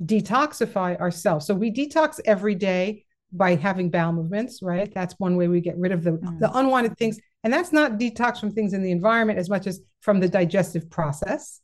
detoxify 0.05 0.99
ourselves. 1.01 1.47
So 1.47 1.55
we 1.55 1.73
detox 1.73 2.21
every 2.25 2.55
day 2.55 3.05
by 3.33 3.57
having 3.57 3.91
bowel 3.91 4.13
movements, 4.13 4.63
right? 4.63 4.93
That's 4.95 5.15
one 5.19 5.37
way 5.37 5.49
we 5.49 5.61
get 5.61 5.77
rid 5.79 5.93
of 5.93 6.03
the, 6.03 6.13
mm. 6.13 6.39
the 6.39 6.51
unwanted 6.57 6.97
things. 6.97 7.19
And 7.45 7.53
that's 7.53 7.73
not 7.73 7.93
detox 7.93 8.41
from 8.41 8.53
things 8.53 8.73
in 8.73 8.83
the 8.83 8.91
environment 8.91 9.39
as 9.39 9.49
much 9.49 9.67
as 9.67 9.81
from 10.01 10.21
the 10.21 10.29
digestive 10.29 10.91
process. 10.91 11.61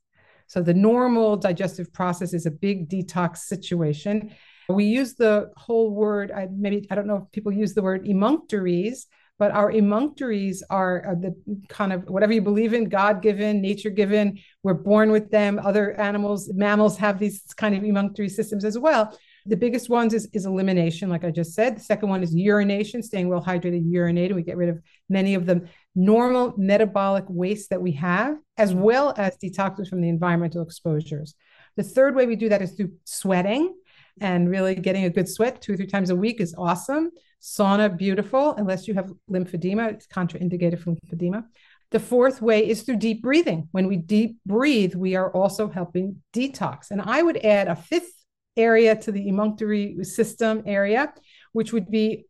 So 0.47 0.63
the 0.63 0.75
normal 0.75 1.37
digestive 1.37 1.93
process 1.93 2.35
is 2.35 2.47
a 2.47 2.51
big 2.51 2.89
detox 2.89 3.39
situation. 3.39 4.35
We 4.69 4.85
use 4.85 5.15
the 5.15 5.51
whole 5.57 5.91
word, 5.91 6.33
I, 6.33 6.49
maybe, 6.51 6.87
I 6.91 6.95
don't 6.95 7.07
know 7.07 7.17
if 7.17 7.33
people 7.33 7.53
use 7.53 7.75
the 7.75 7.83
word 7.83 8.07
emunctories, 8.07 9.07
but 9.39 9.51
our 9.51 9.73
emunctories 9.73 10.63
are 10.71 11.17
the 11.21 11.35
kind 11.69 11.93
of 11.93 12.05
whatever 12.05 12.33
you 12.33 12.41
believe 12.41 12.73
in, 12.73 12.89
God 12.89 13.21
given, 13.21 13.61
nature 13.61 13.91
given. 13.91 14.39
We're 14.63 14.75
born 14.75 15.11
with 15.11 15.31
them. 15.31 15.59
Other 15.59 15.99
animals, 16.01 16.51
mammals 16.55 16.97
have 16.99 17.19
these 17.19 17.43
kind 17.57 17.75
of 17.75 17.83
emunctory 17.83 18.31
systems 18.31 18.65
as 18.65 18.79
well. 18.79 19.19
The 19.47 19.57
biggest 19.57 19.91
ones 19.91 20.15
is, 20.15 20.29
is 20.33 20.47
elimination, 20.47 21.11
like 21.11 21.25
I 21.25 21.31
just 21.31 21.53
said. 21.53 21.77
The 21.77 21.81
second 21.81 22.09
one 22.09 22.23
is 22.23 22.35
urination, 22.35 23.03
staying 23.03 23.29
well 23.29 23.45
hydrated, 23.45 23.85
urinating. 23.91 24.35
We 24.35 24.43
get 24.43 24.57
rid 24.57 24.71
of 24.71 24.81
many 25.09 25.35
of 25.35 25.47
the 25.47 25.69
normal 25.95 26.55
metabolic 26.57 27.25
waste 27.29 27.71
that 27.71 27.81
we 27.81 27.93
have, 27.93 28.37
as 28.57 28.73
mm-hmm. 28.73 28.83
well 28.83 29.15
as 29.17 29.37
detoxes 29.37 29.89
from 29.89 30.01
the 30.01 30.09
environmental 30.09 30.63
exposures. 30.63 31.35
The 31.77 31.83
third 31.83 32.15
way 32.15 32.27
we 32.27 32.37
do 32.37 32.49
that 32.49 32.63
is 32.63 32.73
through 32.73 32.93
sweating 33.05 33.75
and 34.21 34.49
really 34.49 34.75
getting 34.75 35.05
a 35.05 35.11
good 35.11 35.29
sweat 35.29 35.61
two 35.61 35.75
or 35.75 35.77
three 35.77 35.87
times 35.87 36.11
a 36.11 36.17
week 36.17 36.41
is 36.41 36.55
awesome. 36.57 37.11
Sauna, 37.43 37.97
beautiful, 37.97 38.55
unless 38.55 38.87
you 38.89 38.95
have 38.95 39.13
lymphedema, 39.31 39.93
it's 39.93 40.07
contraindicated 40.07 40.79
for 40.79 40.93
lymphedema. 40.93 41.45
The 41.91 42.01
fourth 42.01 42.41
way 42.41 42.69
is 42.69 42.83
through 42.83 42.97
deep 42.97 43.23
breathing. 43.23 43.69
When 43.73 43.87
we 43.87 43.97
deep 43.97 44.39
breathe, 44.47 44.95
we 44.95 45.15
are 45.15 45.31
also 45.31 45.69
helping 45.69 46.23
detox. 46.33 46.91
And 46.91 47.01
I 47.01 47.23
would 47.23 47.37
add 47.45 47.69
a 47.69 47.77
fifth 47.77 48.13
area 48.57 48.97
to 48.97 49.13
the 49.13 49.27
emunctory 49.27 50.05
system 50.05 50.63
area, 50.67 51.13
which 51.53 51.73
would 51.73 51.91
be 51.91 52.27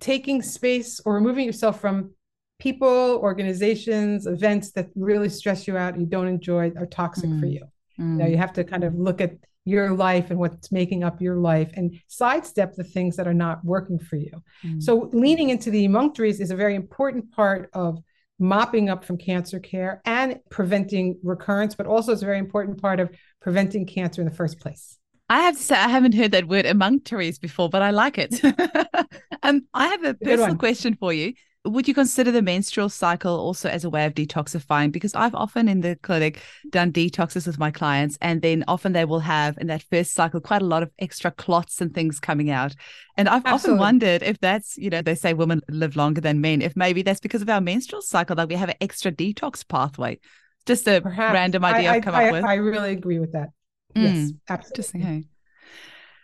taking 0.00 0.42
space 0.42 1.00
or 1.04 1.14
removing 1.14 1.46
yourself 1.46 1.80
from 1.80 2.12
people, 2.60 3.18
organizations, 3.22 4.26
events 4.26 4.70
that 4.72 4.88
really 4.94 5.28
stress 5.28 5.66
you 5.66 5.76
out, 5.76 5.98
you 5.98 6.06
don't 6.06 6.28
enjoy, 6.28 6.70
are 6.76 6.86
toxic 6.86 7.28
mm. 7.28 7.40
for 7.40 7.46
you. 7.46 7.64
Mm. 7.98 8.22
You 8.22 8.30
you 8.32 8.36
have 8.36 8.52
to 8.54 8.64
kind 8.64 8.84
of 8.84 8.94
look 8.94 9.20
at 9.20 9.32
your 9.64 9.92
life 9.92 10.30
and 10.30 10.38
what's 10.38 10.72
making 10.72 11.04
up 11.04 11.20
your 11.20 11.36
life 11.36 11.70
and 11.74 11.98
sidestep 12.06 12.74
the 12.74 12.84
things 12.84 13.16
that 13.16 13.26
are 13.26 13.34
not 13.34 13.64
working 13.64 13.98
for 13.98 14.16
you. 14.16 14.42
Mm. 14.64 14.82
So 14.82 15.10
leaning 15.12 15.50
into 15.50 15.70
the 15.70 15.86
emunctories 15.86 16.40
is 16.40 16.50
a 16.50 16.56
very 16.56 16.74
important 16.74 17.30
part 17.32 17.68
of 17.72 17.98
mopping 18.38 18.88
up 18.88 19.04
from 19.04 19.18
cancer 19.18 19.60
care 19.60 20.00
and 20.06 20.40
preventing 20.50 21.18
recurrence, 21.22 21.74
but 21.74 21.86
also 21.86 22.12
it's 22.12 22.22
a 22.22 22.24
very 22.24 22.38
important 22.38 22.80
part 22.80 22.98
of 22.98 23.10
preventing 23.40 23.86
cancer 23.86 24.22
in 24.22 24.28
the 24.28 24.34
first 24.34 24.58
place. 24.60 24.98
I 25.28 25.42
have 25.42 25.56
to 25.56 25.62
say, 25.62 25.76
I 25.76 25.88
haven't 25.88 26.14
heard 26.14 26.32
that 26.32 26.48
word 26.48 26.64
emunctories 26.64 27.38
before, 27.38 27.68
but 27.68 27.82
I 27.82 27.90
like 27.90 28.18
it. 28.18 28.42
um, 29.42 29.62
I 29.72 29.86
have 29.88 30.04
a 30.04 30.14
personal 30.14 30.56
question 30.56 30.96
for 30.96 31.12
you. 31.12 31.34
Would 31.64 31.86
you 31.86 31.92
consider 31.92 32.30
the 32.30 32.40
menstrual 32.40 32.88
cycle 32.88 33.38
also 33.38 33.68
as 33.68 33.84
a 33.84 33.90
way 33.90 34.06
of 34.06 34.14
detoxifying? 34.14 34.92
Because 34.92 35.14
I've 35.14 35.34
often 35.34 35.68
in 35.68 35.82
the 35.82 35.96
clinic 35.96 36.40
done 36.70 36.90
detoxes 36.90 37.46
with 37.46 37.58
my 37.58 37.70
clients, 37.70 38.16
and 38.22 38.40
then 38.40 38.64
often 38.66 38.92
they 38.92 39.04
will 39.04 39.20
have 39.20 39.58
in 39.58 39.66
that 39.66 39.84
first 39.90 40.14
cycle 40.14 40.40
quite 40.40 40.62
a 40.62 40.66
lot 40.66 40.82
of 40.82 40.90
extra 40.98 41.30
clots 41.30 41.80
and 41.80 41.94
things 41.94 42.18
coming 42.18 42.50
out. 42.50 42.74
And 43.16 43.28
I've 43.28 43.44
Absolutely. 43.44 43.72
often 43.72 43.78
wondered 43.78 44.22
if 44.22 44.38
that's, 44.38 44.78
you 44.78 44.88
know, 44.88 45.02
they 45.02 45.14
say 45.14 45.34
women 45.34 45.60
live 45.68 45.96
longer 45.96 46.22
than 46.22 46.40
men, 46.40 46.62
if 46.62 46.76
maybe 46.76 47.02
that's 47.02 47.20
because 47.20 47.42
of 47.42 47.50
our 47.50 47.60
menstrual 47.60 48.00
cycle 48.00 48.36
that 48.36 48.48
we 48.48 48.54
have 48.54 48.70
an 48.70 48.76
extra 48.80 49.12
detox 49.12 49.66
pathway. 49.66 50.18
Just 50.64 50.88
a 50.88 51.00
Perhaps. 51.00 51.34
random 51.34 51.64
idea 51.64 51.90
I, 51.90 51.94
have 51.94 52.04
come 52.04 52.14
I, 52.14 52.24
up 52.26 52.32
with. 52.32 52.44
I 52.44 52.54
really 52.54 52.92
agree 52.92 53.18
with 53.18 53.32
that. 53.32 53.50
Mm, 53.94 54.02
yes, 54.02 54.32
absolutely. 54.48 55.26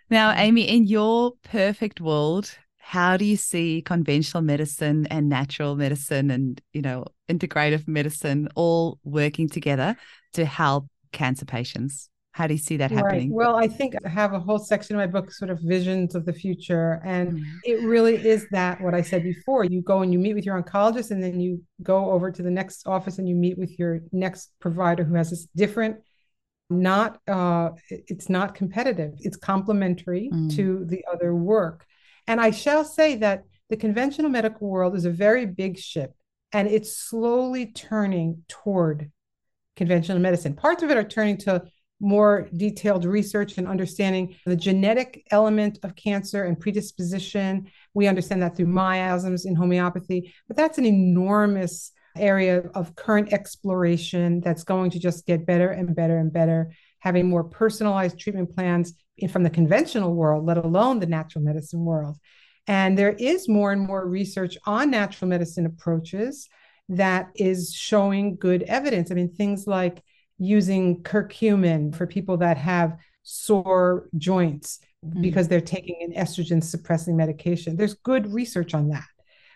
Now, 0.08 0.32
Amy, 0.32 0.62
in 0.62 0.84
your 0.84 1.32
perfect 1.42 2.00
world, 2.00 2.56
how 2.86 3.16
do 3.16 3.24
you 3.24 3.36
see 3.36 3.82
conventional 3.82 4.44
medicine 4.44 5.08
and 5.10 5.28
natural 5.28 5.74
medicine 5.74 6.30
and 6.30 6.60
you 6.72 6.80
know 6.80 7.04
integrative 7.28 7.88
medicine 7.88 8.48
all 8.54 9.00
working 9.02 9.48
together 9.48 9.96
to 10.32 10.44
help 10.44 10.86
cancer 11.10 11.44
patients 11.44 12.08
how 12.30 12.46
do 12.46 12.54
you 12.54 12.58
see 12.58 12.76
that 12.76 12.92
right. 12.92 12.98
happening 12.98 13.32
well 13.34 13.56
i 13.56 13.66
think 13.66 13.96
i 14.04 14.08
have 14.08 14.34
a 14.34 14.38
whole 14.38 14.60
section 14.60 14.94
in 14.94 15.00
my 15.00 15.06
book 15.06 15.32
sort 15.32 15.50
of 15.50 15.58
visions 15.62 16.14
of 16.14 16.24
the 16.24 16.32
future 16.32 17.00
and 17.04 17.32
mm. 17.32 17.44
it 17.64 17.82
really 17.82 18.14
is 18.24 18.46
that 18.52 18.80
what 18.80 18.94
i 18.94 19.02
said 19.02 19.24
before 19.24 19.64
you 19.64 19.82
go 19.82 20.02
and 20.02 20.12
you 20.12 20.18
meet 20.20 20.34
with 20.34 20.46
your 20.46 20.62
oncologist 20.62 21.10
and 21.10 21.20
then 21.20 21.40
you 21.40 21.60
go 21.82 22.12
over 22.12 22.30
to 22.30 22.40
the 22.40 22.50
next 22.50 22.86
office 22.86 23.18
and 23.18 23.28
you 23.28 23.34
meet 23.34 23.58
with 23.58 23.76
your 23.80 23.98
next 24.12 24.52
provider 24.60 25.02
who 25.02 25.16
has 25.16 25.30
this 25.30 25.48
different 25.56 25.96
not 26.70 27.18
uh, 27.26 27.70
it's 27.90 28.28
not 28.28 28.54
competitive 28.54 29.12
it's 29.18 29.36
complementary 29.36 30.30
mm. 30.32 30.54
to 30.54 30.84
the 30.84 31.04
other 31.12 31.34
work 31.34 31.84
and 32.26 32.40
I 32.40 32.50
shall 32.50 32.84
say 32.84 33.16
that 33.16 33.44
the 33.68 33.76
conventional 33.76 34.30
medical 34.30 34.68
world 34.68 34.94
is 34.96 35.04
a 35.04 35.10
very 35.10 35.46
big 35.46 35.78
ship 35.78 36.12
and 36.52 36.68
it's 36.68 36.96
slowly 36.96 37.66
turning 37.66 38.44
toward 38.48 39.10
conventional 39.74 40.18
medicine. 40.18 40.54
Parts 40.54 40.82
of 40.82 40.90
it 40.90 40.96
are 40.96 41.04
turning 41.04 41.36
to 41.38 41.62
more 42.00 42.48
detailed 42.54 43.04
research 43.04 43.56
and 43.56 43.66
understanding 43.66 44.36
the 44.44 44.56
genetic 44.56 45.26
element 45.30 45.78
of 45.82 45.96
cancer 45.96 46.44
and 46.44 46.60
predisposition. 46.60 47.66
We 47.94 48.06
understand 48.06 48.42
that 48.42 48.56
through 48.56 48.66
miasms 48.66 49.46
in 49.46 49.54
homeopathy, 49.54 50.34
but 50.46 50.56
that's 50.56 50.78
an 50.78 50.84
enormous 50.84 51.92
area 52.16 52.62
of 52.74 52.94
current 52.96 53.32
exploration 53.32 54.40
that's 54.40 54.64
going 54.64 54.90
to 54.90 54.98
just 54.98 55.26
get 55.26 55.46
better 55.46 55.70
and 55.70 55.94
better 55.94 56.18
and 56.18 56.32
better, 56.32 56.72
having 57.00 57.28
more 57.28 57.44
personalized 57.44 58.18
treatment 58.18 58.54
plans 58.54 58.94
from 59.30 59.42
the 59.42 59.50
conventional 59.50 60.14
world, 60.14 60.44
let 60.44 60.58
alone 60.58 61.00
the 61.00 61.06
natural 61.06 61.44
medicine 61.44 61.84
world. 61.84 62.16
And 62.66 62.98
there 62.98 63.12
is 63.12 63.48
more 63.48 63.72
and 63.72 63.80
more 63.80 64.06
research 64.06 64.56
on 64.66 64.90
natural 64.90 65.28
medicine 65.28 65.66
approaches 65.66 66.48
that 66.88 67.30
is 67.34 67.72
showing 67.72 68.36
good 68.36 68.62
evidence. 68.64 69.10
I 69.10 69.14
mean, 69.14 69.32
things 69.32 69.66
like 69.66 70.02
using 70.38 71.02
curcumin 71.02 71.94
for 71.94 72.06
people 72.06 72.36
that 72.38 72.56
have 72.58 72.96
sore 73.22 74.08
joints 74.16 74.80
mm-hmm. 75.04 75.22
because 75.22 75.48
they're 75.48 75.60
taking 75.60 75.96
an 76.02 76.12
estrogen 76.12 76.62
suppressing 76.62 77.16
medication. 77.16 77.76
There's 77.76 77.94
good 77.94 78.32
research 78.32 78.74
on 78.74 78.88
that. 78.90 79.04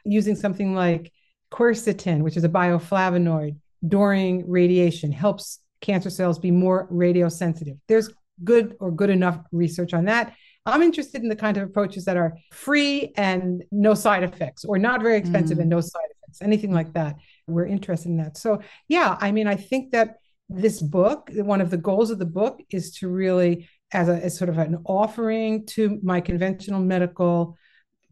Using 0.05 0.35
something 0.35 0.75
like 0.75 1.13
quercetin, 1.53 2.23
which 2.23 2.37
is 2.37 2.45
a 2.45 2.49
bioflavonoid 2.49 3.57
during 3.87 4.49
radiation, 4.49 5.13
helps 5.13 5.61
cancer 5.81 6.11
cells 6.11 6.39
be 6.39 6.51
more 6.51 6.89
radiosensitive. 6.91 7.79
There's 7.89 8.11
good 8.45 8.77
or 8.81 8.91
good 8.91 9.11
enough 9.11 9.39
research 9.53 9.95
on 9.95 10.07
that. 10.07 10.35
I'm 10.67 10.83
interested 10.83 11.23
in 11.23 11.29
the 11.29 11.37
kind 11.37 11.57
of 11.57 11.63
approaches 11.65 12.05
that 12.05 12.17
are 12.17 12.37
free 12.53 13.13
and 13.17 13.65
no 13.73 13.95
side 13.95 14.23
effects, 14.23 14.65
or 14.65 14.79
not 14.79 15.03
very 15.03 15.17
expensive 15.17 15.59
mm. 15.59 15.63
and 15.63 15.71
no 15.71 15.81
side 15.81 16.09
effects, 16.17 16.43
anything 16.43 16.73
like 16.73 16.93
that. 16.93 17.17
We're 17.47 17.67
interested 17.67 18.11
in 18.11 18.19
that. 18.19 18.37
So, 18.37 18.61
yeah, 18.89 19.17
I 19.21 19.33
mean, 19.33 19.47
I 19.47 19.57
think 19.57 19.93
that 19.93 20.17
this 20.49 20.83
book, 20.83 21.31
one 21.33 21.61
of 21.61 21.71
the 21.71 21.77
goals 21.77 22.11
of 22.11 22.19
the 22.19 22.27
book 22.27 22.61
is 22.71 22.93
to 22.97 23.09
really, 23.09 23.69
as 23.93 24.09
a 24.09 24.25
as 24.25 24.37
sort 24.37 24.51
of 24.51 24.59
an 24.59 24.83
offering 24.85 25.67
to 25.67 25.99
my 26.03 26.21
conventional 26.21 26.81
medical 26.81 27.57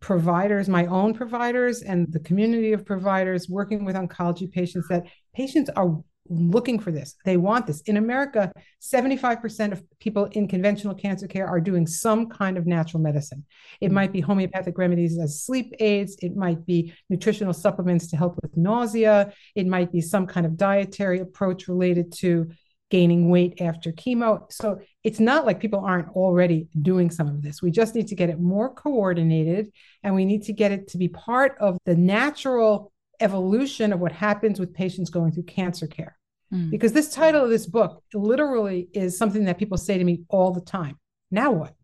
providers, 0.01 0.69
my 0.69 0.87
own 0.87 1.13
providers, 1.15 1.83
and 1.83 2.13
the 2.13 2.21
community 2.21 2.73
of 2.73 2.87
providers 2.87 3.49
working 3.49 3.85
with 3.85 3.97
oncology 3.97 4.51
patients, 4.51 4.89
that 4.89 5.05
patients 5.35 5.69
are 5.77 6.03
looking 6.31 6.79
for 6.79 6.91
this. 6.91 7.15
They 7.25 7.37
want 7.37 7.67
this. 7.67 7.81
In 7.83 7.97
America, 7.97 8.53
75% 8.83 9.73
of 9.73 9.83
people 10.01 10.27
in 10.27 10.49
conventional 10.49 10.95
cancer 10.95 11.27
care 11.27 11.47
are 11.47 11.61
doing 11.61 11.87
some 11.87 12.29
kind 12.29 12.57
of 12.57 12.67
natural 12.67 13.03
medicine. 13.03 13.45
It 13.81 13.89
hmm. 13.89 13.95
might 13.95 14.13
be 14.13 14.21
homeopathic 14.21 14.79
remedies 14.79 15.19
as 15.19 15.43
sleep 15.43 15.75
aids, 15.81 16.17
it 16.23 16.37
might 16.37 16.65
be 16.67 16.93
nutritional 17.09 17.53
supplements 17.53 18.09
to 18.09 18.17
help 18.17 18.39
with 18.43 18.57
nausea, 18.57 19.33
it 19.55 19.67
might 19.67 19.93
be 19.93 20.01
some 20.01 20.27
kind 20.27 20.47
of 20.47 20.57
dietary 20.57 21.21
approach 21.21 21.69
related 21.69 22.13
to 22.19 22.51
gaining 22.91 23.29
weight 23.29 23.61
after 23.61 23.93
chemo. 23.93 24.51
So 24.51 24.81
it's 25.05 25.21
not 25.21 25.45
like 25.45 25.61
people 25.61 25.81
aren't 25.81 26.09
already 26.11 26.69
doing 26.81 27.11
some 27.11 27.29
of 27.29 27.43
this. 27.43 27.61
We 27.61 27.71
just 27.71 27.95
need 27.95 28.09
to 28.09 28.15
get 28.15 28.31
it 28.31 28.41
more 28.41 28.73
coordinated 28.73 29.71
and 30.03 30.15
we 30.15 30.25
need 30.25 30.45
to 30.45 30.53
get 30.53 30.73
it 30.73 30.89
to 30.89 30.99
be 30.99 31.09
part 31.09 31.57
of 31.61 31.77
the 31.85 31.97
natural 31.97 32.93
evolution 33.21 33.93
of 33.93 34.01
what 34.01 34.13
happens 34.13 34.61
with 34.61 34.75
patients 34.75 35.11
going 35.11 35.33
through 35.33 35.45
cancer 35.45 35.87
care. 35.87 36.18
Mm. 36.53 36.71
Because 36.71 36.93
this 36.93 37.13
title 37.13 37.45
of 37.45 37.51
this 37.51 37.67
book 37.67 38.03
literally 38.15 38.89
is 38.93 39.19
something 39.19 39.45
that 39.45 39.59
people 39.59 39.77
say 39.77 39.99
to 39.99 40.05
me 40.05 40.23
all 40.29 40.53
the 40.53 40.61
time. 40.61 40.99
Now 41.31 41.53
what? 41.53 41.75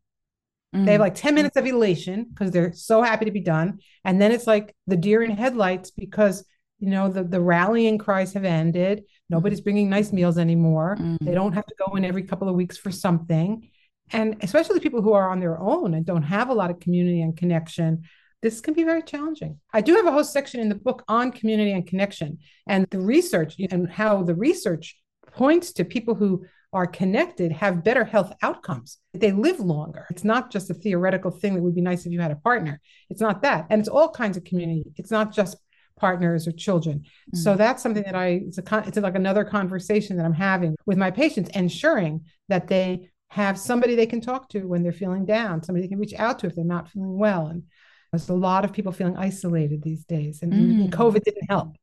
Mm. 0.74 0.86
They 0.86 0.92
have 0.92 1.00
mm. 1.00 1.04
like 1.04 1.14
10 1.14 1.34
minutes 1.34 1.56
of 1.56 1.66
elation 1.66 2.24
because 2.24 2.50
they're 2.50 2.72
so 2.72 3.02
happy 3.02 3.26
to 3.26 3.30
be 3.30 3.40
done. 3.40 3.80
And 4.04 4.20
then 4.20 4.32
it's 4.32 4.46
like 4.46 4.74
the 4.86 4.96
deer 4.96 5.22
in 5.22 5.30
headlights 5.30 5.90
because 5.90 6.44
you 6.84 6.90
know 6.90 7.08
the, 7.08 7.24
the 7.24 7.40
rallying 7.40 7.98
cries 7.98 8.32
have 8.34 8.44
ended 8.44 9.04
nobody's 9.30 9.60
mm. 9.60 9.64
bringing 9.64 9.88
nice 9.88 10.12
meals 10.12 10.38
anymore 10.38 10.96
mm. 10.98 11.16
they 11.20 11.32
don't 11.32 11.52
have 11.52 11.66
to 11.66 11.74
go 11.78 11.94
in 11.94 12.04
every 12.04 12.22
couple 12.22 12.48
of 12.48 12.54
weeks 12.54 12.76
for 12.76 12.90
something 12.90 13.68
and 14.10 14.36
especially 14.42 14.80
people 14.80 15.00
who 15.00 15.12
are 15.12 15.30
on 15.30 15.40
their 15.40 15.58
own 15.58 15.94
and 15.94 16.04
don't 16.04 16.22
have 16.22 16.50
a 16.50 16.54
lot 16.54 16.70
of 16.70 16.80
community 16.80 17.22
and 17.22 17.36
connection 17.36 18.02
this 18.44 18.60
can 18.60 18.74
be 18.74 18.84
very 18.84 19.02
challenging. 19.02 19.58
I 19.72 19.80
do 19.80 19.94
have 19.94 20.06
a 20.06 20.12
whole 20.12 20.22
section 20.22 20.60
in 20.60 20.68
the 20.68 20.74
book 20.74 21.02
on 21.08 21.32
community 21.32 21.72
and 21.72 21.86
connection 21.86 22.36
and 22.68 22.86
the 22.90 23.00
research 23.00 23.54
and 23.70 23.90
how 23.90 24.22
the 24.22 24.34
research 24.34 25.00
points 25.32 25.72
to 25.72 25.84
people 25.84 26.14
who 26.14 26.44
are 26.70 26.86
connected 26.86 27.52
have 27.52 27.82
better 27.82 28.04
health 28.04 28.34
outcomes. 28.42 28.98
They 29.14 29.32
live 29.32 29.60
longer. 29.60 30.06
It's 30.10 30.24
not 30.24 30.50
just 30.50 30.68
a 30.68 30.74
theoretical 30.74 31.30
thing 31.30 31.54
that 31.54 31.62
would 31.62 31.74
be 31.74 31.80
nice 31.80 32.04
if 32.04 32.12
you 32.12 32.20
had 32.20 32.32
a 32.32 32.36
partner. 32.36 32.82
It's 33.08 33.22
not 33.22 33.40
that. 33.40 33.64
And 33.70 33.80
it's 33.80 33.88
all 33.88 34.10
kinds 34.10 34.36
of 34.36 34.44
community. 34.44 34.92
It's 34.96 35.10
not 35.10 35.32
just 35.32 35.56
partners 35.98 36.46
or 36.46 36.52
children. 36.52 36.98
Mm-hmm. 36.98 37.38
So 37.38 37.56
that's 37.56 37.82
something 37.82 38.02
that 38.02 38.14
I 38.14 38.42
it's 38.46 38.58
a 38.58 38.84
it's 38.86 38.98
like 38.98 39.14
another 39.14 39.44
conversation 39.44 40.18
that 40.18 40.26
I'm 40.26 40.34
having 40.34 40.76
with 40.84 40.98
my 40.98 41.10
patients 41.10 41.48
ensuring 41.54 42.26
that 42.50 42.68
they 42.68 43.08
have 43.28 43.58
somebody 43.58 43.94
they 43.94 44.04
can 44.04 44.20
talk 44.20 44.50
to 44.50 44.64
when 44.68 44.82
they're 44.82 44.92
feeling 44.92 45.24
down, 45.24 45.62
somebody 45.62 45.86
they 45.86 45.88
can 45.88 45.98
reach 45.98 46.14
out 46.18 46.40
to 46.40 46.46
if 46.46 46.54
they're 46.54 46.64
not 46.64 46.90
feeling 46.90 47.16
well 47.16 47.46
and 47.46 47.62
there's 48.14 48.28
a 48.28 48.34
lot 48.34 48.64
of 48.64 48.72
people 48.72 48.92
feeling 48.92 49.16
isolated 49.16 49.82
these 49.82 50.04
days, 50.04 50.42
and, 50.42 50.52
mm. 50.52 50.90
COVID 50.90 51.22
didn't 51.22 51.48
help. 51.48 51.76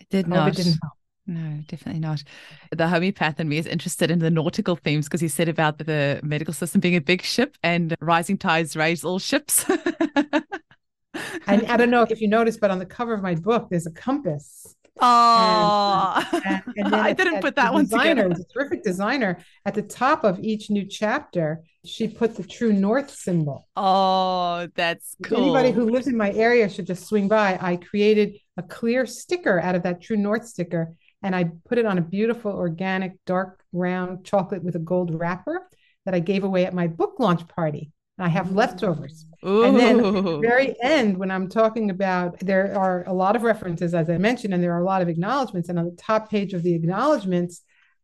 It 0.00 0.08
did 0.08 0.26
COVID 0.26 0.28
not. 0.28 0.54
didn't 0.54 0.78
help. 0.82 0.92
No, 1.26 1.62
definitely 1.68 2.00
not. 2.00 2.24
The 2.72 2.88
homeopath 2.88 3.38
in 3.38 3.48
me 3.48 3.58
is 3.58 3.66
interested 3.66 4.10
in 4.10 4.18
the 4.18 4.30
nautical 4.30 4.74
themes 4.74 5.06
because 5.06 5.20
he 5.20 5.28
said 5.28 5.48
about 5.48 5.78
the 5.78 6.18
medical 6.22 6.52
system 6.52 6.80
being 6.80 6.96
a 6.96 7.00
big 7.00 7.22
ship 7.22 7.56
and 7.62 7.94
rising 8.00 8.36
tides 8.36 8.74
raise 8.74 9.04
all 9.04 9.20
ships. 9.20 9.64
and 9.68 11.66
I 11.66 11.76
don't 11.76 11.90
know 11.90 12.02
if 12.02 12.20
you 12.20 12.26
noticed, 12.26 12.60
but 12.60 12.72
on 12.72 12.80
the 12.80 12.86
cover 12.86 13.14
of 13.14 13.22
my 13.22 13.36
book, 13.36 13.68
there's 13.70 13.86
a 13.86 13.92
compass 13.92 14.74
Oh, 15.04 16.24
and, 16.44 16.62
and, 16.76 16.94
I 16.94 17.12
didn't 17.12 17.40
put 17.40 17.56
that 17.56 17.72
one 17.72 17.84
designer, 17.84 18.28
together. 18.28 18.44
terrific 18.54 18.84
designer. 18.84 19.38
At 19.66 19.74
the 19.74 19.82
top 19.82 20.22
of 20.22 20.38
each 20.38 20.70
new 20.70 20.86
chapter, 20.86 21.64
she 21.84 22.06
put 22.06 22.36
the 22.36 22.44
true 22.44 22.72
north 22.72 23.10
symbol. 23.10 23.66
Oh, 23.76 24.68
that's 24.76 25.16
cool. 25.24 25.38
Anybody 25.38 25.72
who 25.72 25.90
lives 25.90 26.06
in 26.06 26.16
my 26.16 26.30
area 26.32 26.68
should 26.68 26.86
just 26.86 27.06
swing 27.06 27.26
by. 27.26 27.58
I 27.60 27.76
created 27.76 28.38
a 28.56 28.62
clear 28.62 29.04
sticker 29.04 29.60
out 29.60 29.74
of 29.74 29.82
that 29.82 30.00
true 30.00 30.16
north 30.16 30.46
sticker, 30.46 30.94
and 31.20 31.34
I 31.34 31.50
put 31.68 31.78
it 31.78 31.86
on 31.86 31.98
a 31.98 32.02
beautiful 32.02 32.52
organic 32.52 33.16
dark 33.26 33.60
round 33.72 34.24
chocolate 34.24 34.62
with 34.62 34.76
a 34.76 34.80
gold 34.80 35.18
wrapper 35.18 35.68
that 36.04 36.14
I 36.14 36.20
gave 36.20 36.44
away 36.44 36.64
at 36.64 36.74
my 36.74 36.86
book 36.86 37.16
launch 37.18 37.48
party. 37.48 37.90
I 38.18 38.28
have 38.28 38.46
mm-hmm. 38.46 38.56
leftovers. 38.56 39.26
Ooh. 39.44 39.64
And 39.64 39.76
then 39.76 39.98
at 39.98 40.24
the 40.24 40.38
very 40.38 40.76
end, 40.82 41.16
when 41.16 41.30
I'm 41.30 41.48
talking 41.48 41.90
about, 41.90 42.38
there 42.40 42.78
are 42.78 43.04
a 43.06 43.12
lot 43.12 43.34
of 43.34 43.42
references, 43.42 43.94
as 43.94 44.08
I 44.08 44.18
mentioned, 44.18 44.54
and 44.54 44.62
there 44.62 44.72
are 44.72 44.80
a 44.80 44.84
lot 44.84 45.02
of 45.02 45.08
acknowledgments. 45.08 45.68
And 45.68 45.78
on 45.78 45.86
the 45.86 45.96
top 45.96 46.30
page 46.30 46.52
of 46.52 46.62
the 46.62 46.74
acknowledgments, 46.74 47.62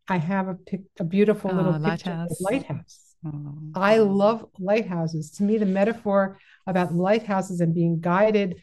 I 0.09 0.17
have 0.17 0.49
a, 0.49 0.55
pic, 0.55 0.81
a 0.99 1.05
beautiful 1.05 1.51
oh, 1.53 1.55
little 1.55 1.79
lighthouse. 1.79 2.41
lighthouse. 2.41 3.15
Oh. 3.27 3.55
I 3.75 3.99
love 3.99 4.47
lighthouses. 4.59 5.31
To 5.33 5.43
me, 5.43 5.59
the 5.59 5.67
metaphor 5.67 6.39
about 6.67 6.95
lighthouses 6.95 7.61
and 7.61 7.75
being 7.75 8.01
guided 8.01 8.63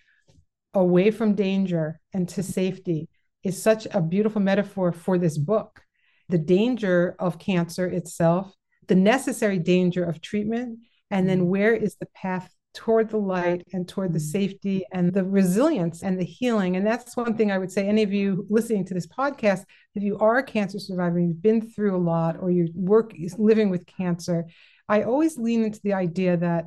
away 0.73 1.11
from 1.11 1.35
danger 1.35 1.99
and 2.13 2.27
to 2.29 2.43
safety 2.43 3.07
is 3.43 3.61
such 3.61 3.87
a 3.91 4.01
beautiful 4.01 4.41
metaphor 4.41 4.91
for 4.91 5.17
this 5.17 5.37
book. 5.37 5.81
The 6.29 6.37
danger 6.37 7.15
of 7.19 7.37
cancer 7.37 7.85
itself, 7.85 8.53
the 8.87 8.95
necessary 8.95 9.59
danger 9.59 10.03
of 10.03 10.21
treatment, 10.21 10.79
and 11.12 11.30
then 11.30 11.39
mm-hmm. 11.39 11.49
where 11.49 11.74
is 11.74 11.95
the 11.95 12.08
path 12.08 12.49
toward 12.76 13.10
the 13.10 13.18
light 13.18 13.66
and 13.74 13.88
toward 13.88 14.14
the 14.14 14.20
mm. 14.20 14.32
safety 14.32 14.86
and 14.91 15.14
the 15.14 15.24
resilience 15.24 16.03
and 16.03 16.20
the 16.20 16.26
healing. 16.26 16.76
And 16.76 16.86
that's 16.86 17.16
one 17.16 17.36
thing 17.36 17.49
I 17.49 17.58
would 17.58 17.72
say, 17.72 17.88
any 17.88 18.03
of 18.03 18.14
you 18.14 18.45
listening 18.49 18.86
to 18.86 18.93
this 18.93 19.08
podcast, 19.08 19.64
if 19.95 20.03
you 20.03 20.18
are 20.20 20.38
a 20.38 20.43
cancer 20.43 20.78
survivor, 20.78 21.20
you've 21.20 21.41
been 21.41 21.62
through 21.62 21.95
a 21.95 21.97
lot, 21.97 22.38
or 22.39 22.51
you 22.51 22.68
work 22.76 23.14
living 23.38 23.70
with 23.70 23.88
cancer, 23.88 24.45
I 24.88 25.03
always 25.03 25.38
lean 25.38 25.64
into 25.64 25.80
the 25.84 25.93
idea 25.93 26.38
that 26.38 26.66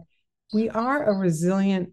we 0.53 0.71
are 0.71 1.05
a 1.05 1.15
resilient 1.15 1.93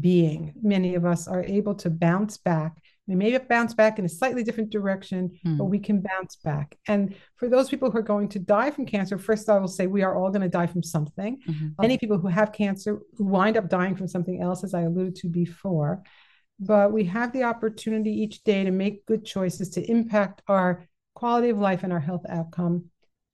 being. 0.00 0.54
Many 0.62 0.94
of 0.94 1.04
us 1.04 1.26
are 1.26 1.42
able 1.42 1.74
to 1.76 1.90
bounce 1.90 2.38
back 2.38 2.80
we 3.08 3.14
may 3.14 3.36
bounce 3.38 3.72
back 3.72 3.98
in 3.98 4.04
a 4.04 4.08
slightly 4.08 4.44
different 4.44 4.68
direction, 4.70 5.30
mm. 5.44 5.56
but 5.56 5.64
hmm. 5.64 5.70
we 5.70 5.78
can 5.78 6.02
bounce 6.02 6.36
back. 6.36 6.76
And 6.86 7.14
for 7.36 7.48
those 7.48 7.70
people 7.70 7.90
who 7.90 7.98
are 7.98 8.02
going 8.02 8.28
to 8.28 8.38
die 8.38 8.70
from 8.70 8.84
cancer, 8.84 9.18
first 9.18 9.48
I 9.48 9.58
will 9.58 9.66
say 9.66 9.86
we 9.86 10.02
are 10.02 10.14
all 10.14 10.28
going 10.30 10.42
to 10.42 10.48
die 10.48 10.66
from 10.66 10.82
something. 10.82 11.38
Mm-hmm. 11.48 11.68
Many 11.80 11.96
people 11.96 12.18
who 12.18 12.28
have 12.28 12.52
cancer 12.52 13.00
who 13.16 13.24
wind 13.24 13.56
up 13.56 13.70
dying 13.70 13.96
from 13.96 14.08
something 14.08 14.42
else, 14.42 14.62
as 14.62 14.74
I 14.74 14.82
alluded 14.82 15.16
to 15.16 15.28
before. 15.28 16.02
But 16.60 16.92
we 16.92 17.04
have 17.04 17.32
the 17.32 17.44
opportunity 17.44 18.10
each 18.10 18.44
day 18.44 18.62
to 18.64 18.70
make 18.70 19.06
good 19.06 19.24
choices 19.24 19.70
to 19.70 19.90
impact 19.90 20.42
our 20.46 20.86
quality 21.14 21.48
of 21.48 21.58
life 21.58 21.84
and 21.84 21.92
our 21.92 22.00
health 22.00 22.26
outcome 22.28 22.90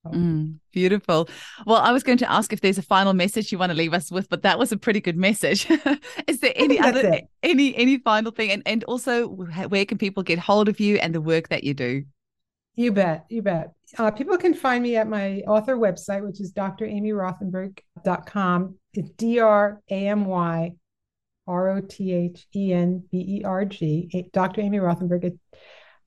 Mm, 0.06 0.58
beautiful. 0.72 1.28
Well, 1.66 1.78
I 1.78 1.92
was 1.92 2.02
going 2.02 2.18
to 2.18 2.30
ask 2.30 2.52
if 2.52 2.60
there's 2.60 2.78
a 2.78 2.82
final 2.82 3.14
message 3.14 3.50
you 3.50 3.58
want 3.58 3.70
to 3.70 3.76
leave 3.76 3.94
us 3.94 4.10
with, 4.10 4.28
but 4.28 4.42
that 4.42 4.58
was 4.58 4.70
a 4.70 4.76
pretty 4.76 5.00
good 5.00 5.16
message. 5.16 5.66
Is 6.26 6.40
there 6.40 6.52
any 6.56 6.78
other 6.78 7.20
any 7.42 7.74
any 7.76 7.98
final 7.98 8.30
thing? 8.30 8.50
And 8.50 8.62
and 8.66 8.84
also, 8.84 9.28
where 9.28 9.86
can 9.86 9.98
people 9.98 10.22
get 10.22 10.38
hold 10.38 10.68
of 10.68 10.80
you 10.80 10.96
and 10.96 11.14
the 11.14 11.20
work 11.20 11.48
that 11.48 11.64
you 11.64 11.74
do? 11.74 12.04
You 12.76 12.92
bet, 12.92 13.24
you 13.28 13.40
bet. 13.40 13.72
Uh, 13.98 14.10
people 14.10 14.36
can 14.36 14.52
find 14.52 14.82
me 14.82 14.96
at 14.96 15.08
my 15.08 15.42
author 15.46 15.76
website, 15.76 16.24
which 16.24 16.40
is 16.40 16.52
dramyrothenberg.com. 16.52 18.74
It's 18.94 19.10
D 19.10 19.38
R 19.38 19.80
A 19.90 20.08
M 20.08 20.26
Y 20.26 20.72
R 21.46 21.70
O 21.70 21.80
T 21.80 22.12
H 22.12 22.48
E 22.54 22.72
N 22.72 23.04
B 23.12 23.38
E 23.38 23.44
R 23.44 23.64
G, 23.64 24.28
Dr. 24.32 24.60
Amy 24.60 24.78
Rothenberg 24.78 25.38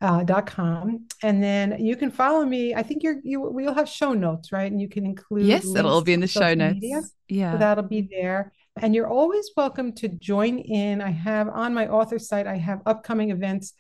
uh, 0.02 0.24
dot 0.24 0.46
com. 0.46 1.08
And 1.24 1.44
then 1.44 1.84
you 1.84 1.96
can 1.96 2.12
follow 2.12 2.46
me. 2.46 2.76
I 2.76 2.84
think 2.84 3.04
you're 3.04 3.18
you 3.24 3.42
we'll 3.42 3.74
have 3.74 3.90
show 3.90 4.14
notes 4.14 4.52
right? 4.52 4.72
And 4.72 4.80
you 4.80 4.90
can 4.90 5.06
include 5.06 5.46
yes 5.46 5.66
it'll 5.66 5.92
all 5.92 6.02
be 6.02 6.14
in 6.14 6.20
the 6.20 6.28
show 6.28 6.54
notes. 6.54 6.76
Media. 6.76 7.02
yeah. 7.28 7.54
So 7.54 7.58
that'll 7.58 7.84
be 7.84 8.08
there. 8.10 8.54
And 8.80 8.94
you're 8.94 9.08
always 9.08 9.50
welcome 9.58 9.94
to 9.94 10.08
join 10.08 10.60
in. 10.60 11.02
I 11.02 11.10
have 11.10 11.50
on 11.50 11.74
my 11.74 11.88
author 11.88 12.20
site 12.20 12.48
i 12.48 12.58
have 12.58 12.82
upcoming 12.86 13.32
events. 13.32 13.74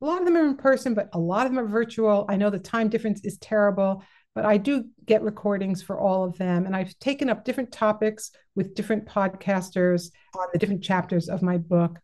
A 0.00 0.06
lot 0.06 0.18
of 0.20 0.26
them 0.26 0.36
are 0.36 0.46
in 0.46 0.56
person 0.56 0.94
but 0.94 1.08
a 1.12 1.18
lot 1.18 1.46
of 1.46 1.52
them 1.52 1.64
are 1.64 1.68
virtual. 1.68 2.26
I 2.28 2.36
know 2.36 2.50
the 2.50 2.58
time 2.58 2.88
difference 2.88 3.24
is 3.24 3.38
terrible 3.38 4.04
but 4.34 4.44
i 4.44 4.56
do 4.56 4.84
get 5.06 5.22
recordings 5.22 5.82
for 5.82 5.98
all 5.98 6.24
of 6.24 6.38
them. 6.38 6.66
And 6.66 6.76
i've 6.76 6.96
taken 7.00 7.28
up 7.28 7.44
different 7.44 7.72
topics 7.72 8.30
with 8.54 8.76
different 8.76 9.06
podcasters 9.06 10.10
on 10.38 10.46
the 10.52 10.58
different 10.58 10.84
chapters 10.84 11.28
of 11.28 11.42
my 11.42 11.58
book 11.58 11.98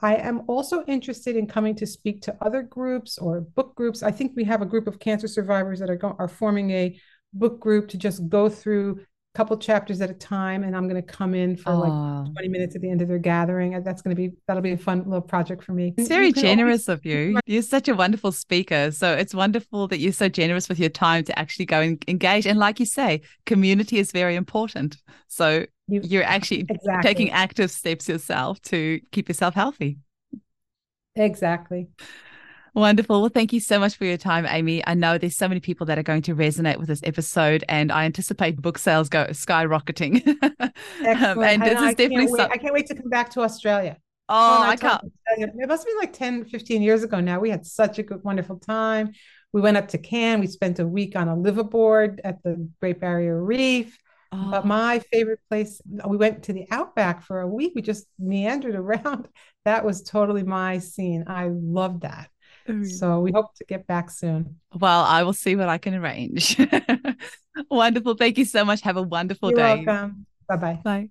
I 0.00 0.14
am 0.16 0.42
also 0.46 0.84
interested 0.84 1.36
in 1.36 1.46
coming 1.46 1.74
to 1.76 1.86
speak 1.86 2.22
to 2.22 2.36
other 2.40 2.62
groups 2.62 3.18
or 3.18 3.40
book 3.40 3.74
groups. 3.74 4.02
I 4.02 4.10
think 4.10 4.32
we 4.36 4.44
have 4.44 4.62
a 4.62 4.66
group 4.66 4.86
of 4.86 4.98
cancer 5.00 5.26
survivors 5.26 5.80
that 5.80 5.90
are 5.90 5.96
go- 5.96 6.16
are 6.18 6.28
forming 6.28 6.70
a 6.70 6.98
book 7.32 7.60
group 7.60 7.88
to 7.88 7.98
just 7.98 8.28
go 8.28 8.48
through 8.48 9.00
a 9.00 9.36
couple 9.36 9.56
chapters 9.58 10.00
at 10.00 10.08
a 10.08 10.14
time 10.14 10.62
and 10.62 10.76
I'm 10.76 10.88
going 10.88 11.02
to 11.02 11.06
come 11.06 11.34
in 11.34 11.56
for 11.56 11.70
Aww. 11.72 12.24
like 12.24 12.32
20 12.32 12.48
minutes 12.48 12.76
at 12.76 12.80
the 12.80 12.90
end 12.90 13.02
of 13.02 13.08
their 13.08 13.18
gathering. 13.18 13.82
That's 13.82 14.00
going 14.00 14.14
to 14.14 14.20
be 14.22 14.36
that'll 14.46 14.62
be 14.62 14.72
a 14.72 14.78
fun 14.78 14.98
little 15.04 15.20
project 15.20 15.64
for 15.64 15.72
me. 15.72 15.94
It's 15.98 16.08
very 16.08 16.32
generous 16.32 16.88
always- 16.88 17.00
of 17.00 17.04
you. 17.04 17.38
You're 17.46 17.62
such 17.62 17.88
a 17.88 17.94
wonderful 17.94 18.30
speaker. 18.30 18.92
So 18.92 19.12
it's 19.14 19.34
wonderful 19.34 19.88
that 19.88 19.98
you're 19.98 20.12
so 20.12 20.28
generous 20.28 20.68
with 20.68 20.78
your 20.78 20.90
time 20.90 21.24
to 21.24 21.36
actually 21.38 21.66
go 21.66 21.80
and 21.80 22.02
engage. 22.06 22.46
And 22.46 22.58
like 22.58 22.78
you 22.78 22.86
say, 22.86 23.22
community 23.46 23.98
is 23.98 24.12
very 24.12 24.36
important. 24.36 24.96
So 25.26 25.66
you, 25.88 26.00
you're 26.04 26.24
actually 26.24 26.66
exactly. 26.68 27.02
taking 27.02 27.30
active 27.30 27.70
steps 27.70 28.08
yourself 28.08 28.60
to 28.62 29.00
keep 29.10 29.28
yourself 29.28 29.54
healthy. 29.54 29.98
Exactly. 31.16 31.88
Wonderful. 32.74 33.20
Well, 33.20 33.30
thank 33.30 33.52
you 33.52 33.60
so 33.60 33.80
much 33.80 33.96
for 33.96 34.04
your 34.04 34.16
time, 34.16 34.46
Amy. 34.46 34.86
I 34.86 34.94
know 34.94 35.18
there's 35.18 35.36
so 35.36 35.48
many 35.48 35.60
people 35.60 35.86
that 35.86 35.98
are 35.98 36.02
going 36.02 36.22
to 36.22 36.34
resonate 36.34 36.76
with 36.76 36.86
this 36.86 37.00
episode, 37.02 37.64
and 37.68 37.90
I 37.90 38.04
anticipate 38.04 38.60
book 38.60 38.78
sales 38.78 39.08
go 39.08 39.26
skyrocketing. 39.26 40.22
Excellent. 41.02 41.38
um, 41.38 41.42
and 41.42 41.62
this 41.62 41.80
is 41.80 41.94
definitely 41.96 42.26
can't 42.26 42.52
I 42.52 42.56
can't 42.56 42.74
wait 42.74 42.86
to 42.86 42.94
come 42.94 43.08
back 43.08 43.30
to 43.30 43.40
Australia. 43.40 43.96
Oh, 44.28 44.62
I 44.62 44.76
can't. 44.76 45.10
It 45.38 45.68
must 45.68 45.86
be 45.86 45.92
like 45.98 46.12
10, 46.12 46.44
15 46.44 46.82
years 46.82 47.02
ago 47.02 47.18
now. 47.18 47.40
We 47.40 47.48
had 47.50 47.64
such 47.64 47.98
a 47.98 48.02
good, 48.02 48.22
wonderful 48.22 48.58
time. 48.58 49.12
We 49.52 49.62
went 49.62 49.78
up 49.78 49.88
to 49.88 49.98
Cairns. 49.98 50.40
We 50.40 50.46
spent 50.46 50.78
a 50.78 50.86
week 50.86 51.16
on 51.16 51.28
a 51.28 51.34
liveaboard 51.34 52.20
at 52.22 52.42
the 52.42 52.68
Great 52.80 53.00
Barrier 53.00 53.42
Reef. 53.42 53.98
Oh. 54.30 54.50
But 54.50 54.66
my 54.66 54.98
favorite 55.12 55.40
place, 55.48 55.80
we 56.06 56.16
went 56.16 56.42
to 56.44 56.52
the 56.52 56.66
Outback 56.70 57.22
for 57.22 57.40
a 57.40 57.46
week. 57.46 57.72
We 57.74 57.82
just 57.82 58.06
meandered 58.18 58.74
around. 58.74 59.28
That 59.64 59.84
was 59.84 60.02
totally 60.02 60.42
my 60.42 60.78
scene. 60.78 61.24
I 61.26 61.48
loved 61.48 62.02
that. 62.02 62.28
So 62.82 63.20
we 63.20 63.32
hope 63.32 63.54
to 63.54 63.64
get 63.64 63.86
back 63.86 64.10
soon. 64.10 64.56
Well, 64.74 65.02
I 65.02 65.22
will 65.22 65.32
see 65.32 65.56
what 65.56 65.70
I 65.70 65.78
can 65.78 65.94
arrange. 65.94 66.60
wonderful. 67.70 68.14
Thank 68.14 68.36
you 68.36 68.44
so 68.44 68.62
much. 68.62 68.82
Have 68.82 68.98
a 68.98 69.02
wonderful 69.02 69.50
You're 69.50 69.56
day. 69.56 69.84
welcome. 69.86 70.26
Bye-bye. 70.48 70.80
Bye. 70.84 71.06